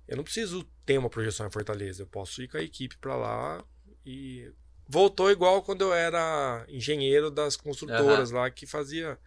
[0.09, 2.03] Eu não preciso ter uma projeção em Fortaleza.
[2.03, 3.65] Eu posso ir com a equipe para lá
[4.05, 4.53] e
[4.89, 8.37] voltou igual quando eu era engenheiro das construtoras uhum.
[8.39, 9.19] lá que fazia.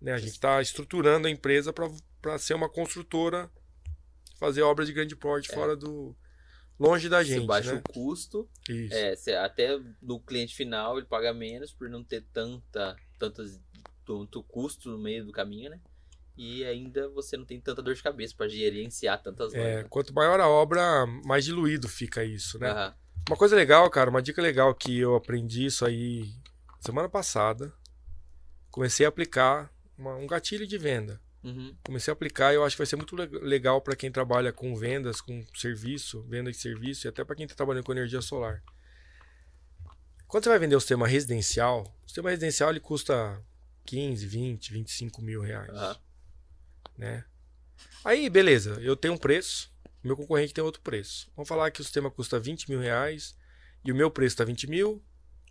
[0.00, 3.50] Né, a gente está estruturando a empresa para ser uma construtora,
[4.38, 5.54] fazer obras de grande porte é.
[5.54, 6.16] fora do.
[6.78, 7.40] longe da gente.
[7.40, 7.82] Você baixa né?
[7.84, 8.48] o custo.
[8.68, 9.30] Isso.
[9.30, 13.60] É, até no cliente final ele paga menos por não ter tanta, tantas,
[14.06, 15.80] tanto custo no meio do caminho, né?
[16.36, 19.84] E ainda você não tem tanta dor de cabeça para gerenciar tantas é, lojas.
[19.84, 22.72] É, quanto maior a obra, mais diluído fica isso, né?
[22.72, 22.92] Uhum.
[23.26, 26.30] Uma coisa legal, cara, uma dica legal que eu aprendi isso aí
[26.80, 27.72] semana passada.
[28.70, 31.20] Comecei a aplicar uma, um gatilho de venda.
[31.42, 31.74] Uhum.
[31.84, 34.74] Comecei a aplicar e eu acho que vai ser muito legal para quem trabalha com
[34.74, 38.62] vendas, com serviço, venda de serviço e até para quem está trabalhando com energia solar.
[40.26, 43.42] Quando você vai vender o sistema residencial, o sistema residencial ele custa
[43.86, 45.70] 15, 20, 25 mil reais.
[45.70, 45.94] Uhum.
[46.98, 47.24] Né?
[48.04, 49.72] Aí, beleza, eu tenho um preço,
[50.08, 51.30] meu concorrente tem outro preço.
[51.36, 53.36] Vamos falar que o sistema custa 20 mil reais
[53.84, 55.02] e o meu preço está 20 mil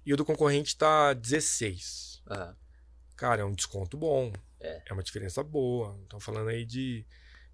[0.05, 2.23] e o do concorrente está 16.
[2.29, 2.55] Uhum.
[3.15, 4.31] Cara, é um desconto bom.
[4.59, 5.99] É, é uma diferença boa.
[6.03, 7.05] Estão falando aí de,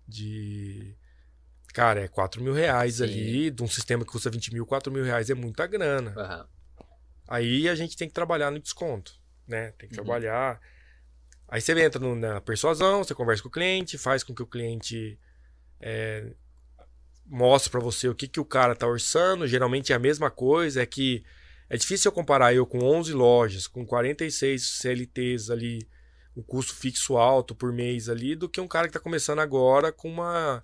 [0.08, 0.96] de.
[1.74, 3.04] Cara, é 4 mil reais Sim.
[3.04, 6.14] ali, de um sistema que custa 20 mil, 4 mil reais é muita grana.
[6.16, 6.86] Uhum.
[7.28, 9.20] Aí a gente tem que trabalhar no desconto.
[9.48, 9.72] Né?
[9.72, 10.04] Tem que uhum.
[10.04, 10.62] trabalhar.
[11.48, 14.48] Aí você entra no, na persuasão, você conversa com o cliente, faz com que o
[14.48, 15.20] cliente
[15.80, 16.34] é,
[17.34, 19.48] mostro para você o que, que o cara tá orçando.
[19.48, 21.26] Geralmente é a mesma coisa, é que
[21.68, 25.88] é difícil eu comparar eu com 11 lojas, com 46 CLTs ali,
[26.38, 29.92] um custo fixo alto por mês ali, do que um cara que está começando agora
[29.92, 30.64] com uma.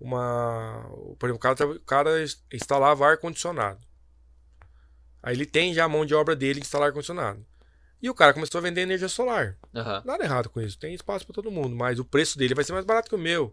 [0.00, 0.88] uma
[1.18, 3.80] por exemplo, o cara, tá, o cara instalava ar-condicionado.
[5.20, 7.44] Aí ele tem já a mão de obra dele de instalar ar-condicionado.
[8.00, 9.56] E o cara começou a vender energia solar.
[9.74, 10.02] Uhum.
[10.04, 12.72] Nada errado com isso, tem espaço para todo mundo, mas o preço dele vai ser
[12.72, 13.52] mais barato que o meu.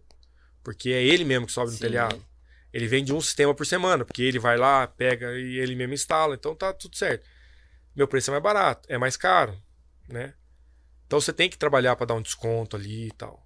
[0.62, 1.84] Porque é ele mesmo que sobe no Sim.
[1.84, 2.31] telhado.
[2.74, 6.36] Ele vende um sistema por semana, porque ele vai lá, pega e ele mesmo instala,
[6.36, 7.26] então tá tudo certo.
[7.96, 9.62] Meu preço é mais barato, é mais caro,
[10.08, 10.34] né?
[11.06, 13.46] Então você tem que trabalhar para dar um desconto ali e tal.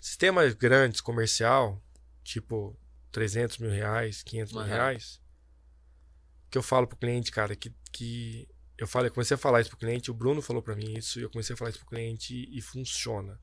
[0.00, 1.82] Sistemas grandes, comercial,
[2.24, 2.78] tipo
[3.12, 5.20] 300 mil reais, 500 mil reais,
[6.50, 9.78] que eu falo pro cliente, cara, que, que eu falei, comecei a falar isso pro
[9.78, 12.34] cliente, o Bruno falou para mim isso, e eu comecei a falar isso pro cliente
[12.34, 13.38] e, e funciona.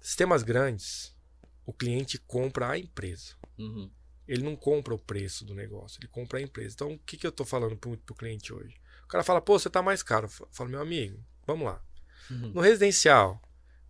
[0.00, 1.16] Sistemas grandes,
[1.64, 3.34] o cliente compra a empresa.
[3.58, 3.90] Uhum.
[4.26, 6.74] Ele não compra o preço do negócio, ele compra a empresa.
[6.74, 8.74] Então, o que, que eu tô falando pro, pro cliente hoje?
[9.04, 10.26] O cara fala, pô, você tá mais caro.
[10.26, 11.82] Eu falo, meu amigo, vamos lá.
[12.30, 12.52] Uhum.
[12.54, 13.40] No residencial,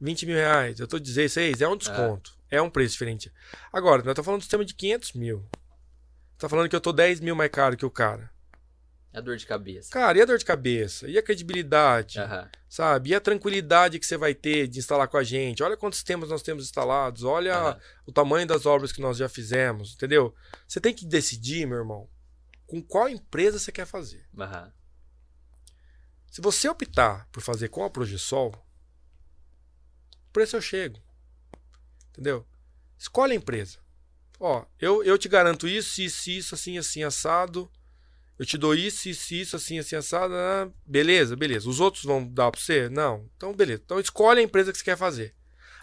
[0.00, 2.36] 20 mil reais, eu tô 16, é um desconto.
[2.50, 3.32] É, é um preço diferente.
[3.72, 5.48] Agora, nós estamos falando do sistema de 500 mil.
[6.36, 8.33] Tá falando que eu tô 10 mil mais caro que o cara.
[9.14, 9.90] É a dor de cabeça.
[9.92, 11.08] Cara, e a dor de cabeça?
[11.08, 12.18] E a credibilidade?
[12.18, 12.48] Uhum.
[12.68, 13.10] Sabe?
[13.10, 15.62] E a tranquilidade que você vai ter de instalar com a gente?
[15.62, 17.22] Olha quantos sistemas nós temos instalados.
[17.22, 17.80] Olha Uhum.
[18.06, 19.94] o tamanho das obras que nós já fizemos.
[19.94, 20.34] Entendeu?
[20.66, 22.10] Você tem que decidir, meu irmão,
[22.66, 24.26] com qual empresa você quer fazer.
[24.36, 24.70] Uhum.
[26.28, 28.48] Se você optar por fazer com a Progesol,
[30.28, 31.00] o preço eu chego.
[32.10, 32.44] Entendeu?
[32.98, 33.78] Escolhe a empresa.
[34.40, 37.70] Ó, eu, eu te garanto isso, isso, isso, assim, assim, assado.
[38.38, 40.34] Eu te dou isso, isso, isso, assim, assim, assado.
[40.34, 41.68] ah, beleza, beleza.
[41.68, 42.88] Os outros vão dar pra você?
[42.88, 43.28] Não.
[43.36, 43.82] Então, beleza.
[43.84, 45.34] Então, escolhe a empresa que você quer fazer.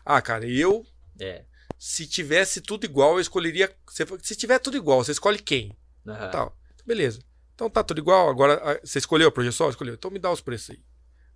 [0.06, 0.86] Ah, cara, eu,
[1.20, 1.46] É.
[1.78, 3.74] se tivesse tudo igual, eu escolheria.
[4.22, 5.78] Se, tiver tudo igual, você escolhe quem?
[6.06, 6.32] Uhum.
[6.32, 6.58] Tal.
[6.86, 7.20] Beleza.
[7.56, 8.30] Então tá tudo igual.
[8.30, 9.70] Agora, ah, você escolheu a projeção?
[9.70, 9.94] Escolheu.
[9.94, 10.84] Então me dá os preços aí.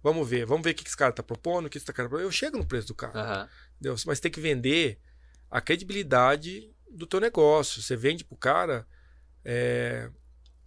[0.04, 0.46] Vamos ver.
[0.46, 2.26] Vamos ver o que esse cara tá propondo, o que esse cara tá propondo.
[2.28, 3.18] Eu chego no preço do carro.
[3.18, 3.48] Uhum.
[3.80, 3.96] Entendeu?
[4.06, 5.00] Mas tem que vender
[5.50, 7.82] a credibilidade do teu negócio.
[7.82, 8.86] Você vende pro cara,
[9.44, 10.10] é,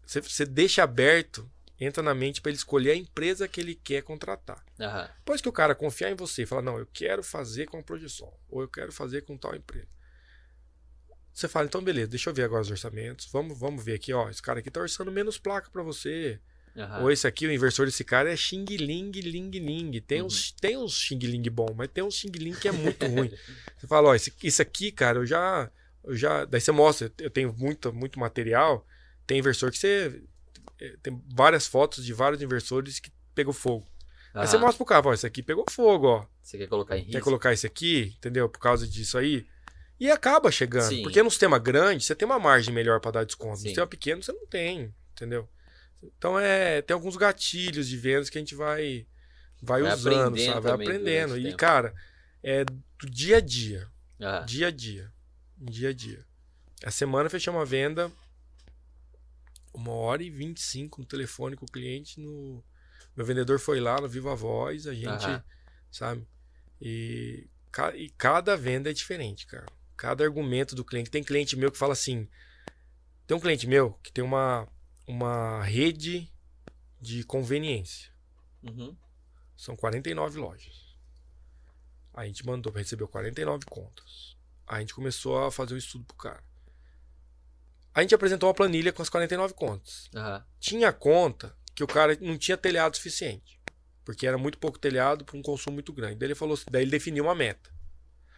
[0.09, 1.49] você, você deixa aberto,
[1.79, 4.65] entra na mente para ele escolher a empresa que ele quer contratar.
[4.81, 5.09] Uhum.
[5.19, 7.83] Depois que o cara confiar em você e falar, não, eu quero fazer com a
[7.83, 9.87] Projeção, ou eu quero fazer com tal empresa.
[11.31, 13.29] Você fala, então beleza, deixa eu ver agora os orçamentos.
[13.31, 14.29] Vamos, vamos ver aqui, ó.
[14.31, 16.41] Esse cara aqui tá orçando menos placa para você.
[16.75, 17.03] Uhum.
[17.03, 20.01] Ou esse aqui, o inversor desse cara é xing ling ling ling.
[20.01, 20.27] Tem Uhum.
[20.27, 23.31] uns, tem uns xing ling bom, mas tem uns xing ling que é muito ruim.
[23.79, 25.71] Você fala, ó, esse, isso aqui, cara, eu já,
[26.03, 26.45] eu já.
[26.45, 28.85] Daí você mostra, eu tenho muito, muito material.
[29.29, 30.21] Tem inversor que você.
[30.81, 33.87] eh, Tem várias fotos de vários inversores que pegou fogo.
[34.35, 34.65] Aí você Aham.
[34.65, 36.27] mostra pro cara, ó, esse aqui pegou fogo, ó.
[36.43, 37.13] Você quer colocar em risco?
[37.13, 38.49] Quer colocar esse aqui, entendeu?
[38.49, 39.47] Por causa disso aí.
[40.01, 40.89] E acaba chegando.
[40.89, 41.03] Sim.
[41.03, 43.57] Porque no sistema grande, você tem uma margem melhor para dar desconto.
[43.59, 43.65] Sim.
[43.65, 45.49] No sistema pequeno, você não tem, entendeu?
[46.03, 46.81] Então é.
[46.83, 49.07] Tem alguns gatilhos de vendas que a gente vai,
[49.61, 50.61] vai, Vai usando, aprendendo sabe?
[50.61, 51.39] Vai aprendendo.
[51.39, 51.57] E, tempo.
[51.57, 51.95] cara,
[52.43, 53.89] é do dia a dia.
[54.21, 54.47] Aham.
[54.47, 55.13] Dia a dia.
[55.57, 56.25] Dia a dia.
[56.85, 58.11] A semana fechamos uma venda.
[59.79, 62.19] Uma hora e 25 no telefone com o cliente.
[62.21, 62.65] No...
[63.17, 65.45] Meu vendedor foi lá no Viva Voz, a gente, Aham.
[65.91, 66.27] sabe?
[66.81, 69.67] E, ca- e cada venda é diferente, cara.
[69.97, 71.11] Cada argumento do cliente.
[71.11, 72.29] Tem cliente meu que fala assim.
[73.27, 74.67] Tem um cliente meu que tem uma,
[75.07, 76.33] uma rede
[77.01, 78.13] de conveniência.
[78.63, 78.97] Uhum.
[79.57, 80.89] São 49 lojas.
[82.15, 84.37] A gente mandou para receber 49 contas.
[84.67, 86.43] A gente começou a fazer um estudo pro cara.
[87.95, 90.09] A gente apresentou uma planilha com as 49 contas.
[90.15, 90.45] Aham.
[90.61, 93.61] Tinha conta que o cara não tinha telhado suficiente.
[94.05, 96.17] Porque era muito pouco telhado para um consumo muito grande.
[96.17, 97.71] Daí ele falou, daí ele definiu uma meta.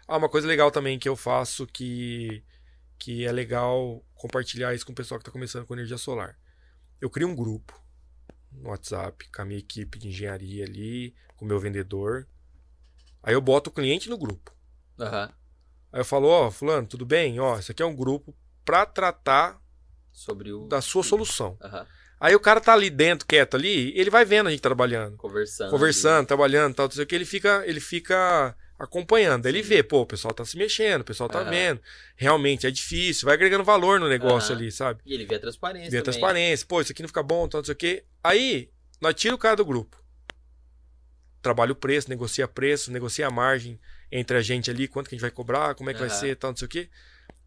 [0.07, 2.43] Ah, uma coisa legal também que eu faço que
[2.99, 6.39] que é legal compartilhar isso com o pessoal que está começando com energia solar.
[7.01, 7.81] Eu crio um grupo
[8.53, 12.29] no WhatsApp com a minha equipe de engenharia ali, com o meu vendedor.
[13.23, 14.55] Aí eu boto o cliente no grupo.
[14.99, 15.33] Aham.
[15.93, 17.41] Aí eu falo, ó, fulano, tudo bem?
[17.41, 19.61] Ó, isso aqui é um grupo para tratar
[20.13, 20.67] Sobre o.
[20.69, 21.57] da sua solução.
[21.61, 21.87] Aham.
[22.21, 25.71] Aí o cara tá ali dentro, quieto ali, ele vai vendo a gente trabalhando, Conversando.
[25.71, 29.47] conversando, trabalhando, tal, não sei o que, ele fica, ele fica acompanhando.
[29.47, 31.49] Ele vê, pô, o pessoal tá se mexendo, o pessoal tá Aham.
[31.51, 31.81] vendo.
[32.17, 34.61] Realmente é difícil, vai agregando valor no negócio Aham.
[34.63, 35.01] ali, sabe?
[35.07, 35.91] E ele vê a transparência.
[35.91, 36.21] Vê a também.
[36.21, 38.05] transparência, pô, isso aqui não fica bom, tal, não sei o que.
[38.23, 38.71] Aí,
[39.01, 39.97] nós tira o cara do grupo.
[41.41, 43.81] Trabalha o preço, negocia preço, negocia a margem
[44.13, 46.19] entre a gente ali, quanto que a gente vai cobrar, como é que vai Aham.
[46.19, 46.91] ser, tal, não sei o que.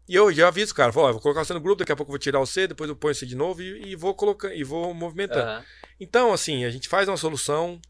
[0.08, 1.96] E eu já aviso o cara, falo, ó, vou colocar você no grupo, daqui a
[1.96, 4.52] pouco eu vou tirar você, depois eu ponho você de novo e, e vou colocando,
[4.54, 5.40] e vou movimentando.
[5.48, 5.64] Aham.
[5.98, 7.80] Então, assim, a gente faz uma solução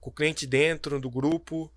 [0.00, 1.70] com o cliente dentro do grupo.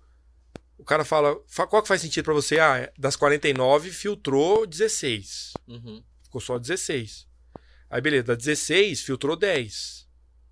[0.78, 2.58] O cara fala, "Fa- qual que faz sentido para você?
[2.58, 5.52] Ah, das 49 filtrou 16.
[5.68, 6.02] Uhum.
[6.22, 7.26] Ficou só 16.
[7.90, 10.08] Aí beleza, da 16 filtrou 10.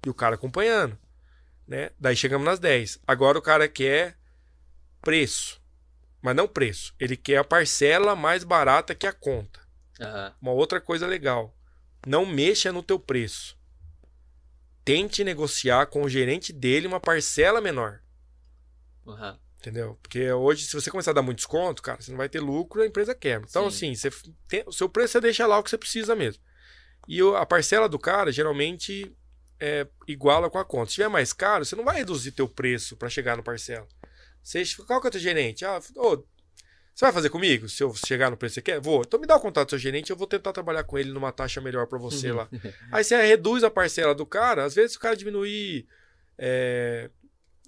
[0.06, 0.98] E o cara acompanhando,
[1.66, 1.90] né?
[1.98, 2.98] Daí chegamos nas 10.
[3.06, 4.18] Agora o cara quer
[5.01, 5.60] preço.
[6.24, 9.60] Mas não preço, ele quer a parcela mais barata que a conta.
[10.01, 10.34] Aham.
[10.40, 11.55] Uma outra coisa legal.
[12.06, 13.59] Não mexa no teu preço.
[14.82, 18.01] Tente negociar com o gerente dele uma parcela menor.
[19.06, 19.38] Aham.
[19.59, 19.98] Entendeu?
[20.01, 22.80] Porque hoje, se você começar a dar muito desconto, cara, você não vai ter lucro,
[22.80, 23.46] a empresa quebra.
[23.46, 23.92] Então, Sim.
[23.92, 26.42] assim, você tem- o seu preço você deixa lá o que você precisa mesmo.
[27.06, 29.14] E a parcela do cara, geralmente,
[29.60, 30.88] é iguala com a conta.
[30.88, 33.86] Se tiver mais caro, você não vai reduzir teu preço para chegar no parcela.
[34.44, 35.64] Você, qual que é o teu gerente?
[35.64, 36.16] Ah, ô,
[36.94, 37.68] Você vai fazer comigo?
[37.68, 38.80] Se eu chegar no preço que você quer?
[38.80, 39.02] Vou.
[39.02, 41.32] Então me dá o contato do seu gerente, eu vou tentar trabalhar com ele numa
[41.32, 42.46] taxa melhor para você lá.
[42.92, 45.86] Aí você reduz a parcela do cara, às vezes o cara diminuir
[46.38, 47.10] é,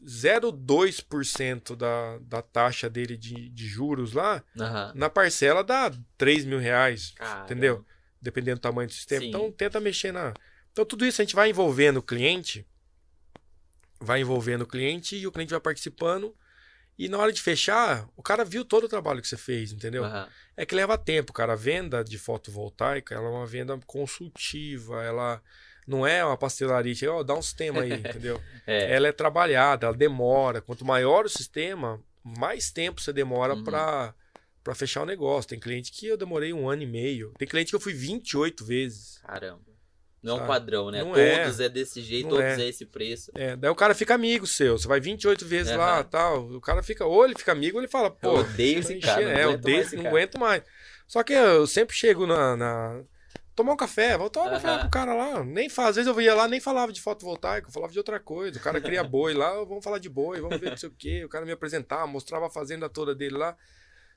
[0.04, 4.92] 0,2% da, da taxa dele de, de juros lá, Aham.
[4.94, 7.44] na parcela dá 3 mil reais, Caramba.
[7.44, 7.84] entendeu?
[8.20, 9.22] Dependendo do tamanho do sistema.
[9.22, 9.28] Sim.
[9.28, 10.34] Então tenta mexer na.
[10.72, 12.66] Então tudo isso a gente vai envolvendo o cliente,
[14.00, 16.34] vai envolvendo o cliente e o cliente vai participando.
[16.98, 20.04] E na hora de fechar, o cara viu todo o trabalho que você fez, entendeu?
[20.04, 20.28] Aham.
[20.56, 21.52] É que leva tempo, cara.
[21.52, 25.42] A venda de fotovoltaica, ela é uma venda consultiva, ela
[25.86, 28.40] não é uma pastelaria, chega, ó, dá um sistema aí, entendeu?
[28.66, 28.94] É.
[28.94, 30.60] Ela é trabalhada, ela demora.
[30.62, 33.64] Quanto maior o sistema, mais tempo você demora Uhum.
[33.64, 34.14] pra
[34.64, 35.48] para fechar o negócio.
[35.50, 37.32] Tem cliente que eu demorei um ano e meio.
[37.38, 39.18] Tem cliente que eu fui 28 vezes.
[39.18, 39.60] Caramba.
[40.22, 40.48] Não é um Sabe?
[40.48, 41.04] padrão, né?
[41.04, 41.68] Não todos é.
[41.68, 42.64] desse jeito, Não todos é.
[42.64, 42.68] é.
[42.68, 43.30] esse preço.
[43.34, 44.76] É, daí o cara fica amigo seu.
[44.76, 46.04] Você vai 28 vezes lá Aham.
[46.04, 46.46] tal.
[46.52, 49.06] O cara fica, ou ele fica amigo, ou ele fala, Eu pô, odeio você esse
[49.06, 50.08] cara, encher- não é, eu odeio, mais não cara.
[50.08, 50.62] aguento mais.
[51.06, 52.56] Só que eu sempre chego na.
[52.56, 53.02] na-
[53.54, 54.80] Tomar um café, vou tomar um café Aham.
[54.80, 55.42] com o cara lá.
[55.42, 55.90] Nem faz.
[55.90, 58.58] Às vezes eu ia lá, nem falava de fotovoltaico, eu falava de outra coisa.
[58.58, 61.24] O cara cria boi lá, vamos falar de boi, vamos ver não sei o quê.
[61.24, 63.56] O cara me apresentava, mostrava a fazenda toda dele lá.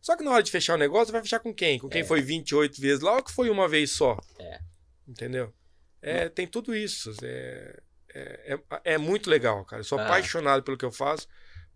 [0.02, 1.80] Só que na hora de fechar o negócio, vai fechar com quem?
[1.80, 2.04] Com quem É.
[2.04, 4.18] foi 28 vezes lá ou que foi uma vez só?
[4.40, 4.60] É.
[5.08, 5.54] Entendeu?
[6.02, 7.14] É, tem tudo isso.
[7.24, 7.80] É,
[8.14, 9.82] é, é, é muito legal, cara.
[9.82, 10.06] Eu sou Ah.
[10.06, 11.28] apaixonado pelo que eu faço,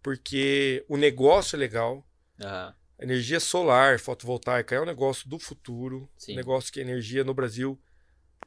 [0.02, 2.06] porque o negócio é legal.
[2.42, 2.74] Aham.
[3.00, 6.10] Energia solar, fotovoltaica é um negócio do futuro.
[6.18, 6.36] Sim.
[6.36, 7.80] Negócio que energia no Brasil.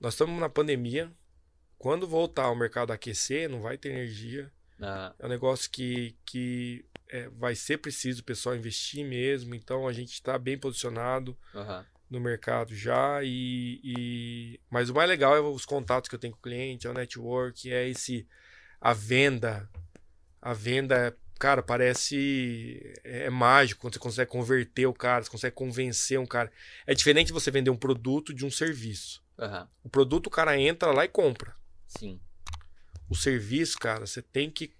[0.00, 1.12] Nós estamos na pandemia.
[1.78, 4.50] Quando voltar o mercado a aquecer, não vai ter energia.
[4.80, 5.14] Aham.
[5.18, 9.54] É um negócio que, que é, vai ser preciso o pessoal investir mesmo.
[9.54, 11.84] Então a gente está bem posicionado Aham.
[12.10, 13.20] No mercado já.
[13.22, 16.86] E, e- Mas o mais legal é os contatos que eu tenho com o cliente,
[16.86, 18.26] é o network, é esse.
[18.80, 19.68] A venda.
[20.40, 22.94] A venda, cara, parece.
[23.04, 26.52] É, é mágico quando você consegue converter o cara, você consegue convencer um cara.
[26.86, 29.24] É diferente você vender um produto de um serviço.
[29.38, 29.68] Aham.
[29.82, 31.54] O produto o cara entra lá e compra.
[31.86, 32.20] Sim.
[33.08, 34.74] O serviço, cara, você tem que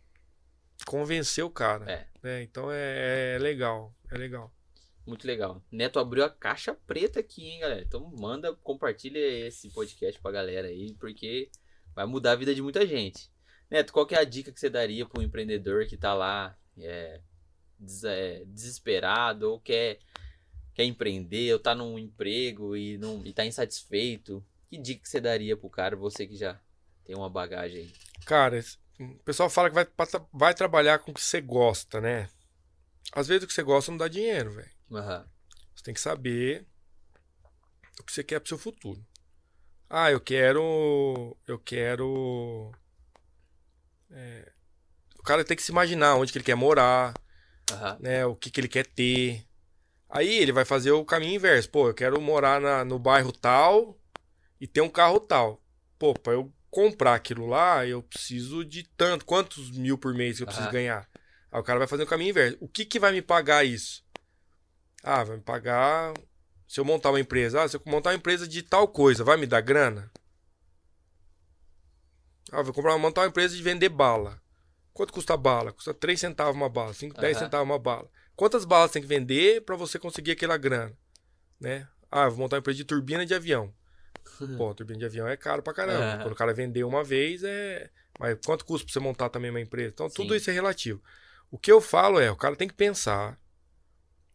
[0.87, 1.91] convencer o cara.
[1.91, 2.07] É.
[2.23, 2.43] né?
[2.43, 3.95] Então é, é legal.
[4.11, 4.53] É legal.
[5.07, 5.63] Muito legal.
[5.71, 7.83] Neto abriu a caixa preta aqui, hein, galera?
[7.83, 11.49] Então manda, compartilha esse podcast pra galera aí, porque
[11.95, 13.31] vai mudar a vida de muita gente.
[13.71, 16.57] Neto, qual que é a dica que você daria para um empreendedor que tá lá
[16.79, 17.21] é,
[17.79, 19.99] des- é, desesperado ou quer,
[20.75, 24.45] quer empreender ou tá num emprego e, não, e tá insatisfeito?
[24.69, 26.61] Que dica que você daria pro cara, você que já
[27.05, 27.93] tem uma bagagem aí?
[28.25, 29.87] Cara, esse- o pessoal fala que vai,
[30.33, 32.29] vai trabalhar com o que você gosta, né?
[33.13, 34.76] Às vezes o que você gosta não dá dinheiro, velho.
[34.93, 35.27] Aham.
[35.75, 36.67] Você tem que saber
[38.01, 39.05] o que você quer pro seu futuro.
[39.89, 41.37] Ah, eu quero.
[41.47, 42.73] Eu quero.
[44.11, 44.53] é,
[45.19, 47.15] o cara tem que se imaginar onde que ele quer morar,
[47.71, 47.99] Aham.
[48.01, 48.27] né?
[48.27, 49.45] O que, que ele quer ter.
[50.09, 51.69] Aí ele vai fazer o caminho inverso.
[51.71, 53.99] Pô, eu quero morar na- no bairro tal
[54.61, 55.63] e ter um carro tal.
[55.99, 59.25] Pô, pra eu comprar aquilo lá, eu preciso de tanto.
[59.25, 60.73] Quantos mil por mês que eu preciso Aham.
[60.75, 61.11] ganhar?
[61.51, 62.59] Aí o cara vai fazer o caminho inverso.
[62.61, 64.05] O que, que vai me pagar isso?
[65.07, 66.15] Ah, vai me pagar.
[66.67, 69.37] Se eu montar uma empresa, ah, se eu montar uma empresa de tal coisa, vai
[69.37, 70.11] me dar grana?
[72.51, 74.43] Ah, vou comprar, montar uma empresa de vender bala.
[74.93, 75.73] Quanto custa a bala?
[75.73, 77.47] Custa 3 centavos uma bala, 5, 10 Aham.
[77.47, 78.11] centavos uma bala.
[78.35, 80.93] Quantas balas tem que vender para você conseguir aquela grana?
[81.61, 81.87] Né?
[82.11, 83.73] Ah, vou montar uma empresa de turbina de avião.
[84.59, 86.03] Pô, turbina de avião é caro pra caramba.
[86.03, 86.23] Aham.
[86.23, 87.91] Quando o cara vender uma vez, é.
[88.19, 89.91] Mas quanto custa pra você montar também uma empresa?
[89.91, 90.39] Então, tudo Sim.
[90.39, 91.01] isso é relativo.
[91.49, 93.39] O que eu falo é, o cara tem que pensar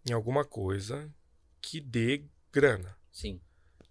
[0.10, 1.14] em alguma coisa
[1.62, 2.98] que dê grana.
[3.12, 3.42] Sim.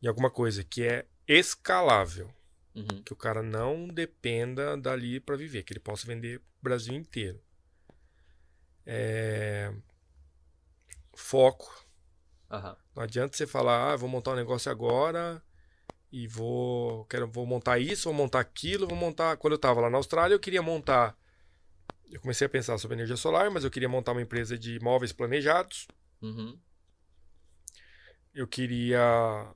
[0.03, 2.33] Em alguma coisa que é escalável.
[2.75, 3.03] Uhum.
[3.05, 7.41] Que o cara não dependa dali para viver, que ele possa vender o Brasil inteiro.
[8.87, 9.73] É,
[11.15, 11.87] Foco.
[12.51, 12.77] Aham.
[12.97, 15.43] Não adianta você falar, ah, vou montar um negócio agora
[16.11, 19.37] e vou, quero, vou montar isso, vou montar aquilo, vou montar.
[19.37, 21.17] Quando eu estava lá na Austrália, eu queria montar.
[22.11, 25.13] Eu comecei a pensar sobre energia solar, mas eu queria montar uma empresa de móveis
[25.13, 25.87] planejados.
[26.23, 26.59] Uhum.
[28.35, 29.53] Eu queria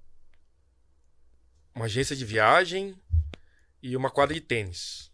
[1.75, 2.97] uma agência de viagem
[3.83, 5.13] e uma quadra de tênis.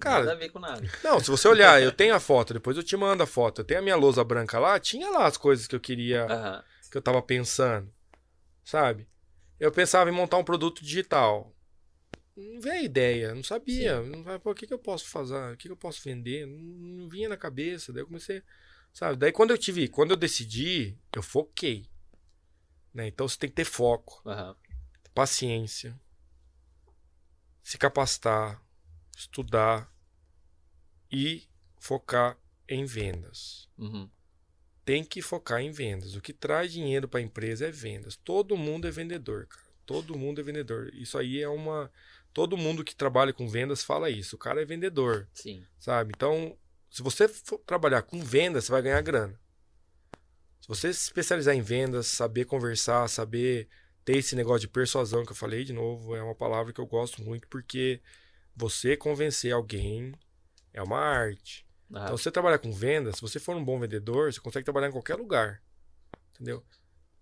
[0.00, 0.82] Cara, Nada a ver com nada.
[1.02, 3.60] Não, se você olhar, eu tenho a foto, depois eu te mando a foto.
[3.60, 6.64] Eu tenho a minha lousa branca lá, tinha lá as coisas que eu queria, Aham.
[6.90, 7.92] que eu tava pensando,
[8.64, 9.08] sabe?
[9.58, 11.54] Eu pensava em montar um produto digital.
[12.36, 14.02] Não veio a ideia, não sabia.
[14.02, 15.52] Não, pô, o que, que eu posso fazer?
[15.52, 16.46] O que, que eu posso vender?
[16.46, 17.92] Não, não vinha na cabeça.
[17.92, 18.42] Daí eu comecei,
[18.94, 19.18] sabe?
[19.18, 21.86] Daí quando eu tive, quando eu decidi, eu foquei.
[22.94, 23.08] Né?
[23.08, 24.56] Então você tem que ter foco, Aham.
[25.12, 26.00] paciência,
[27.62, 28.62] se capacitar,
[29.16, 29.92] estudar
[31.10, 31.42] e
[31.78, 32.38] focar
[32.68, 33.68] em vendas.
[33.76, 34.08] Uhum.
[34.84, 36.14] tem que focar em vendas.
[36.14, 38.16] O que traz dinheiro para a empresa é vendas.
[38.16, 39.64] Todo mundo é vendedor, cara.
[39.86, 40.90] Todo mundo é vendedor.
[40.94, 41.90] Isso aí é uma.
[42.32, 44.36] Todo mundo que trabalha com vendas fala isso.
[44.36, 45.28] O cara é vendedor.
[45.34, 45.64] Sim.
[45.78, 46.12] Sabe?
[46.14, 46.56] Então,
[46.94, 49.36] se você for trabalhar com vendas, você vai ganhar grana.
[50.60, 53.68] Se você se especializar em vendas, saber conversar, saber
[54.04, 56.86] ter esse negócio de persuasão que eu falei de novo, é uma palavra que eu
[56.86, 58.00] gosto muito porque
[58.54, 60.14] você convencer alguém
[60.72, 61.66] é uma arte.
[61.92, 62.04] Ah.
[62.04, 64.86] Então, se você trabalhar com vendas, se você for um bom vendedor, você consegue trabalhar
[64.86, 65.60] em qualquer lugar.
[66.32, 66.64] Entendeu?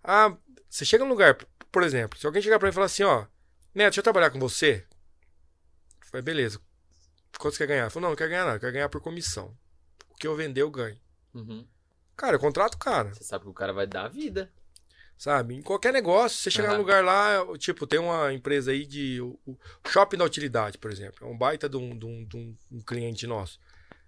[0.04, 0.36] Ah,
[0.68, 1.34] você chega num lugar,
[1.70, 3.20] por exemplo, se alguém chegar para mim e falar assim, ó,
[3.74, 4.84] Neto, deixa eu trabalhar com você.
[6.02, 6.60] Eu falei, beleza.
[7.38, 7.84] Quanto você quer ganhar?
[7.84, 9.56] Eu falei, não, não quero ganhar nada, eu quero ganhar por comissão.
[10.12, 10.98] O que eu vender, eu ganho.
[11.34, 11.66] Uhum.
[12.16, 13.12] Cara, eu contrato o cara.
[13.14, 14.50] Você sabe que o cara vai dar a vida.
[15.16, 15.54] Sabe?
[15.54, 16.74] Em qualquer negócio, você chegar uhum.
[16.74, 19.20] num lugar lá, tipo, tem uma empresa aí de.
[19.20, 19.58] O, o
[19.88, 21.26] Shopping da Utilidade, por exemplo.
[21.26, 23.58] É um baita de um, de um, de um cliente nosso.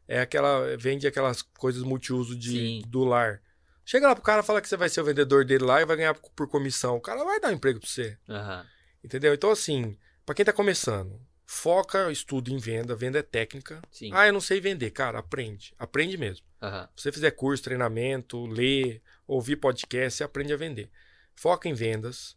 [0.08, 0.76] É aquela.
[0.76, 3.40] Vende aquelas coisas multiuso de, do lar.
[3.84, 5.96] Chega lá pro cara fala que você vai ser o vendedor dele lá e vai
[5.96, 6.96] ganhar por comissão.
[6.96, 8.18] O cara vai dar um emprego pra você.
[8.28, 8.64] Uhum.
[9.04, 9.34] Entendeu?
[9.34, 12.94] Então, assim, para quem tá começando, foca, estuda em venda.
[12.94, 13.82] Venda é técnica.
[13.90, 14.10] Sim.
[14.12, 14.90] Ah, eu não sei vender.
[14.90, 15.74] Cara, aprende.
[15.78, 16.46] Aprende mesmo.
[16.62, 16.88] Uhum.
[16.96, 20.90] Se você fizer curso, treinamento, ler, ouvir podcast, você aprende a vender.
[21.34, 22.36] Foca em vendas.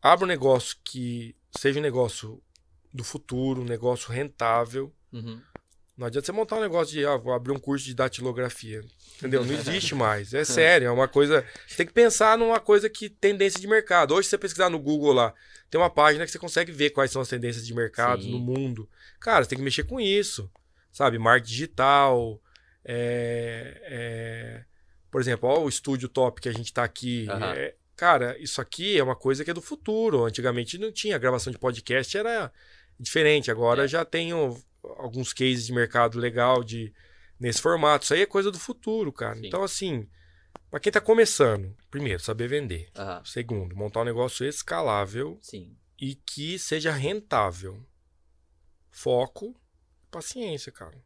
[0.00, 2.42] Abra um negócio que seja um negócio
[2.92, 4.94] do futuro, um negócio rentável.
[5.12, 5.40] Uhum.
[5.96, 8.84] Não adianta você montar um negócio de ah, vou abrir um curso de datilografia.
[9.16, 9.42] Entendeu?
[9.44, 10.34] Não existe mais.
[10.34, 11.42] É sério, é uma coisa.
[11.66, 14.14] Você tem que pensar numa coisa que tendência de mercado.
[14.14, 15.32] Hoje, você pesquisar no Google lá,
[15.70, 18.30] tem uma página que você consegue ver quais são as tendências de mercado Sim.
[18.30, 18.86] no mundo.
[19.18, 20.50] Cara, você tem que mexer com isso.
[20.92, 21.18] Sabe?
[21.18, 22.42] Marketing digital.
[22.84, 24.64] É, é...
[25.10, 27.26] Por exemplo, ó, o estúdio top que a gente está aqui.
[27.30, 27.42] Uhum.
[27.42, 27.74] É...
[27.96, 30.26] Cara, isso aqui é uma coisa que é do futuro.
[30.26, 31.16] Antigamente não tinha.
[31.16, 32.52] A gravação de podcast era
[33.00, 33.50] diferente.
[33.50, 33.88] Agora é.
[33.88, 34.34] já tem
[34.96, 36.92] alguns cases de mercado legal de
[37.38, 38.04] nesse formato.
[38.04, 39.36] Isso aí é coisa do futuro, cara.
[39.36, 39.46] Sim.
[39.46, 40.08] Então, assim,
[40.70, 42.90] para quem tá começando, primeiro, saber vender.
[42.96, 43.24] Uhum.
[43.24, 45.76] Segundo, montar um negócio escalável Sim.
[46.00, 47.84] e que seja rentável.
[48.90, 49.54] Foco,
[50.10, 50.98] paciência, cara.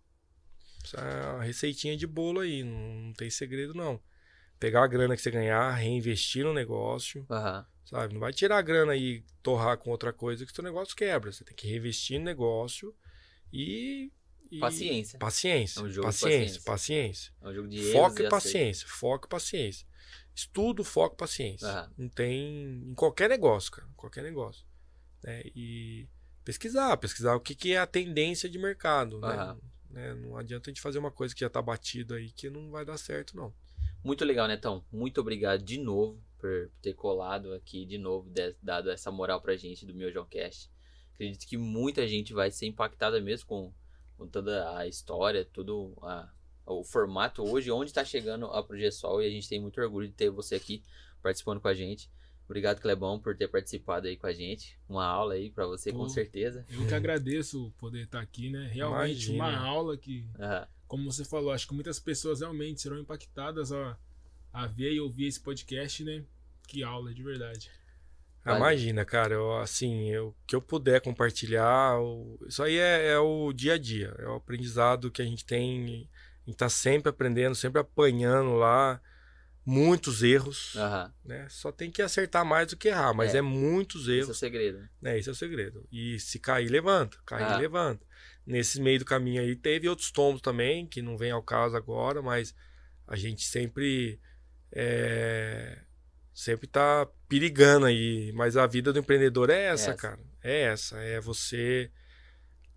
[0.84, 4.00] Essa é a receitinha de bolo aí, não tem segredo não.
[4.58, 7.64] Pegar a grana que você ganhar, reinvestir no negócio, uhum.
[7.84, 8.14] sabe?
[8.14, 11.32] Não vai tirar a grana e torrar com outra coisa que seu negócio quebra.
[11.32, 12.94] Você tem que reinvestir no negócio
[13.52, 14.12] e.
[14.50, 14.58] e...
[14.58, 15.18] Paciência.
[15.18, 15.80] Paciência.
[15.80, 16.62] É um jogo paciência, paciência.
[16.62, 17.32] paciência.
[17.40, 18.88] É um jogo de Foco e paciência.
[18.88, 19.86] Foco e paciência.
[20.34, 21.68] Estudo, foco, paciência.
[21.68, 21.90] Uhum.
[21.98, 22.82] Não tem.
[22.90, 23.88] Em qualquer negócio, cara.
[23.96, 24.64] Qualquer negócio.
[25.22, 25.42] Né?
[25.54, 26.08] E
[26.44, 29.20] pesquisar, pesquisar o que, que é a tendência de mercado.
[29.20, 29.44] Né?
[29.44, 29.60] Uhum.
[29.90, 30.14] né?
[30.14, 32.84] Não adianta a gente fazer uma coisa que já tá batida aí que não vai
[32.84, 33.52] dar certo, não.
[34.02, 34.84] Muito legal, Netão.
[34.90, 38.32] Muito obrigado de novo por ter colado aqui de novo,
[38.62, 40.70] dado essa moral pra gente do meu Cast
[41.20, 43.72] acredito que muita gente vai ser impactada mesmo com,
[44.16, 46.30] com toda a história, todo a,
[46.64, 50.14] o formato hoje, onde está chegando a Projeçol e a gente tem muito orgulho de
[50.14, 50.82] ter você aqui
[51.22, 52.10] participando com a gente.
[52.46, 54.76] Obrigado, Clebão, por ter participado aí com a gente.
[54.88, 56.66] Uma aula aí para você, Pô, com certeza.
[56.70, 58.68] Eu que agradeço poder estar aqui, né?
[58.72, 59.44] Realmente Imagina.
[59.44, 60.66] uma aula que, uhum.
[60.88, 63.96] como você falou, acho que muitas pessoas realmente serão impactadas a,
[64.52, 66.24] a ver e ouvir esse podcast, né?
[66.66, 67.70] Que aula, de verdade.
[68.44, 71.96] Ah, imagina, cara, eu, assim, o que eu puder compartilhar,
[72.46, 76.08] isso aí é, é, o dia a dia, é o aprendizado que a gente tem,
[76.46, 79.00] a gente tá sempre aprendendo, sempre apanhando lá,
[79.64, 81.10] muitos erros, uhum.
[81.24, 81.46] né?
[81.50, 84.30] Só tem que acertar mais do que errar, mas é, é muitos erros.
[84.30, 84.88] Esse é o segredo.
[85.04, 85.86] É, esse é o segredo.
[85.92, 87.58] E se cair, levanta, cair, uhum.
[87.58, 88.06] levanta.
[88.46, 92.22] Nesse meio do caminho aí teve outros tombos também, que não vem ao caso agora,
[92.22, 92.54] mas
[93.06, 94.18] a gente sempre
[94.72, 95.78] é,
[96.40, 98.32] sempre tá perigando aí.
[98.32, 99.94] Mas a vida do empreendedor é essa, é essa.
[99.94, 100.20] cara.
[100.42, 100.98] É essa.
[100.98, 101.90] É você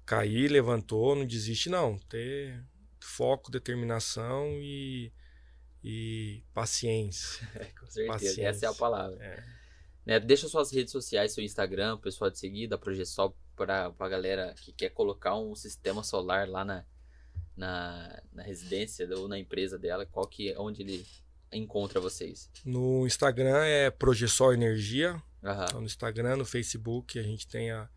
[0.05, 1.97] cair, levantou, não desiste, não.
[1.97, 2.61] Ter
[2.99, 5.13] foco, determinação e,
[5.81, 7.49] e paciência.
[7.55, 8.07] É, com certeza.
[8.07, 8.47] Paciência.
[8.47, 9.23] Essa é a palavra.
[9.23, 9.43] É.
[10.05, 14.09] Né, deixa suas redes sociais, seu Instagram, o pessoal de seguir, da Projeção para a
[14.09, 16.85] galera que quer colocar um sistema solar lá na,
[17.55, 21.05] na, na residência ou na empresa dela, qual que onde ele
[21.55, 22.49] encontra vocês?
[22.65, 25.21] No Instagram é Projeção Energia.
[25.41, 25.63] Uhum.
[25.63, 27.89] Então, no Instagram, no Facebook, a gente tem a,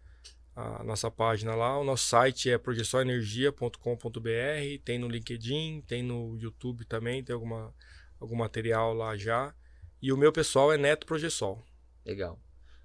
[0.55, 1.79] a nossa página lá.
[1.79, 4.83] O nosso site é projeçãoenergia.com.br.
[4.85, 7.75] Tem no LinkedIn, tem no YouTube também, tem alguma,
[8.19, 9.55] algum material lá já.
[10.01, 11.63] E o meu pessoal é Neto Projeção.
[12.05, 12.41] Legal.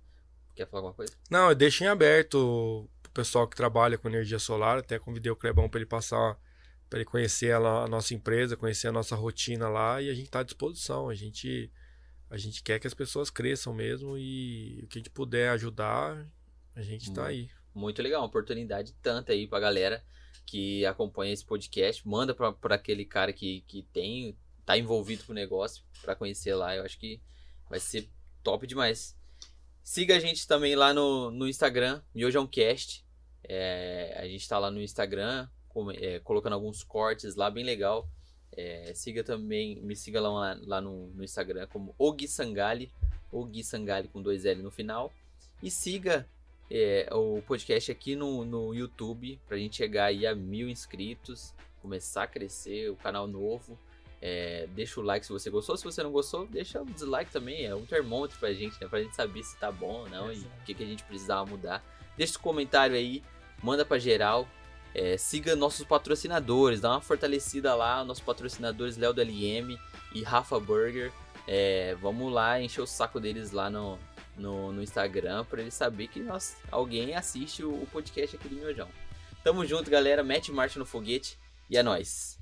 [0.53, 1.13] quer falar alguma coisa?
[1.30, 4.80] Não, deixem aberto pro pessoal que trabalha com energia solar.
[4.80, 6.38] Até convidei o Clebão para ele passar,
[6.89, 10.26] para ele conhecer a, a, nossa empresa, conhecer a nossa rotina lá e a gente
[10.26, 11.07] está à disposição.
[11.07, 11.71] A gente,
[12.30, 16.27] a gente quer que as pessoas cresçam mesmo e o que a gente puder ajudar,
[16.76, 17.49] a gente está aí.
[17.74, 20.04] Muito legal, uma oportunidade tanta aí pra galera
[20.46, 22.08] que acompanha esse podcast.
[22.08, 24.36] Manda para aquele cara que, que tem,
[24.66, 26.76] tá envolvido com o negócio para conhecer lá.
[26.76, 27.22] Eu acho que
[27.70, 28.10] vai ser
[28.44, 29.16] top demais.
[29.84, 33.06] Siga a gente também lá no, no Instagram, MiojaãoCast.
[33.44, 38.10] É, a gente está lá no Instagram, com, é, colocando alguns cortes lá, bem legal.
[38.52, 42.91] É, siga também, me siga lá, lá no, no Instagram como Ogui Sangali,
[43.32, 45.14] Ogui Sangali com dois L no final.
[45.62, 46.28] E siga
[46.72, 52.24] é, o podcast aqui no, no YouTube pra gente chegar aí a mil inscritos, começar
[52.24, 53.78] a crescer, o canal novo.
[54.22, 55.78] É, deixa o like se você gostou.
[55.78, 57.66] Se você não gostou, deixa o dislike também.
[57.66, 58.88] É um termômetro pra gente, né?
[58.88, 61.50] Pra gente saber se tá bom ou não e o que, que a gente precisava
[61.50, 61.84] mudar.
[62.18, 63.24] Deixa o comentário aí,
[63.64, 64.48] manda pra geral.
[64.94, 68.04] É, siga nossos patrocinadores, dá uma fortalecida lá.
[68.04, 69.80] Nossos patrocinadores Léo do LM
[70.14, 71.12] e Rafa Burger.
[71.48, 73.98] É, vamos lá encher o saco deles lá no,
[74.40, 78.56] no, no Instagram para ele saber que nós, alguém assiste o, o podcast aqui do
[78.56, 78.88] Miojão.
[79.44, 80.24] Tamo junto, galera.
[80.24, 81.38] Mete marcha no foguete
[81.70, 82.38] e é nóis.